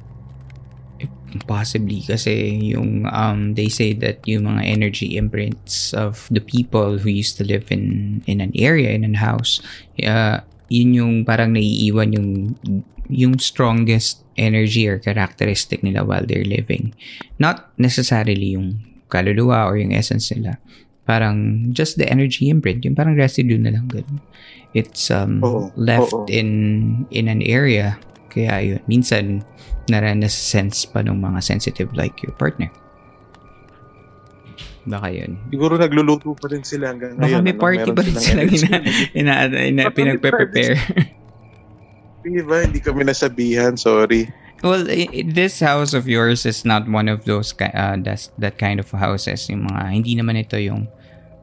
Possibly 1.44 2.00
kasi 2.00 2.32
yung 2.72 3.04
um 3.12 3.52
they 3.52 3.68
say 3.68 3.92
that 3.92 4.24
yung 4.24 4.48
mga 4.48 4.62
energy 4.64 5.16
imprints 5.20 5.92
of 5.92 6.24
the 6.32 6.40
people 6.40 6.96
who 6.96 7.10
used 7.12 7.36
to 7.36 7.44
live 7.44 7.68
in 7.68 8.20
in 8.24 8.40
an 8.40 8.54
area 8.56 8.94
in 8.96 9.04
a 9.04 9.12
house 9.12 9.60
uh, 10.06 10.40
yun 10.68 10.90
yung 10.94 11.14
parang 11.22 11.54
naiiwan 11.54 12.10
yung 12.14 12.30
yung 13.06 13.38
strongest 13.38 14.26
energy 14.34 14.86
or 14.90 14.98
characteristic 14.98 15.82
nila 15.82 16.02
while 16.02 16.26
they're 16.26 16.46
living. 16.46 16.92
Not 17.38 17.70
necessarily 17.78 18.58
yung 18.58 18.82
kaluluwa 19.08 19.70
or 19.70 19.78
yung 19.78 19.94
essence 19.94 20.34
nila. 20.34 20.58
Parang 21.06 21.70
just 21.70 21.96
the 22.02 22.06
energy 22.10 22.50
imprint, 22.50 22.82
yung 22.82 22.98
parang 22.98 23.14
residue 23.14 23.62
na 23.62 23.70
lang 23.70 23.86
ganun. 23.86 24.18
It's 24.74 25.08
um, 25.08 25.40
Oo, 25.40 25.70
left 25.78 26.12
oo. 26.12 26.26
in 26.26 27.06
in 27.14 27.30
an 27.30 27.40
area. 27.46 27.96
Kaya 28.28 28.74
yun, 28.74 28.82
minsan 28.90 29.46
naranas-sense 29.86 30.90
pa 30.90 31.00
ng 31.00 31.16
mga 31.22 31.40
sensitive 31.40 31.88
like 31.94 32.18
your 32.26 32.34
partner. 32.34 32.68
Baka 34.86 35.10
yun. 35.10 35.34
Siguro 35.50 35.74
nagluluto 35.74 36.32
pa 36.38 36.46
rin 36.46 36.62
sila 36.62 36.94
hanggang 36.94 37.18
Baka 37.18 37.26
ngayon. 37.26 37.42
may 37.42 37.52
ano, 37.52 37.60
party 37.60 37.90
pa 37.90 38.02
rin 38.02 38.14
silang 38.16 38.48
ina, 38.48 38.76
ina, 39.12 39.32
ina, 39.50 39.82
Baka 39.90 39.92
may 39.92 40.14
pinagpe-prepare. 40.14 40.74
Hindi 42.22 42.42
ba? 42.42 42.56
Hindi 42.62 42.78
kami 42.78 43.02
nasabihan. 43.02 43.74
Sorry. 43.74 44.30
Well, 44.62 44.86
this 45.12 45.60
house 45.60 45.92
of 45.92 46.08
yours 46.08 46.46
is 46.46 46.64
not 46.64 46.88
one 46.88 47.06
of 47.06 47.26
those 47.26 47.52
ki- 47.52 47.70
uh, 47.70 47.98
that's, 48.00 48.30
that 48.38 48.56
kind 48.56 48.80
of 48.80 48.88
houses. 48.90 49.46
Yung 49.50 49.68
mga, 49.68 49.82
hindi 49.92 50.16
naman 50.16 50.38
ito 50.38 50.56
yung 50.56 50.88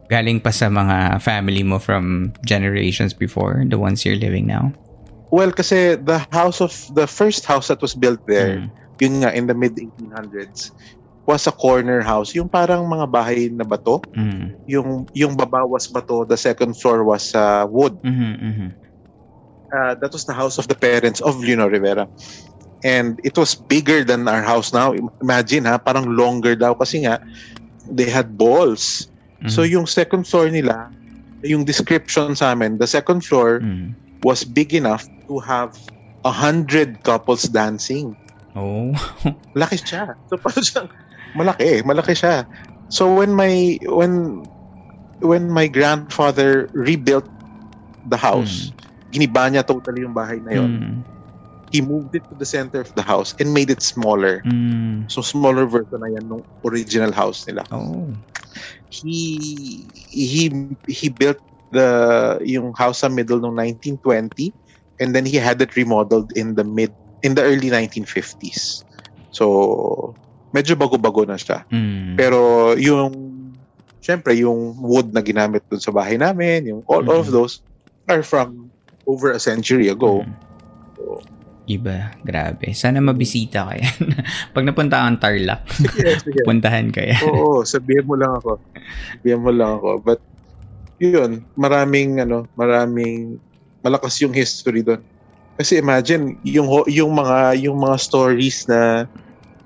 galing 0.10 0.41
pa 0.41 0.50
sa 0.52 0.68
mga 0.68 1.22
family 1.22 1.64
mo 1.64 1.80
from 1.80 2.34
generations 2.44 3.14
before, 3.14 3.64
the 3.68 3.78
ones 3.78 4.04
you're 4.04 4.20
living 4.20 4.48
now. 4.48 4.74
Well, 5.32 5.52
kasi 5.52 5.96
the 5.96 6.20
house 6.32 6.60
of 6.60 6.74
the 6.94 7.08
first 7.08 7.46
house 7.46 7.68
that 7.70 7.82
was 7.82 7.94
built 7.94 8.26
there, 8.28 8.66
Mm. 8.66 8.70
yun 9.02 9.14
nga 9.26 9.30
in 9.34 9.46
the 9.48 9.56
mid 9.56 9.74
1800s, 9.76 10.72
was 11.26 11.47
a 11.47 11.55
corner 11.55 12.03
house. 12.03 12.36
Yung 12.36 12.49
parang 12.51 12.84
mga 12.84 13.07
bahay 13.07 13.47
na 13.47 13.63
bato. 13.63 14.03
Mm. 14.11 14.45
Yung 14.67 14.89
yung 15.15 15.34
baba 15.39 15.63
was 15.63 15.88
bato, 15.88 16.28
the 16.28 16.36
second 16.36 16.76
floor 16.76 17.03
was 17.03 17.32
uh, 17.32 17.63
wood. 17.67 17.95
Mhm, 18.03 18.34
mhm. 18.39 18.69
Uh, 19.74 19.95
that 19.97 20.13
was 20.13 20.28
the 20.30 20.36
house 20.36 20.61
of 20.61 20.69
the 20.69 20.78
parents 20.78 21.17
of 21.24 21.41
Leonor 21.41 21.65
Rivera. 21.65 22.05
And 22.84 23.17
it 23.24 23.34
was 23.39 23.55
bigger 23.55 24.03
than 24.03 24.28
our 24.28 24.43
house 24.43 24.69
now. 24.76 24.93
Imagine 25.24 25.65
ha, 25.65 25.80
parang 25.80 26.13
longer 26.13 26.53
daw 26.53 26.76
kasi 26.76 27.07
nga 27.07 27.24
they 27.88 28.05
had 28.11 28.38
balls. 28.38 29.07
Mhm. 29.41 29.49
So 29.49 29.63
yung 29.63 29.88
second 29.88 30.28
floor 30.28 30.51
nila, 30.51 30.91
yung 31.41 31.63
description 31.63 32.36
sa 32.36 32.51
amin, 32.53 32.78
the 32.78 32.88
second 32.88 33.24
floor 33.24 33.63
Mm. 33.63 33.95
was 34.24 34.43
big 34.43 34.76
enough 34.76 35.07
to 35.28 35.39
have 35.39 35.76
a 36.24 36.32
hundred 36.32 37.03
couples 37.03 37.47
dancing. 37.47 38.15
Oh. 38.55 38.93
Laki 39.57 39.82
siya. 39.82 40.15
So 40.30 40.38
parang 40.38 40.63
siyang 40.63 40.89
malaki, 41.36 41.81
malaki 41.84 42.13
siya. 42.13 42.45
So 42.89 43.13
when 43.13 43.34
my 43.34 43.77
when 43.89 44.45
when 45.19 45.49
my 45.49 45.67
grandfather 45.67 46.69
rebuilt 46.73 47.25
the 48.05 48.17
house, 48.17 48.69
giniba 49.13 49.49
niya 49.49 49.65
totally 49.65 50.01
yung 50.01 50.13
bahay 50.13 50.41
na 50.41 50.57
yon. 50.57 50.71
Mm. 50.71 50.97
He 51.73 51.81
moved 51.81 52.13
it 52.13 52.21
to 52.29 52.38
the 52.38 52.45
center 52.45 52.86
of 52.86 52.93
the 52.93 53.01
house 53.01 53.34
and 53.41 53.49
made 53.49 53.73
it 53.73 53.81
smaller. 53.81 54.45
Mm. 54.45 55.09
So 55.09 55.25
smaller 55.25 55.65
version 55.65 56.05
na 56.05 56.13
yan 56.13 56.29
nung 56.29 56.45
original 56.61 57.09
house 57.09 57.49
nila. 57.49 57.65
Oh. 57.73 58.13
He 58.93 59.89
he 60.13 60.53
he 60.86 61.07
built 61.09 61.41
the 61.73 62.38
yung 62.45 62.77
house 62.77 63.01
sa 63.01 63.09
middle 63.09 63.41
ng 63.41 63.57
1920 63.57 64.53
and 65.01 65.17
then 65.17 65.25
he 65.25 65.41
had 65.41 65.57
it 65.65 65.73
remodeled 65.73 66.29
in 66.38 66.53
the 66.53 66.61
mid 66.61 66.93
in 67.25 67.34
the 67.34 67.41
early 67.41 67.73
1950s. 67.73 68.86
So 69.34 70.13
medyo 70.54 70.78
bago-bago 70.78 71.26
na 71.26 71.36
siya. 71.36 71.66
Mm. 71.74 72.16
Pero 72.16 72.72
yung 72.78 73.12
syempre 73.99 74.38
yung 74.38 74.78
wood 74.80 75.12
na 75.12 75.26
ginamit 75.26 75.66
dun 75.68 75.82
sa 75.82 75.89
bahay 75.89 76.16
namin, 76.16 76.70
yung 76.70 76.82
all, 76.86 77.04
all 77.10 77.26
of 77.26 77.34
those 77.34 77.66
are 78.06 78.22
from 78.22 78.70
over 79.10 79.34
a 79.34 79.41
century 79.41 79.89
ago. 79.89 80.22
Mm. 80.24 80.54
Iba, 81.64 82.12
grabe. 82.20 82.76
Sana 82.76 82.99
mabisita 82.99 83.72
ka 83.72 83.74
yan. 83.80 84.20
Pag 84.56 84.68
napunta 84.68 84.99
kang 84.99 85.16
Tarlac, 85.16 85.64
Sige, 85.72 86.12
sige. 86.28 86.43
puntahan 86.43 86.91
ka 86.91 86.99
yan. 86.99 87.24
Oo, 87.24 87.64
sabihin 87.64 88.04
mo 88.04 88.20
lang 88.20 88.36
ako. 88.36 88.60
Sabihin 89.16 89.39
mo 89.39 89.51
lang 89.56 89.72
ako. 89.80 89.89
But 90.04 90.20
yun, 90.99 91.47
maraming 91.56 92.20
ano, 92.20 92.51
maraming 92.60 93.39
malakas 93.80 94.20
yung 94.20 94.36
history 94.36 94.84
doon. 94.84 94.99
Kasi 95.56 95.80
imagine 95.80 96.36
yung 96.43 96.68
yung 96.89 97.12
mga 97.16 97.56
yung 97.64 97.80
mga 97.80 97.95
stories 97.95 98.68
na 98.68 99.08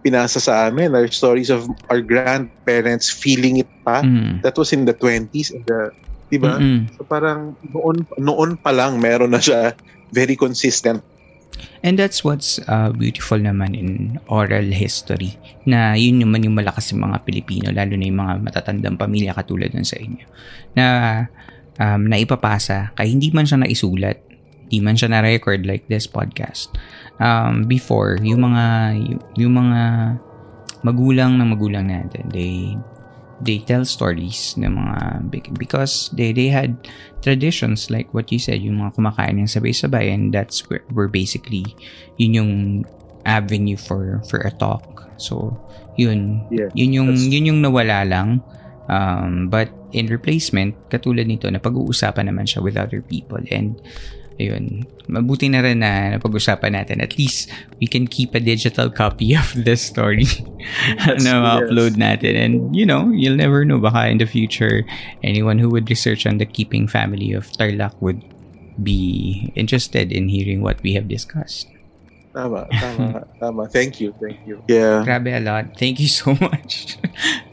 pinasa 0.06 0.40
sa 0.40 0.70
amin 0.70 0.94
are 0.94 1.10
stories 1.10 1.50
of 1.50 1.66
our 1.90 2.00
grandparents 2.00 3.10
feeling 3.10 3.62
it 3.62 3.70
pa. 3.82 4.06
Mm. 4.06 4.46
That 4.46 4.56
was 4.56 4.72
in 4.72 4.86
the 4.86 4.94
20s 4.94 5.54
and 5.54 5.64
the 5.66 5.92
'di 6.28 6.38
ba? 6.40 6.60
Mm-mm. 6.60 6.92
So 6.96 7.08
parang 7.08 7.56
noon 7.72 8.04
noon 8.20 8.60
pa 8.60 8.72
lang 8.76 9.00
meron 9.00 9.32
na 9.34 9.42
siya 9.42 9.74
very 10.12 10.36
consistent. 10.36 11.04
And 11.82 11.98
that's 11.98 12.22
what's 12.22 12.62
uh, 12.70 12.94
beautiful 12.94 13.42
naman 13.42 13.74
in 13.74 14.22
oral 14.30 14.70
history 14.70 15.34
na 15.66 15.98
yun 15.98 16.22
naman 16.22 16.46
yung 16.46 16.54
malakas 16.54 16.94
ng 16.94 17.02
mga 17.02 17.18
Pilipino 17.26 17.74
lalo 17.74 17.98
na 17.98 18.06
yung 18.06 18.20
mga 18.22 18.34
matatandang 18.46 18.98
pamilya 19.00 19.34
katulad 19.34 19.74
nun 19.74 19.88
sa 19.88 19.98
inyo 19.98 20.26
na 20.78 20.86
um, 21.82 22.06
naipapasa 22.06 22.94
kaya 22.94 23.10
hindi 23.10 23.34
man 23.34 23.50
siya 23.50 23.58
naisulat 23.58 24.22
hindi 24.68 24.84
man 24.84 25.00
siya 25.00 25.08
na-record 25.10 25.64
like 25.64 25.88
this 25.88 26.04
podcast. 26.06 26.76
Um, 27.18 27.66
before 27.66 28.20
yung 28.22 28.44
mga 28.46 28.66
yung, 29.00 29.22
yung 29.40 29.54
mga 29.58 29.82
magulang 30.86 31.42
ng 31.42 31.50
magulang 31.58 31.90
natin 31.90 32.30
they 32.30 32.78
they 33.42 33.58
tell 33.58 33.82
stories 33.82 34.54
ng 34.58 34.70
mga 34.70 34.98
bec- 35.34 35.54
because 35.58 36.14
they 36.14 36.30
they 36.30 36.50
had 36.50 36.78
traditions 37.22 37.90
like 37.90 38.06
what 38.14 38.30
you 38.30 38.38
said 38.38 38.62
yung 38.62 38.78
mga 38.82 38.94
kumakain 38.98 39.42
ng 39.42 39.50
sabay-sabay 39.50 40.14
and 40.14 40.34
that's 40.34 40.62
where, 40.70 40.86
where 40.94 41.10
basically 41.10 41.66
yun 42.22 42.38
yung 42.38 42.54
avenue 43.26 43.78
for 43.78 44.22
for 44.30 44.42
a 44.46 44.54
talk. 44.54 45.10
So 45.18 45.58
yun 45.98 46.46
Yeah, 46.54 46.70
yun 46.78 46.94
yung 46.94 47.10
that's- 47.18 47.30
yun 47.34 47.50
yung 47.50 47.60
nawala 47.66 48.06
lang. 48.06 48.46
Um, 48.88 49.50
but 49.50 49.68
in 49.92 50.08
replacement 50.08 50.78
katulad 50.88 51.26
nito 51.28 51.50
na 51.50 51.58
pag-uusapan 51.60 52.30
naman 52.30 52.46
siya 52.46 52.62
with 52.62 52.78
other 52.78 53.02
people 53.02 53.42
and 53.52 53.82
ayun. 54.40 54.86
Mabuti 55.08 55.48
na 55.50 55.64
rin 55.64 55.80
na 55.80 56.18
napag-usapan 56.18 56.76
natin. 56.76 57.00
At 57.00 57.16
least 57.18 57.48
we 57.80 57.88
can 57.88 58.06
keep 58.08 58.36
a 58.36 58.42
digital 58.44 58.90
copy 58.90 59.34
of 59.40 59.48
this 59.56 59.82
story 59.82 60.28
Yes, 60.28 61.24
na 61.24 61.32
yes. 61.32 61.44
ma-upload 61.44 61.94
natin. 61.96 62.34
And 62.36 62.54
you 62.76 62.86
know 62.86 63.08
you'll 63.14 63.40
never 63.40 63.64
know. 63.64 63.80
Baka 63.80 64.10
in 64.12 64.18
the 64.20 64.28
future 64.30 64.84
anyone 65.24 65.58
who 65.62 65.70
would 65.72 65.90
research 65.90 66.26
on 66.26 66.38
the 66.38 66.46
keeping 66.50 66.88
family 66.88 67.32
of 67.32 67.48
Tarlac 67.56 67.96
would 68.02 68.20
be 68.84 69.50
interested 69.56 70.12
in 70.12 70.30
hearing 70.30 70.62
what 70.62 70.78
we 70.84 70.94
have 70.94 71.08
discussed 71.10 71.66
Tama, 72.38 72.70
tama, 72.86 73.26
tama. 73.42 73.62
Thank 73.66 73.98
you, 73.98 74.14
thank 74.22 74.38
you. 74.46 74.62
Yeah. 74.70 75.02
Grabe 75.02 75.34
a 75.34 75.42
lot. 75.42 75.74
Thank 75.74 75.98
you 75.98 76.06
so 76.06 76.38
much. 76.46 77.02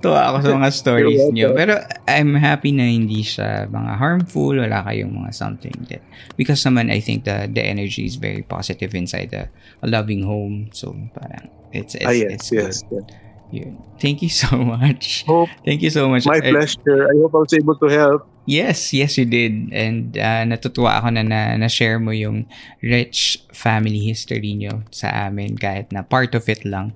Tuwa 0.04 0.28
ako 0.28 0.36
sa 0.44 0.50
mga 0.60 0.68
stories 0.76 1.24
niyo. 1.32 1.56
Pero 1.56 1.80
I'm 2.04 2.36
happy 2.36 2.68
na 2.76 2.84
hindi 2.84 3.24
siya 3.24 3.64
mga 3.72 3.96
harmful, 3.96 4.60
wala 4.60 4.84
kayong 4.84 5.16
mga 5.16 5.32
something 5.32 5.72
that 5.88 6.04
because 6.36 6.60
naman 6.68 6.92
I 6.92 7.00
think 7.00 7.24
the 7.24 7.48
the 7.48 7.64
energy 7.64 8.04
is 8.04 8.20
very 8.20 8.44
positive 8.44 8.92
inside 8.92 9.32
a, 9.32 9.48
a 9.80 9.88
loving 9.88 10.20
home. 10.28 10.68
So 10.76 10.92
parang 11.16 11.48
it's 11.72 11.96
it's, 11.96 12.04
ah, 12.04 12.12
yes, 12.12 12.28
it's 12.36 12.48
yes, 12.52 12.84
good. 12.92 13.08
yes. 13.08 13.22
Yun. 13.54 13.80
Thank 14.02 14.20
you 14.20 14.28
so 14.28 14.52
much. 14.76 15.24
Hope 15.24 15.48
Thank 15.64 15.80
you 15.80 15.88
so 15.88 16.12
much. 16.12 16.28
my 16.28 16.44
Eh, 16.44 16.52
pleasure. 16.52 17.08
I 17.08 17.14
hope 17.24 17.32
I 17.32 17.40
was 17.40 17.54
able 17.56 17.78
to 17.80 17.88
help. 17.88 18.26
Yes, 18.44 18.92
yes 18.92 19.16
you 19.16 19.24
did. 19.24 19.72
And 19.72 20.16
uh, 20.16 20.44
natutuwa 20.44 21.00
ako 21.00 21.16
na, 21.16 21.22
na 21.24 21.56
na-share 21.56 21.96
mo 21.96 22.12
yung 22.12 22.44
rich 22.84 23.40
family 23.52 24.04
history 24.04 24.52
nyo 24.52 24.84
sa 24.92 25.28
amin 25.28 25.56
kahit 25.56 25.88
na 25.92 26.04
part 26.04 26.36
of 26.36 26.48
it 26.48 26.64
lang. 26.64 26.92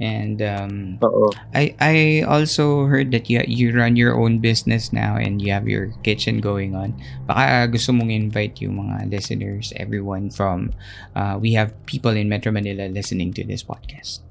And 0.00 0.40
um, 0.40 0.96
Oo. 1.04 1.28
I 1.52 1.76
I 1.76 2.24
also 2.24 2.88
heard 2.88 3.12
that 3.12 3.28
you 3.28 3.44
you 3.44 3.68
run 3.76 4.00
your 4.00 4.16
own 4.16 4.40
business 4.40 4.96
now 4.96 5.20
and 5.20 5.44
you 5.44 5.52
have 5.52 5.68
your 5.68 5.92
kitchen 6.00 6.40
going 6.40 6.72
on. 6.72 6.96
Baka 7.28 7.68
gusto 7.68 7.92
mong 7.92 8.08
invite 8.08 8.64
yung 8.64 8.80
mga 8.80 9.12
listeners, 9.12 9.76
everyone 9.76 10.32
from 10.32 10.72
uh, 11.12 11.36
we 11.36 11.52
have 11.52 11.76
people 11.84 12.16
in 12.16 12.32
Metro 12.32 12.48
Manila 12.48 12.88
listening 12.88 13.36
to 13.36 13.44
this 13.44 13.60
podcast. 13.60 14.24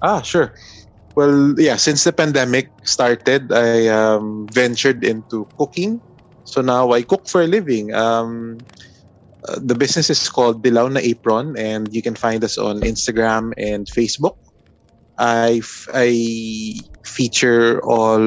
Ah, 0.00 0.24
sure. 0.24 0.56
Well, 1.14 1.54
yeah, 1.58 1.76
since 1.76 2.04
the 2.04 2.12
pandemic 2.12 2.72
started, 2.84 3.52
I 3.52 3.88
um, 3.88 4.48
ventured 4.50 5.04
into 5.04 5.46
cooking. 5.58 6.00
So 6.44 6.60
now 6.60 6.92
I 6.92 7.02
cook 7.02 7.28
for 7.28 7.42
a 7.42 7.46
living. 7.46 7.92
Um, 7.92 8.58
uh, 9.48 9.58
the 9.62 9.74
business 9.74 10.08
is 10.10 10.28
called 10.28 10.62
Dilaw 10.62 10.92
na 10.92 11.00
Apron, 11.00 11.56
and 11.58 11.92
you 11.92 12.02
can 12.02 12.14
find 12.14 12.42
us 12.44 12.56
on 12.56 12.80
Instagram 12.80 13.52
and 13.56 13.86
Facebook. 13.86 14.36
I, 15.18 15.60
f- 15.60 15.88
I 15.92 16.80
feature 17.04 17.84
all 17.84 18.20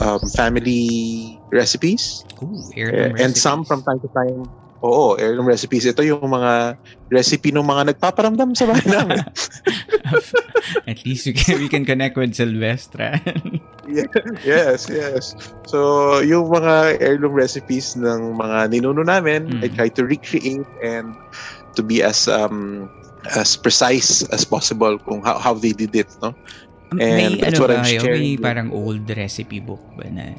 um, 0.00 0.20
family 0.34 1.38
recipes 1.52 2.24
Ooh, 2.42 2.70
and 2.88 3.36
some 3.36 3.64
from 3.64 3.82
time 3.84 4.00
to 4.00 4.08
time 4.08 4.48
Oo, 4.80 5.12
heirloom 5.20 5.44
recipes. 5.44 5.84
Ito 5.84 6.00
yung 6.00 6.24
mga 6.24 6.80
recipe 7.12 7.52
ng 7.52 7.60
mga 7.60 7.92
nagpaparamdam 7.92 8.56
sa 8.56 8.64
bahay 8.64 8.88
namin. 8.88 9.20
At 10.90 11.04
least 11.04 11.28
we 11.28 11.36
can, 11.36 11.60
we 11.60 11.68
can 11.68 11.84
connect 11.84 12.16
with 12.16 12.32
Silvestra. 12.32 13.20
yes, 14.46 14.88
yes. 14.88 15.36
So, 15.68 16.18
yung 16.24 16.48
mga 16.48 16.96
heirloom 16.96 17.36
recipes 17.36 17.92
ng 17.96 18.40
mga 18.40 18.72
ninuno 18.72 19.04
namin, 19.04 19.52
Mm. 19.52 19.64
I 19.64 19.68
try 19.68 19.88
to 19.92 20.02
recreate 20.04 20.64
and 20.80 21.12
to 21.76 21.82
be 21.82 22.00
as 22.00 22.24
um 22.26 22.88
as 23.36 23.56
precise 23.56 24.24
as 24.32 24.44
possible 24.44 24.96
kung 24.96 25.20
how, 25.20 25.36
how 25.36 25.52
they 25.52 25.72
did 25.72 25.92
it, 25.92 26.08
no? 26.20 26.32
may 26.90 27.30
And 27.30 27.38
that's 27.38 27.60
ano 27.60 27.62
what 27.62 27.70
ba 27.70 27.76
I'm 27.78 27.86
kayo? 27.86 28.00
May 28.02 28.34
sharing. 28.34 28.42
parang 28.42 28.68
old 28.72 29.04
recipe 29.06 29.60
book 29.60 29.82
ba 29.94 30.08
na 30.08 30.34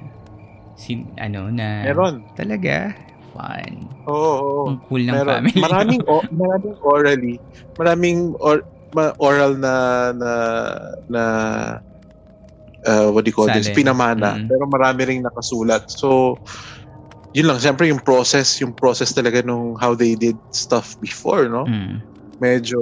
sin, 0.76 1.08
ano 1.16 1.48
na 1.48 1.86
Meron. 1.86 2.26
talaga 2.36 2.92
fun. 3.32 3.88
Oo, 4.08 4.16
oo. 4.16 4.64
Ang 4.72 4.80
cool 4.88 5.04
ng 5.08 5.16
Meron. 5.16 5.34
family. 5.42 5.60
Maraming 5.60 6.02
o, 6.08 6.14
maraming 6.32 6.76
orally, 6.84 7.36
maraming 7.80 8.20
or, 8.40 8.64
ma- 8.94 9.16
oral 9.20 9.56
na 9.56 9.76
na 10.16 10.32
na 11.08 11.24
uh, 12.86 13.08
what 13.12 13.26
do 13.26 13.30
you 13.32 13.36
call 13.36 13.48
this? 13.48 13.68
Salin. 13.68 13.78
Pinamana. 13.78 14.32
Mm. 14.38 14.48
Pero 14.52 14.64
marami 14.68 15.00
ring 15.08 15.22
nakasulat. 15.24 15.88
So 15.92 16.38
yun 17.32 17.48
lang, 17.48 17.64
siyempre 17.64 17.88
yung 17.88 18.04
process, 18.04 18.60
yung 18.60 18.76
process 18.76 19.16
talaga 19.16 19.40
nung 19.40 19.80
how 19.80 19.96
they 19.96 20.20
did 20.20 20.36
stuff 20.52 21.00
before, 21.00 21.48
no? 21.48 21.64
Mm. 21.64 22.04
Medyo 22.44 22.82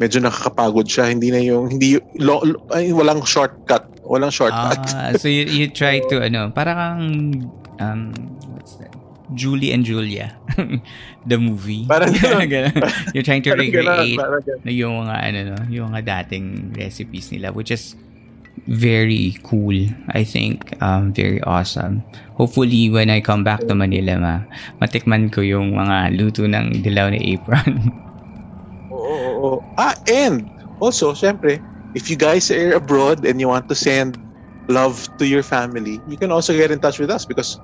medyo 0.00 0.18
nakakapagod 0.24 0.88
siya. 0.88 1.12
Hindi 1.12 1.28
na 1.30 1.40
yung 1.44 1.68
hindi 1.68 2.00
lo, 2.16 2.40
lo- 2.42 2.64
ay, 2.72 2.90
walang 2.96 3.22
shortcut. 3.28 3.86
Walang 4.02 4.32
shortcut. 4.32 4.80
Ah, 4.96 5.12
so 5.14 5.28
you, 5.28 5.44
you 5.46 5.68
try 5.68 6.00
to 6.08 6.18
ano, 6.26 6.48
para 6.50 6.72
kang 6.72 7.04
um? 7.78 8.31
Julie 9.34 9.72
and 9.72 9.84
Julia. 9.84 10.34
The 11.28 11.38
movie. 11.38 11.86
Parang 11.86 12.12
ganun. 12.50 12.74
You're 13.14 13.22
trying 13.26 13.42
to 13.46 13.54
Parang 13.54 13.66
recreate 13.70 14.18
parang 14.18 14.42
ganun. 14.42 14.60
na 14.64 14.70
yung 14.72 14.94
mga 15.06 15.16
ano 15.22 15.38
no, 15.52 15.56
yung 15.70 15.86
mga 15.92 16.00
dating 16.04 16.74
recipes 16.74 17.30
nila 17.30 17.52
which 17.52 17.70
is 17.70 17.94
very 18.68 19.34
cool. 19.42 19.74
I 20.12 20.22
think 20.22 20.76
um 20.82 21.10
very 21.12 21.40
awesome. 21.42 22.02
Hopefully 22.36 22.90
when 22.90 23.10
I 23.10 23.20
come 23.20 23.42
back 23.42 23.66
to 23.66 23.74
Manila 23.74 24.18
ma 24.18 24.34
matikman 24.78 25.30
ko 25.30 25.40
yung 25.42 25.74
mga 25.74 26.14
luto 26.14 26.44
ng 26.46 26.82
dilaw 26.82 27.10
ni 27.10 27.36
Apron. 27.36 27.72
Oo, 28.92 29.08
oo, 29.08 29.32
oo. 29.40 29.58
Ah, 29.80 29.96
and 30.04 30.44
also, 30.78 31.16
syempre, 31.16 31.56
if 31.96 32.12
you 32.12 32.16
guys 32.16 32.52
are 32.52 32.76
abroad 32.76 33.24
and 33.24 33.40
you 33.40 33.48
want 33.48 33.66
to 33.66 33.74
send 33.74 34.20
love 34.68 35.08
to 35.16 35.24
your 35.26 35.42
family, 35.42 35.96
you 36.06 36.16
can 36.20 36.30
also 36.30 36.52
get 36.52 36.70
in 36.70 36.78
touch 36.78 37.00
with 37.00 37.08
us 37.08 37.24
because 37.24 37.56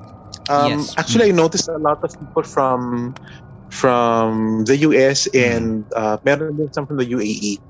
um, 0.49 0.85
Yes. 0.85 0.95
actually 0.97 1.31
I 1.31 1.35
noticed 1.35 1.68
a 1.68 1.79
lot 1.79 1.99
of 2.03 2.11
people 2.14 2.45
from 2.45 3.14
from 3.70 4.64
the 4.64 4.76
US 4.89 5.29
and 5.37 5.85
uh, 5.95 6.16
meron 6.24 6.57
din 6.57 6.72
some 6.72 6.87
from 6.87 6.97
the 6.97 7.09
UAE 7.12 7.61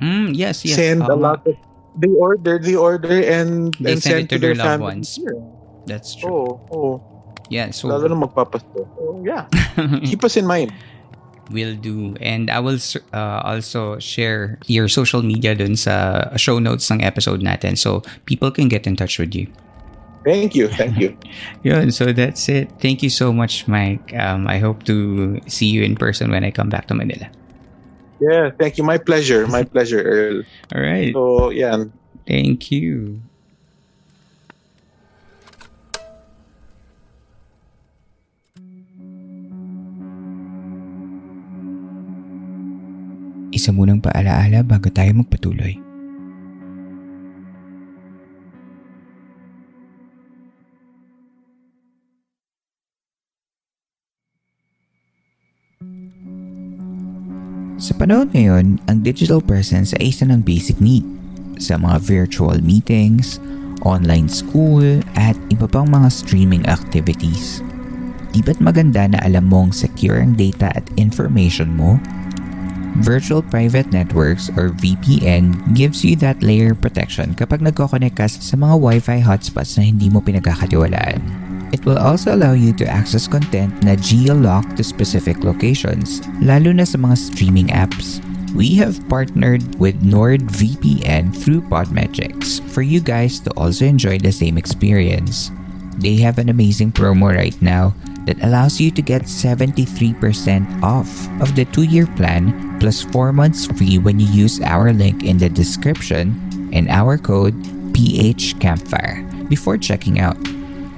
mm, 0.00 0.30
yes, 0.34 0.62
yes. 0.64 0.78
send 0.78 1.02
Oo 1.02 1.12
a 1.12 1.18
lot 1.18 1.42
of 1.46 1.54
they 1.98 2.12
order 2.14 2.62
they 2.62 2.78
order 2.78 3.18
and 3.26 3.74
They 3.82 3.98
and 3.98 4.02
send 4.02 4.26
send, 4.26 4.30
to 4.30 4.36
to 4.36 4.38
their, 4.38 4.54
their 4.54 4.78
loved 4.78 4.82
ones. 4.86 5.18
here. 5.18 5.34
That's 5.82 6.14
true. 6.14 6.30
Oo, 6.30 6.62
oo. 6.70 6.90
Yeah, 7.50 7.72
so 7.74 7.88
Lalo 7.90 8.06
na 8.06 8.14
magpapasko. 8.14 8.86
So, 8.86 9.02
yeah. 9.24 9.48
Keep 10.06 10.22
us 10.22 10.36
in 10.36 10.46
mind. 10.46 10.70
will 11.50 11.74
do. 11.74 12.12
And 12.20 12.50
I 12.52 12.60
will 12.60 12.76
uh, 13.12 13.40
also 13.40 13.98
share 13.98 14.60
your 14.68 14.86
social 14.86 15.24
media 15.24 15.56
dun 15.56 15.74
sa 15.80 16.28
show 16.36 16.60
notes 16.60 16.92
ng 16.92 17.00
episode 17.00 17.40
natin 17.40 17.72
so 17.74 18.04
people 18.28 18.52
can 18.52 18.68
get 18.68 18.86
in 18.86 18.94
touch 18.94 19.18
with 19.18 19.32
you. 19.34 19.48
Thank 20.24 20.54
you. 20.54 20.68
Thank 20.68 20.98
you. 20.98 21.16
Yun, 21.62 21.90
so 21.90 22.12
that's 22.12 22.48
it. 22.48 22.70
Thank 22.80 23.02
you 23.02 23.10
so 23.10 23.32
much, 23.32 23.66
Mike. 23.68 24.12
Um, 24.14 24.46
I 24.46 24.58
hope 24.58 24.84
to 24.84 25.40
see 25.46 25.66
you 25.66 25.82
in 25.82 25.96
person 25.96 26.30
when 26.30 26.44
I 26.44 26.50
come 26.50 26.68
back 26.68 26.86
to 26.88 26.94
Manila. 26.94 27.30
Yeah, 28.20 28.50
thank 28.58 28.78
you. 28.78 28.84
My 28.84 28.98
pleasure. 28.98 29.46
My 29.46 29.62
pleasure, 29.72 30.02
Earl. 30.02 30.42
All 30.74 30.82
right. 30.82 31.14
So, 31.14 31.50
yeah. 31.50 31.84
Thank 32.26 32.70
you. 32.70 33.22
Isa 43.48 43.72
munang 43.72 44.04
paalaala 44.04 44.60
bago 44.62 44.92
tayo 44.92 45.10
magpatuloy. 45.18 45.87
Sa 57.78 57.94
panahon 57.94 58.26
ngayon, 58.34 58.82
ang 58.90 59.06
digital 59.06 59.38
presence 59.38 59.94
ay 59.96 60.10
isa 60.10 60.26
ng 60.26 60.42
basic 60.42 60.82
need 60.82 61.06
sa 61.62 61.78
mga 61.78 62.02
virtual 62.02 62.58
meetings, 62.58 63.38
online 63.86 64.26
school, 64.26 64.82
at 65.14 65.38
iba 65.54 65.70
pang 65.70 65.86
mga 65.86 66.10
streaming 66.10 66.66
activities. 66.66 67.62
Di 68.34 68.42
ba't 68.42 68.58
maganda 68.58 69.06
na 69.06 69.22
alam 69.22 69.46
mong 69.46 69.70
secure 69.70 70.18
ang 70.18 70.34
data 70.34 70.74
at 70.74 70.84
information 70.98 71.70
mo? 71.78 72.02
Virtual 72.98 73.46
Private 73.46 73.94
Networks 73.94 74.50
or 74.58 74.74
VPN 74.74 75.54
gives 75.78 76.02
you 76.02 76.18
that 76.18 76.42
layer 76.42 76.74
protection 76.74 77.30
kapag 77.38 77.62
nagkoconnect 77.62 78.18
ka 78.18 78.26
sa 78.26 78.58
mga 78.58 78.74
Wi-Fi 78.74 79.22
hotspots 79.22 79.78
na 79.78 79.86
hindi 79.86 80.10
mo 80.10 80.18
pinagkakatiwalaan. 80.18 81.47
It 81.72 81.84
will 81.84 81.98
also 81.98 82.34
allow 82.34 82.52
you 82.52 82.72
to 82.80 82.88
access 82.88 83.28
content 83.28 83.84
na 83.84 83.94
geo-locked 83.96 84.76
to 84.76 84.84
specific 84.84 85.44
locations, 85.44 86.24
lalo 86.40 86.72
na 86.72 86.84
sa 86.84 86.96
mga 86.96 87.16
streaming 87.18 87.68
apps. 87.68 88.24
We 88.56 88.74
have 88.80 88.96
partnered 89.12 89.76
with 89.76 90.00
NordVPN 90.00 91.36
through 91.36 91.68
Podmetrics 91.68 92.64
for 92.72 92.80
you 92.80 93.00
guys 93.00 93.38
to 93.44 93.52
also 93.60 93.84
enjoy 93.84 94.18
the 94.18 94.32
same 94.32 94.56
experience. 94.56 95.52
They 96.00 96.16
have 96.24 96.38
an 96.38 96.48
amazing 96.48 96.92
promo 96.92 97.36
right 97.36 97.56
now 97.60 97.92
that 98.24 98.40
allows 98.40 98.80
you 98.80 98.90
to 98.92 99.02
get 99.02 99.28
73% 99.28 100.16
off 100.82 101.08
of 101.40 101.56
the 101.56 101.64
two-year 101.76 102.06
plan 102.16 102.80
plus 102.80 103.02
4 103.02 103.32
months 103.32 103.66
free 103.66 103.98
when 103.98 104.20
you 104.20 104.28
use 104.28 104.60
our 104.64 104.92
link 104.92 105.24
in 105.24 105.36
the 105.36 105.48
description 105.48 106.32
and 106.72 106.88
our 106.88 107.18
code 107.18 107.56
PHCampfire 107.92 109.48
before 109.48 109.76
checking 109.76 110.20
out. 110.20 110.38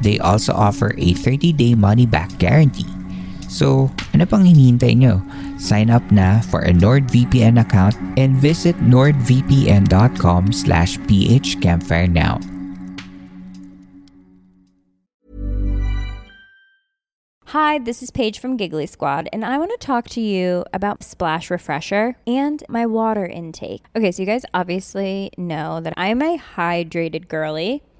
They 0.00 0.18
also 0.18 0.52
offer 0.52 0.94
a 0.96 1.14
30-day 1.14 1.74
money-back 1.74 2.38
guarantee. 2.38 2.88
So, 3.50 3.90
ano 4.14 4.24
pang 4.24 4.46
hinihintay 4.46 4.94
nyo? 4.94 5.18
Sign 5.58 5.90
up 5.90 6.06
na 6.14 6.40
for 6.40 6.62
a 6.62 6.72
NordVPN 6.72 7.60
account 7.60 7.98
and 8.16 8.38
visit 8.38 8.78
nordvpn.com 8.78 10.52
slash 10.54 10.96
phcampfire 11.04 12.08
now. 12.08 12.38
Hi, 17.50 17.78
this 17.78 18.00
is 18.00 18.12
Paige 18.12 18.38
from 18.38 18.56
Giggly 18.56 18.86
Squad, 18.86 19.28
and 19.32 19.44
I 19.44 19.58
want 19.58 19.72
to 19.72 19.84
talk 19.84 20.08
to 20.10 20.20
you 20.20 20.64
about 20.72 21.02
Splash 21.02 21.50
Refresher 21.50 22.14
and 22.24 22.62
my 22.68 22.86
water 22.86 23.26
intake. 23.26 23.82
Okay, 23.96 24.12
so 24.12 24.22
you 24.22 24.26
guys 24.26 24.46
obviously 24.54 25.32
know 25.36 25.80
that 25.80 25.94
I'm 25.96 26.22
a 26.22 26.38
hydrated 26.38 27.26
girly, 27.26 27.82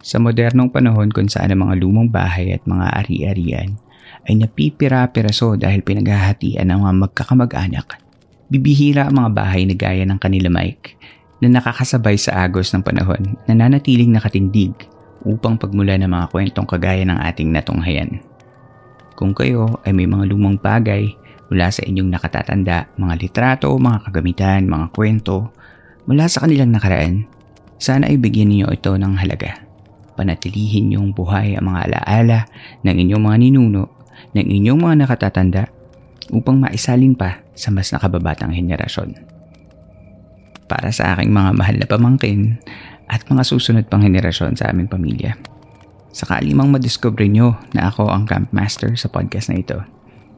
Sa 0.00 0.16
modernong 0.16 0.72
panahon 0.72 1.12
kung 1.12 1.28
saan 1.28 1.52
ang 1.52 1.68
mga 1.68 1.76
lumang 1.84 2.08
bahay 2.08 2.56
at 2.56 2.64
mga 2.64 3.04
ari-arian 3.04 3.76
ay 4.24 4.34
napipira-piraso 4.40 5.60
dahil 5.60 5.84
pinaghahatian 5.84 6.72
ng 6.72 6.78
mga 6.80 6.94
magkakamag-anak. 7.04 8.00
Bibihira 8.48 9.06
ang 9.06 9.20
mga 9.20 9.30
bahay 9.36 9.62
na 9.68 9.76
gaya 9.76 10.04
ng 10.08 10.16
kanila 10.16 10.48
Mike 10.48 10.96
na 11.44 11.60
nakakasabay 11.60 12.16
sa 12.16 12.48
agos 12.48 12.72
ng 12.72 12.80
panahon 12.80 13.36
na 13.44 13.52
nanatiling 13.52 14.12
nakatindig 14.12 14.72
upang 15.24 15.60
pagmula 15.60 16.00
ng 16.00 16.08
mga 16.08 16.26
kwentong 16.32 16.68
kagaya 16.68 17.04
ng 17.04 17.20
ating 17.20 17.52
natunghayan. 17.52 18.24
Kung 19.20 19.36
kayo 19.36 19.84
ay 19.84 19.92
may 19.92 20.08
mga 20.08 20.32
lumang 20.32 20.56
bagay 20.56 21.12
mula 21.52 21.68
sa 21.68 21.84
inyong 21.84 22.08
nakatatanda, 22.08 22.88
mga 22.96 23.14
litrato, 23.20 23.68
mga 23.76 24.08
kagamitan, 24.08 24.64
mga 24.64 24.86
kwento, 24.96 25.52
mula 26.08 26.24
sa 26.24 26.48
kanilang 26.48 26.72
nakaraan, 26.72 27.28
sana 27.76 28.08
ay 28.08 28.16
bigyan 28.16 28.48
niyo 28.48 28.66
ito 28.72 28.96
ng 28.96 29.20
halaga. 29.20 29.69
Panatilihin 30.20 30.92
niyong 30.92 31.16
buhay 31.16 31.56
ang 31.56 31.72
mga 31.72 31.88
alaala 31.88 32.44
ng 32.84 32.92
inyong 32.92 33.24
mga 33.24 33.36
ninuno, 33.40 33.88
ng 34.36 34.46
inyong 34.52 34.76
mga 34.76 34.94
nakatatanda 35.08 35.72
upang 36.28 36.60
maisalin 36.60 37.16
pa 37.16 37.40
sa 37.56 37.72
mas 37.72 37.88
nakababatang 37.88 38.52
henerasyon. 38.52 39.16
Para 40.68 40.92
sa 40.92 41.16
aking 41.16 41.32
mga 41.32 41.56
mahal 41.56 41.76
na 41.80 41.88
pamangkin 41.88 42.60
at 43.08 43.24
mga 43.32 43.48
susunod 43.48 43.88
pang 43.88 44.04
henerasyon 44.04 44.60
sa 44.60 44.68
aming 44.68 44.92
pamilya. 44.92 45.40
Sakali 46.12 46.52
mang 46.52 46.68
madiscover 46.68 47.24
nyo 47.24 47.56
na 47.72 47.88
ako 47.88 48.12
ang 48.12 48.28
camp 48.28 48.52
master 48.52 48.92
sa 49.00 49.08
podcast 49.08 49.48
na 49.48 49.56
ito, 49.56 49.80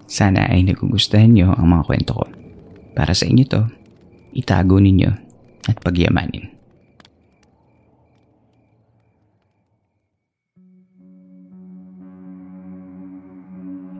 sana 0.07 0.47
ay 0.47 0.63
nagugustuhan 0.63 1.35
nyo 1.35 1.59
ang 1.59 1.75
mga 1.75 1.91
kwento 1.91 2.23
ko. 2.23 2.31
Para 2.95 3.19
sa 3.19 3.27
inyo 3.27 3.45
to, 3.51 3.67
itago 4.31 4.79
ninyo 4.79 5.11
at 5.67 5.75
pagyamanin. 5.83 6.52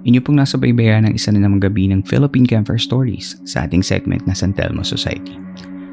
Inyo 0.03 0.19
pong 0.19 0.43
nasa 0.43 0.59
baybayan 0.59 1.07
ng 1.07 1.15
isa 1.15 1.31
na 1.31 1.47
namang 1.47 1.63
gabi 1.63 1.87
ng 1.87 2.03
Philippine 2.03 2.43
Camper 2.43 2.75
Stories 2.75 3.39
sa 3.47 3.71
ating 3.71 3.87
segment 3.87 4.27
na 4.27 4.35
San 4.35 4.51
Telmo 4.51 4.83
Society. 4.83 5.39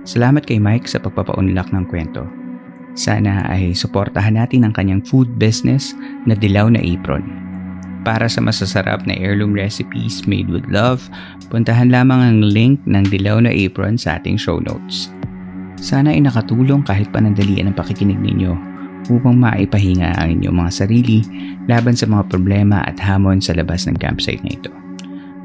Salamat 0.02 0.50
kay 0.50 0.58
Mike 0.58 0.90
sa 0.90 0.98
pagpapaunlak 0.98 1.70
ng 1.70 1.86
kwento. 1.86 2.26
Sana 2.98 3.46
ay 3.46 3.78
suportahan 3.78 4.34
natin 4.34 4.66
ang 4.66 4.74
kanyang 4.74 5.06
food 5.06 5.30
business 5.38 5.94
na 6.26 6.34
Dilaw 6.34 6.74
na 6.74 6.82
Apron. 6.82 7.22
Para 8.02 8.26
sa 8.26 8.42
masasarap 8.42 9.06
na 9.06 9.14
heirloom 9.14 9.54
recipes 9.54 10.26
made 10.26 10.50
with 10.50 10.66
love, 10.74 11.06
puntahan 11.54 11.94
lamang 11.94 12.18
ang 12.18 12.40
link 12.42 12.82
ng 12.90 13.06
Dilaw 13.14 13.46
na 13.46 13.54
Apron 13.54 13.94
sa 13.94 14.18
ating 14.18 14.42
show 14.42 14.58
notes. 14.58 15.14
Sana 15.78 16.18
ay 16.18 16.26
nakatulong 16.26 16.82
kahit 16.82 17.14
panandalian 17.14 17.70
ang 17.70 17.78
pakikinig 17.78 18.18
ninyo 18.18 18.69
upang 19.10 19.36
maipahinga 19.42 20.16
ang 20.22 20.40
inyong 20.40 20.58
mga 20.66 20.72
sarili 20.86 21.20
laban 21.66 21.98
sa 21.98 22.06
mga 22.06 22.30
problema 22.30 22.86
at 22.86 23.02
hamon 23.02 23.42
sa 23.42 23.58
labas 23.58 23.90
ng 23.90 23.98
campsite 23.98 24.42
na 24.46 24.56
ito. 24.56 24.72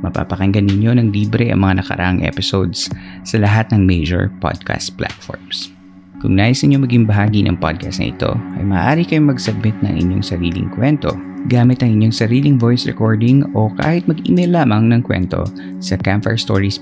Mapapakinggan 0.04 0.68
ninyo 0.68 1.00
ng 1.00 1.08
libre 1.16 1.48
ang 1.48 1.64
mga 1.64 1.80
nakaraang 1.80 2.20
episodes 2.22 2.92
sa 3.24 3.40
lahat 3.40 3.72
ng 3.72 3.88
major 3.88 4.28
podcast 4.44 4.92
platforms. 5.00 5.72
Kung 6.20 6.36
nais 6.36 6.60
ninyo 6.60 6.84
maging 6.84 7.04
bahagi 7.08 7.44
ng 7.44 7.56
podcast 7.60 8.00
na 8.00 8.12
ito, 8.12 8.32
ay 8.56 8.64
maaari 8.64 9.04
kayong 9.04 9.32
mag-submit 9.32 9.76
ng 9.84 9.96
inyong 10.04 10.24
sariling 10.24 10.68
kwento 10.72 11.12
gamit 11.52 11.84
ang 11.84 12.00
inyong 12.00 12.14
sariling 12.16 12.56
voice 12.56 12.88
recording 12.88 13.44
o 13.52 13.68
kahit 13.76 14.08
mag-email 14.08 14.56
lamang 14.56 14.88
ng 14.88 15.04
kwento 15.04 15.44
sa 15.80 16.00
campfirestoriesph 16.00 16.80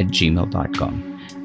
at 0.00 0.08
gmail.com 0.08 0.94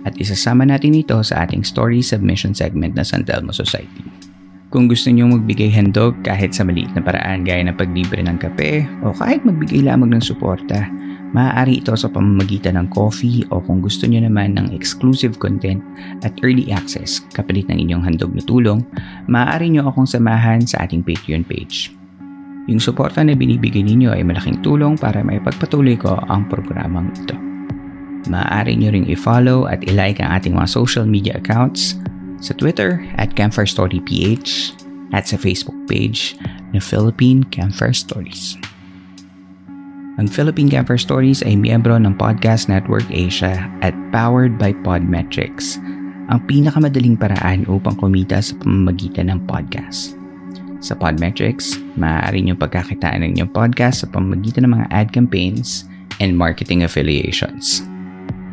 at 0.06 0.14
isasama 0.22 0.64
natin 0.64 0.96
ito 0.96 1.18
sa 1.26 1.44
ating 1.44 1.66
story 1.66 2.00
submission 2.00 2.54
segment 2.54 2.96
na 2.96 3.04
San 3.04 3.26
Telmo 3.26 3.52
Society. 3.52 4.35
Kung 4.74 4.90
gusto 4.90 5.14
niyo 5.14 5.30
magbigay 5.30 5.70
handog 5.70 6.18
kahit 6.26 6.58
sa 6.58 6.66
maliit 6.66 6.90
na 6.98 7.02
paraan 7.06 7.46
gaya 7.46 7.62
ng 7.62 7.78
paglibre 7.78 8.18
ng 8.18 8.42
kape 8.42 8.82
o 9.06 9.14
kahit 9.14 9.46
magbigay 9.46 9.86
lamang 9.86 10.18
ng 10.18 10.24
suporta, 10.26 10.90
maaari 11.38 11.84
ito 11.84 11.94
sa 11.94 12.10
pamamagitan 12.10 12.74
ng 12.82 12.90
coffee 12.90 13.46
o 13.54 13.62
kung 13.62 13.84
gusto 13.84 14.10
niyo 14.10 14.26
naman 14.26 14.58
ng 14.58 14.74
exclusive 14.74 15.38
content 15.38 15.86
at 16.26 16.34
early 16.42 16.66
access 16.74 17.22
kapalit 17.38 17.70
ng 17.70 17.78
inyong 17.78 18.04
handog 18.10 18.34
na 18.34 18.42
tulong, 18.42 18.82
maaari 19.30 19.70
niyo 19.70 19.86
akong 19.86 20.10
samahan 20.10 20.66
sa 20.66 20.82
ating 20.82 21.06
Patreon 21.06 21.46
page. 21.46 21.94
Yung 22.66 22.82
suporta 22.82 23.22
na 23.22 23.38
binibigay 23.38 23.86
ninyo 23.86 24.18
ay 24.18 24.26
malaking 24.26 24.58
tulong 24.66 24.98
para 24.98 25.22
maipagpatuloy 25.22 25.94
ko 25.94 26.18
ang 26.26 26.50
programang 26.50 27.14
ito. 27.14 27.38
Maaari 28.26 28.74
nyo 28.74 28.90
ring 28.90 29.06
i-follow 29.06 29.70
at 29.70 29.86
i-like 29.86 30.18
ang 30.18 30.34
ating 30.34 30.58
mga 30.58 30.66
social 30.66 31.06
media 31.06 31.38
accounts 31.38 31.94
sa 32.46 32.54
Twitter 32.54 33.02
at 33.18 33.34
Campfire 33.34 33.66
Story 33.66 33.98
PH 34.06 34.78
at 35.18 35.26
sa 35.26 35.34
Facebook 35.42 35.76
page 35.90 36.38
na 36.70 36.78
Philippine 36.78 37.42
Campfire 37.50 37.98
Stories. 37.98 38.54
Ang 40.22 40.32
Philippine 40.32 40.72
Campfire 40.72 41.02
Stories 41.02 41.44
ay 41.44 41.58
miyembro 41.58 41.98
ng 41.98 42.14
Podcast 42.16 42.72
Network 42.72 43.04
Asia 43.10 43.68
at 43.84 43.92
powered 44.14 44.56
by 44.56 44.72
Podmetrics, 44.86 45.82
ang 46.32 46.40
pinakamadaling 46.48 47.20
paraan 47.20 47.68
upang 47.68 47.98
kumita 48.00 48.40
sa 48.40 48.56
pamamagitan 48.62 49.28
ng 49.34 49.44
podcast. 49.50 50.16
Sa 50.80 50.94
Podmetrics, 50.96 51.82
maaari 51.98 52.46
niyong 52.46 52.62
pagkakitaan 52.62 53.26
ng 53.26 53.36
inyong 53.36 53.52
podcast 53.52 54.06
sa 54.06 54.08
pamamagitan 54.14 54.70
ng 54.70 54.74
mga 54.80 54.88
ad 54.94 55.10
campaigns 55.12 55.84
and 56.22 56.38
marketing 56.38 56.86
affiliations. 56.86 57.84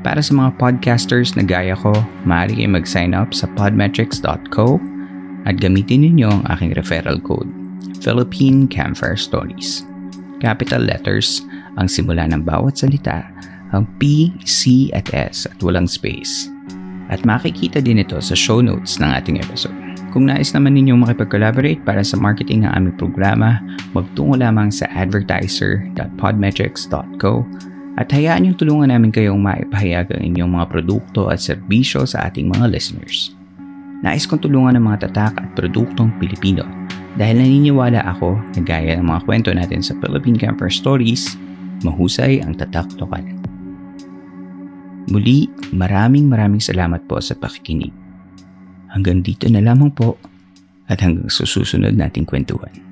Para 0.02 0.18
sa 0.18 0.34
mga 0.34 0.58
podcasters 0.58 1.38
na 1.38 1.46
gaya 1.46 1.78
ko, 1.78 1.94
maaari 2.26 2.58
kayong 2.58 2.74
mag-sign 2.74 3.14
up 3.14 3.30
sa 3.30 3.46
podmetrics.co 3.54 4.82
at 5.46 5.62
gamitin 5.62 6.02
ninyo 6.02 6.26
ang 6.26 6.42
aking 6.50 6.74
referral 6.74 7.22
code, 7.22 7.46
Philippine 8.02 8.66
Campfire 8.66 9.14
Stories. 9.14 9.86
Capital 10.42 10.82
letters 10.82 11.46
ang 11.78 11.86
simula 11.86 12.26
ng 12.26 12.42
bawat 12.42 12.82
salita, 12.82 13.22
ang 13.70 13.86
P, 14.02 14.34
C 14.42 14.90
at 14.90 15.06
S 15.14 15.46
at 15.46 15.62
walang 15.62 15.86
space. 15.86 16.50
At 17.06 17.22
makikita 17.22 17.78
din 17.78 18.02
ito 18.02 18.18
sa 18.18 18.34
show 18.34 18.58
notes 18.58 18.98
ng 18.98 19.06
ating 19.06 19.38
episode. 19.38 19.78
Kung 20.10 20.26
nais 20.26 20.50
naman 20.50 20.74
ninyong 20.76 21.06
makipag-collaborate 21.06 21.78
para 21.86 22.02
sa 22.02 22.18
marketing 22.18 22.66
ng 22.66 22.74
aming 22.74 22.98
programa, 22.98 23.62
magtungo 23.94 24.34
lamang 24.34 24.74
sa 24.74 24.90
advertiser.podmetrics.co 24.92 27.46
at 28.00 28.08
hayaan 28.08 28.48
niyong 28.48 28.58
tulungan 28.58 28.88
namin 28.88 29.12
kayong 29.12 29.40
maipahayag 29.40 30.08
ang 30.16 30.22
inyong 30.32 30.52
mga 30.56 30.66
produkto 30.72 31.28
at 31.28 31.40
serbisyo 31.40 32.08
sa 32.08 32.28
ating 32.28 32.48
mga 32.48 32.72
listeners. 32.72 33.36
Nais 34.00 34.24
kong 34.24 34.42
tulungan 34.42 34.74
ng 34.80 34.84
mga 34.88 35.08
tatak 35.08 35.38
at 35.38 35.48
produktong 35.54 36.10
Pilipino 36.16 36.64
dahil 37.20 37.38
naniniwala 37.38 38.00
ako 38.16 38.40
na 38.56 38.60
gaya 38.64 38.96
ng 38.96 39.04
mga 39.04 39.20
kwento 39.28 39.50
natin 39.52 39.84
sa 39.84 39.92
Philippine 40.00 40.40
Camper 40.40 40.72
Stories, 40.72 41.36
mahusay 41.84 42.40
ang 42.40 42.56
tatak 42.56 42.88
lokal. 42.96 43.22
Muli, 45.12 45.50
maraming 45.76 46.26
maraming 46.32 46.62
salamat 46.62 47.04
po 47.04 47.20
sa 47.20 47.36
pakikinig. 47.36 47.92
Hanggang 48.88 49.20
dito 49.20 49.44
na 49.52 49.60
lamang 49.60 49.92
po 49.92 50.16
at 50.88 51.00
hanggang 51.04 51.28
susunod 51.28 51.92
nating 51.92 52.24
kwentuhan. 52.24 52.91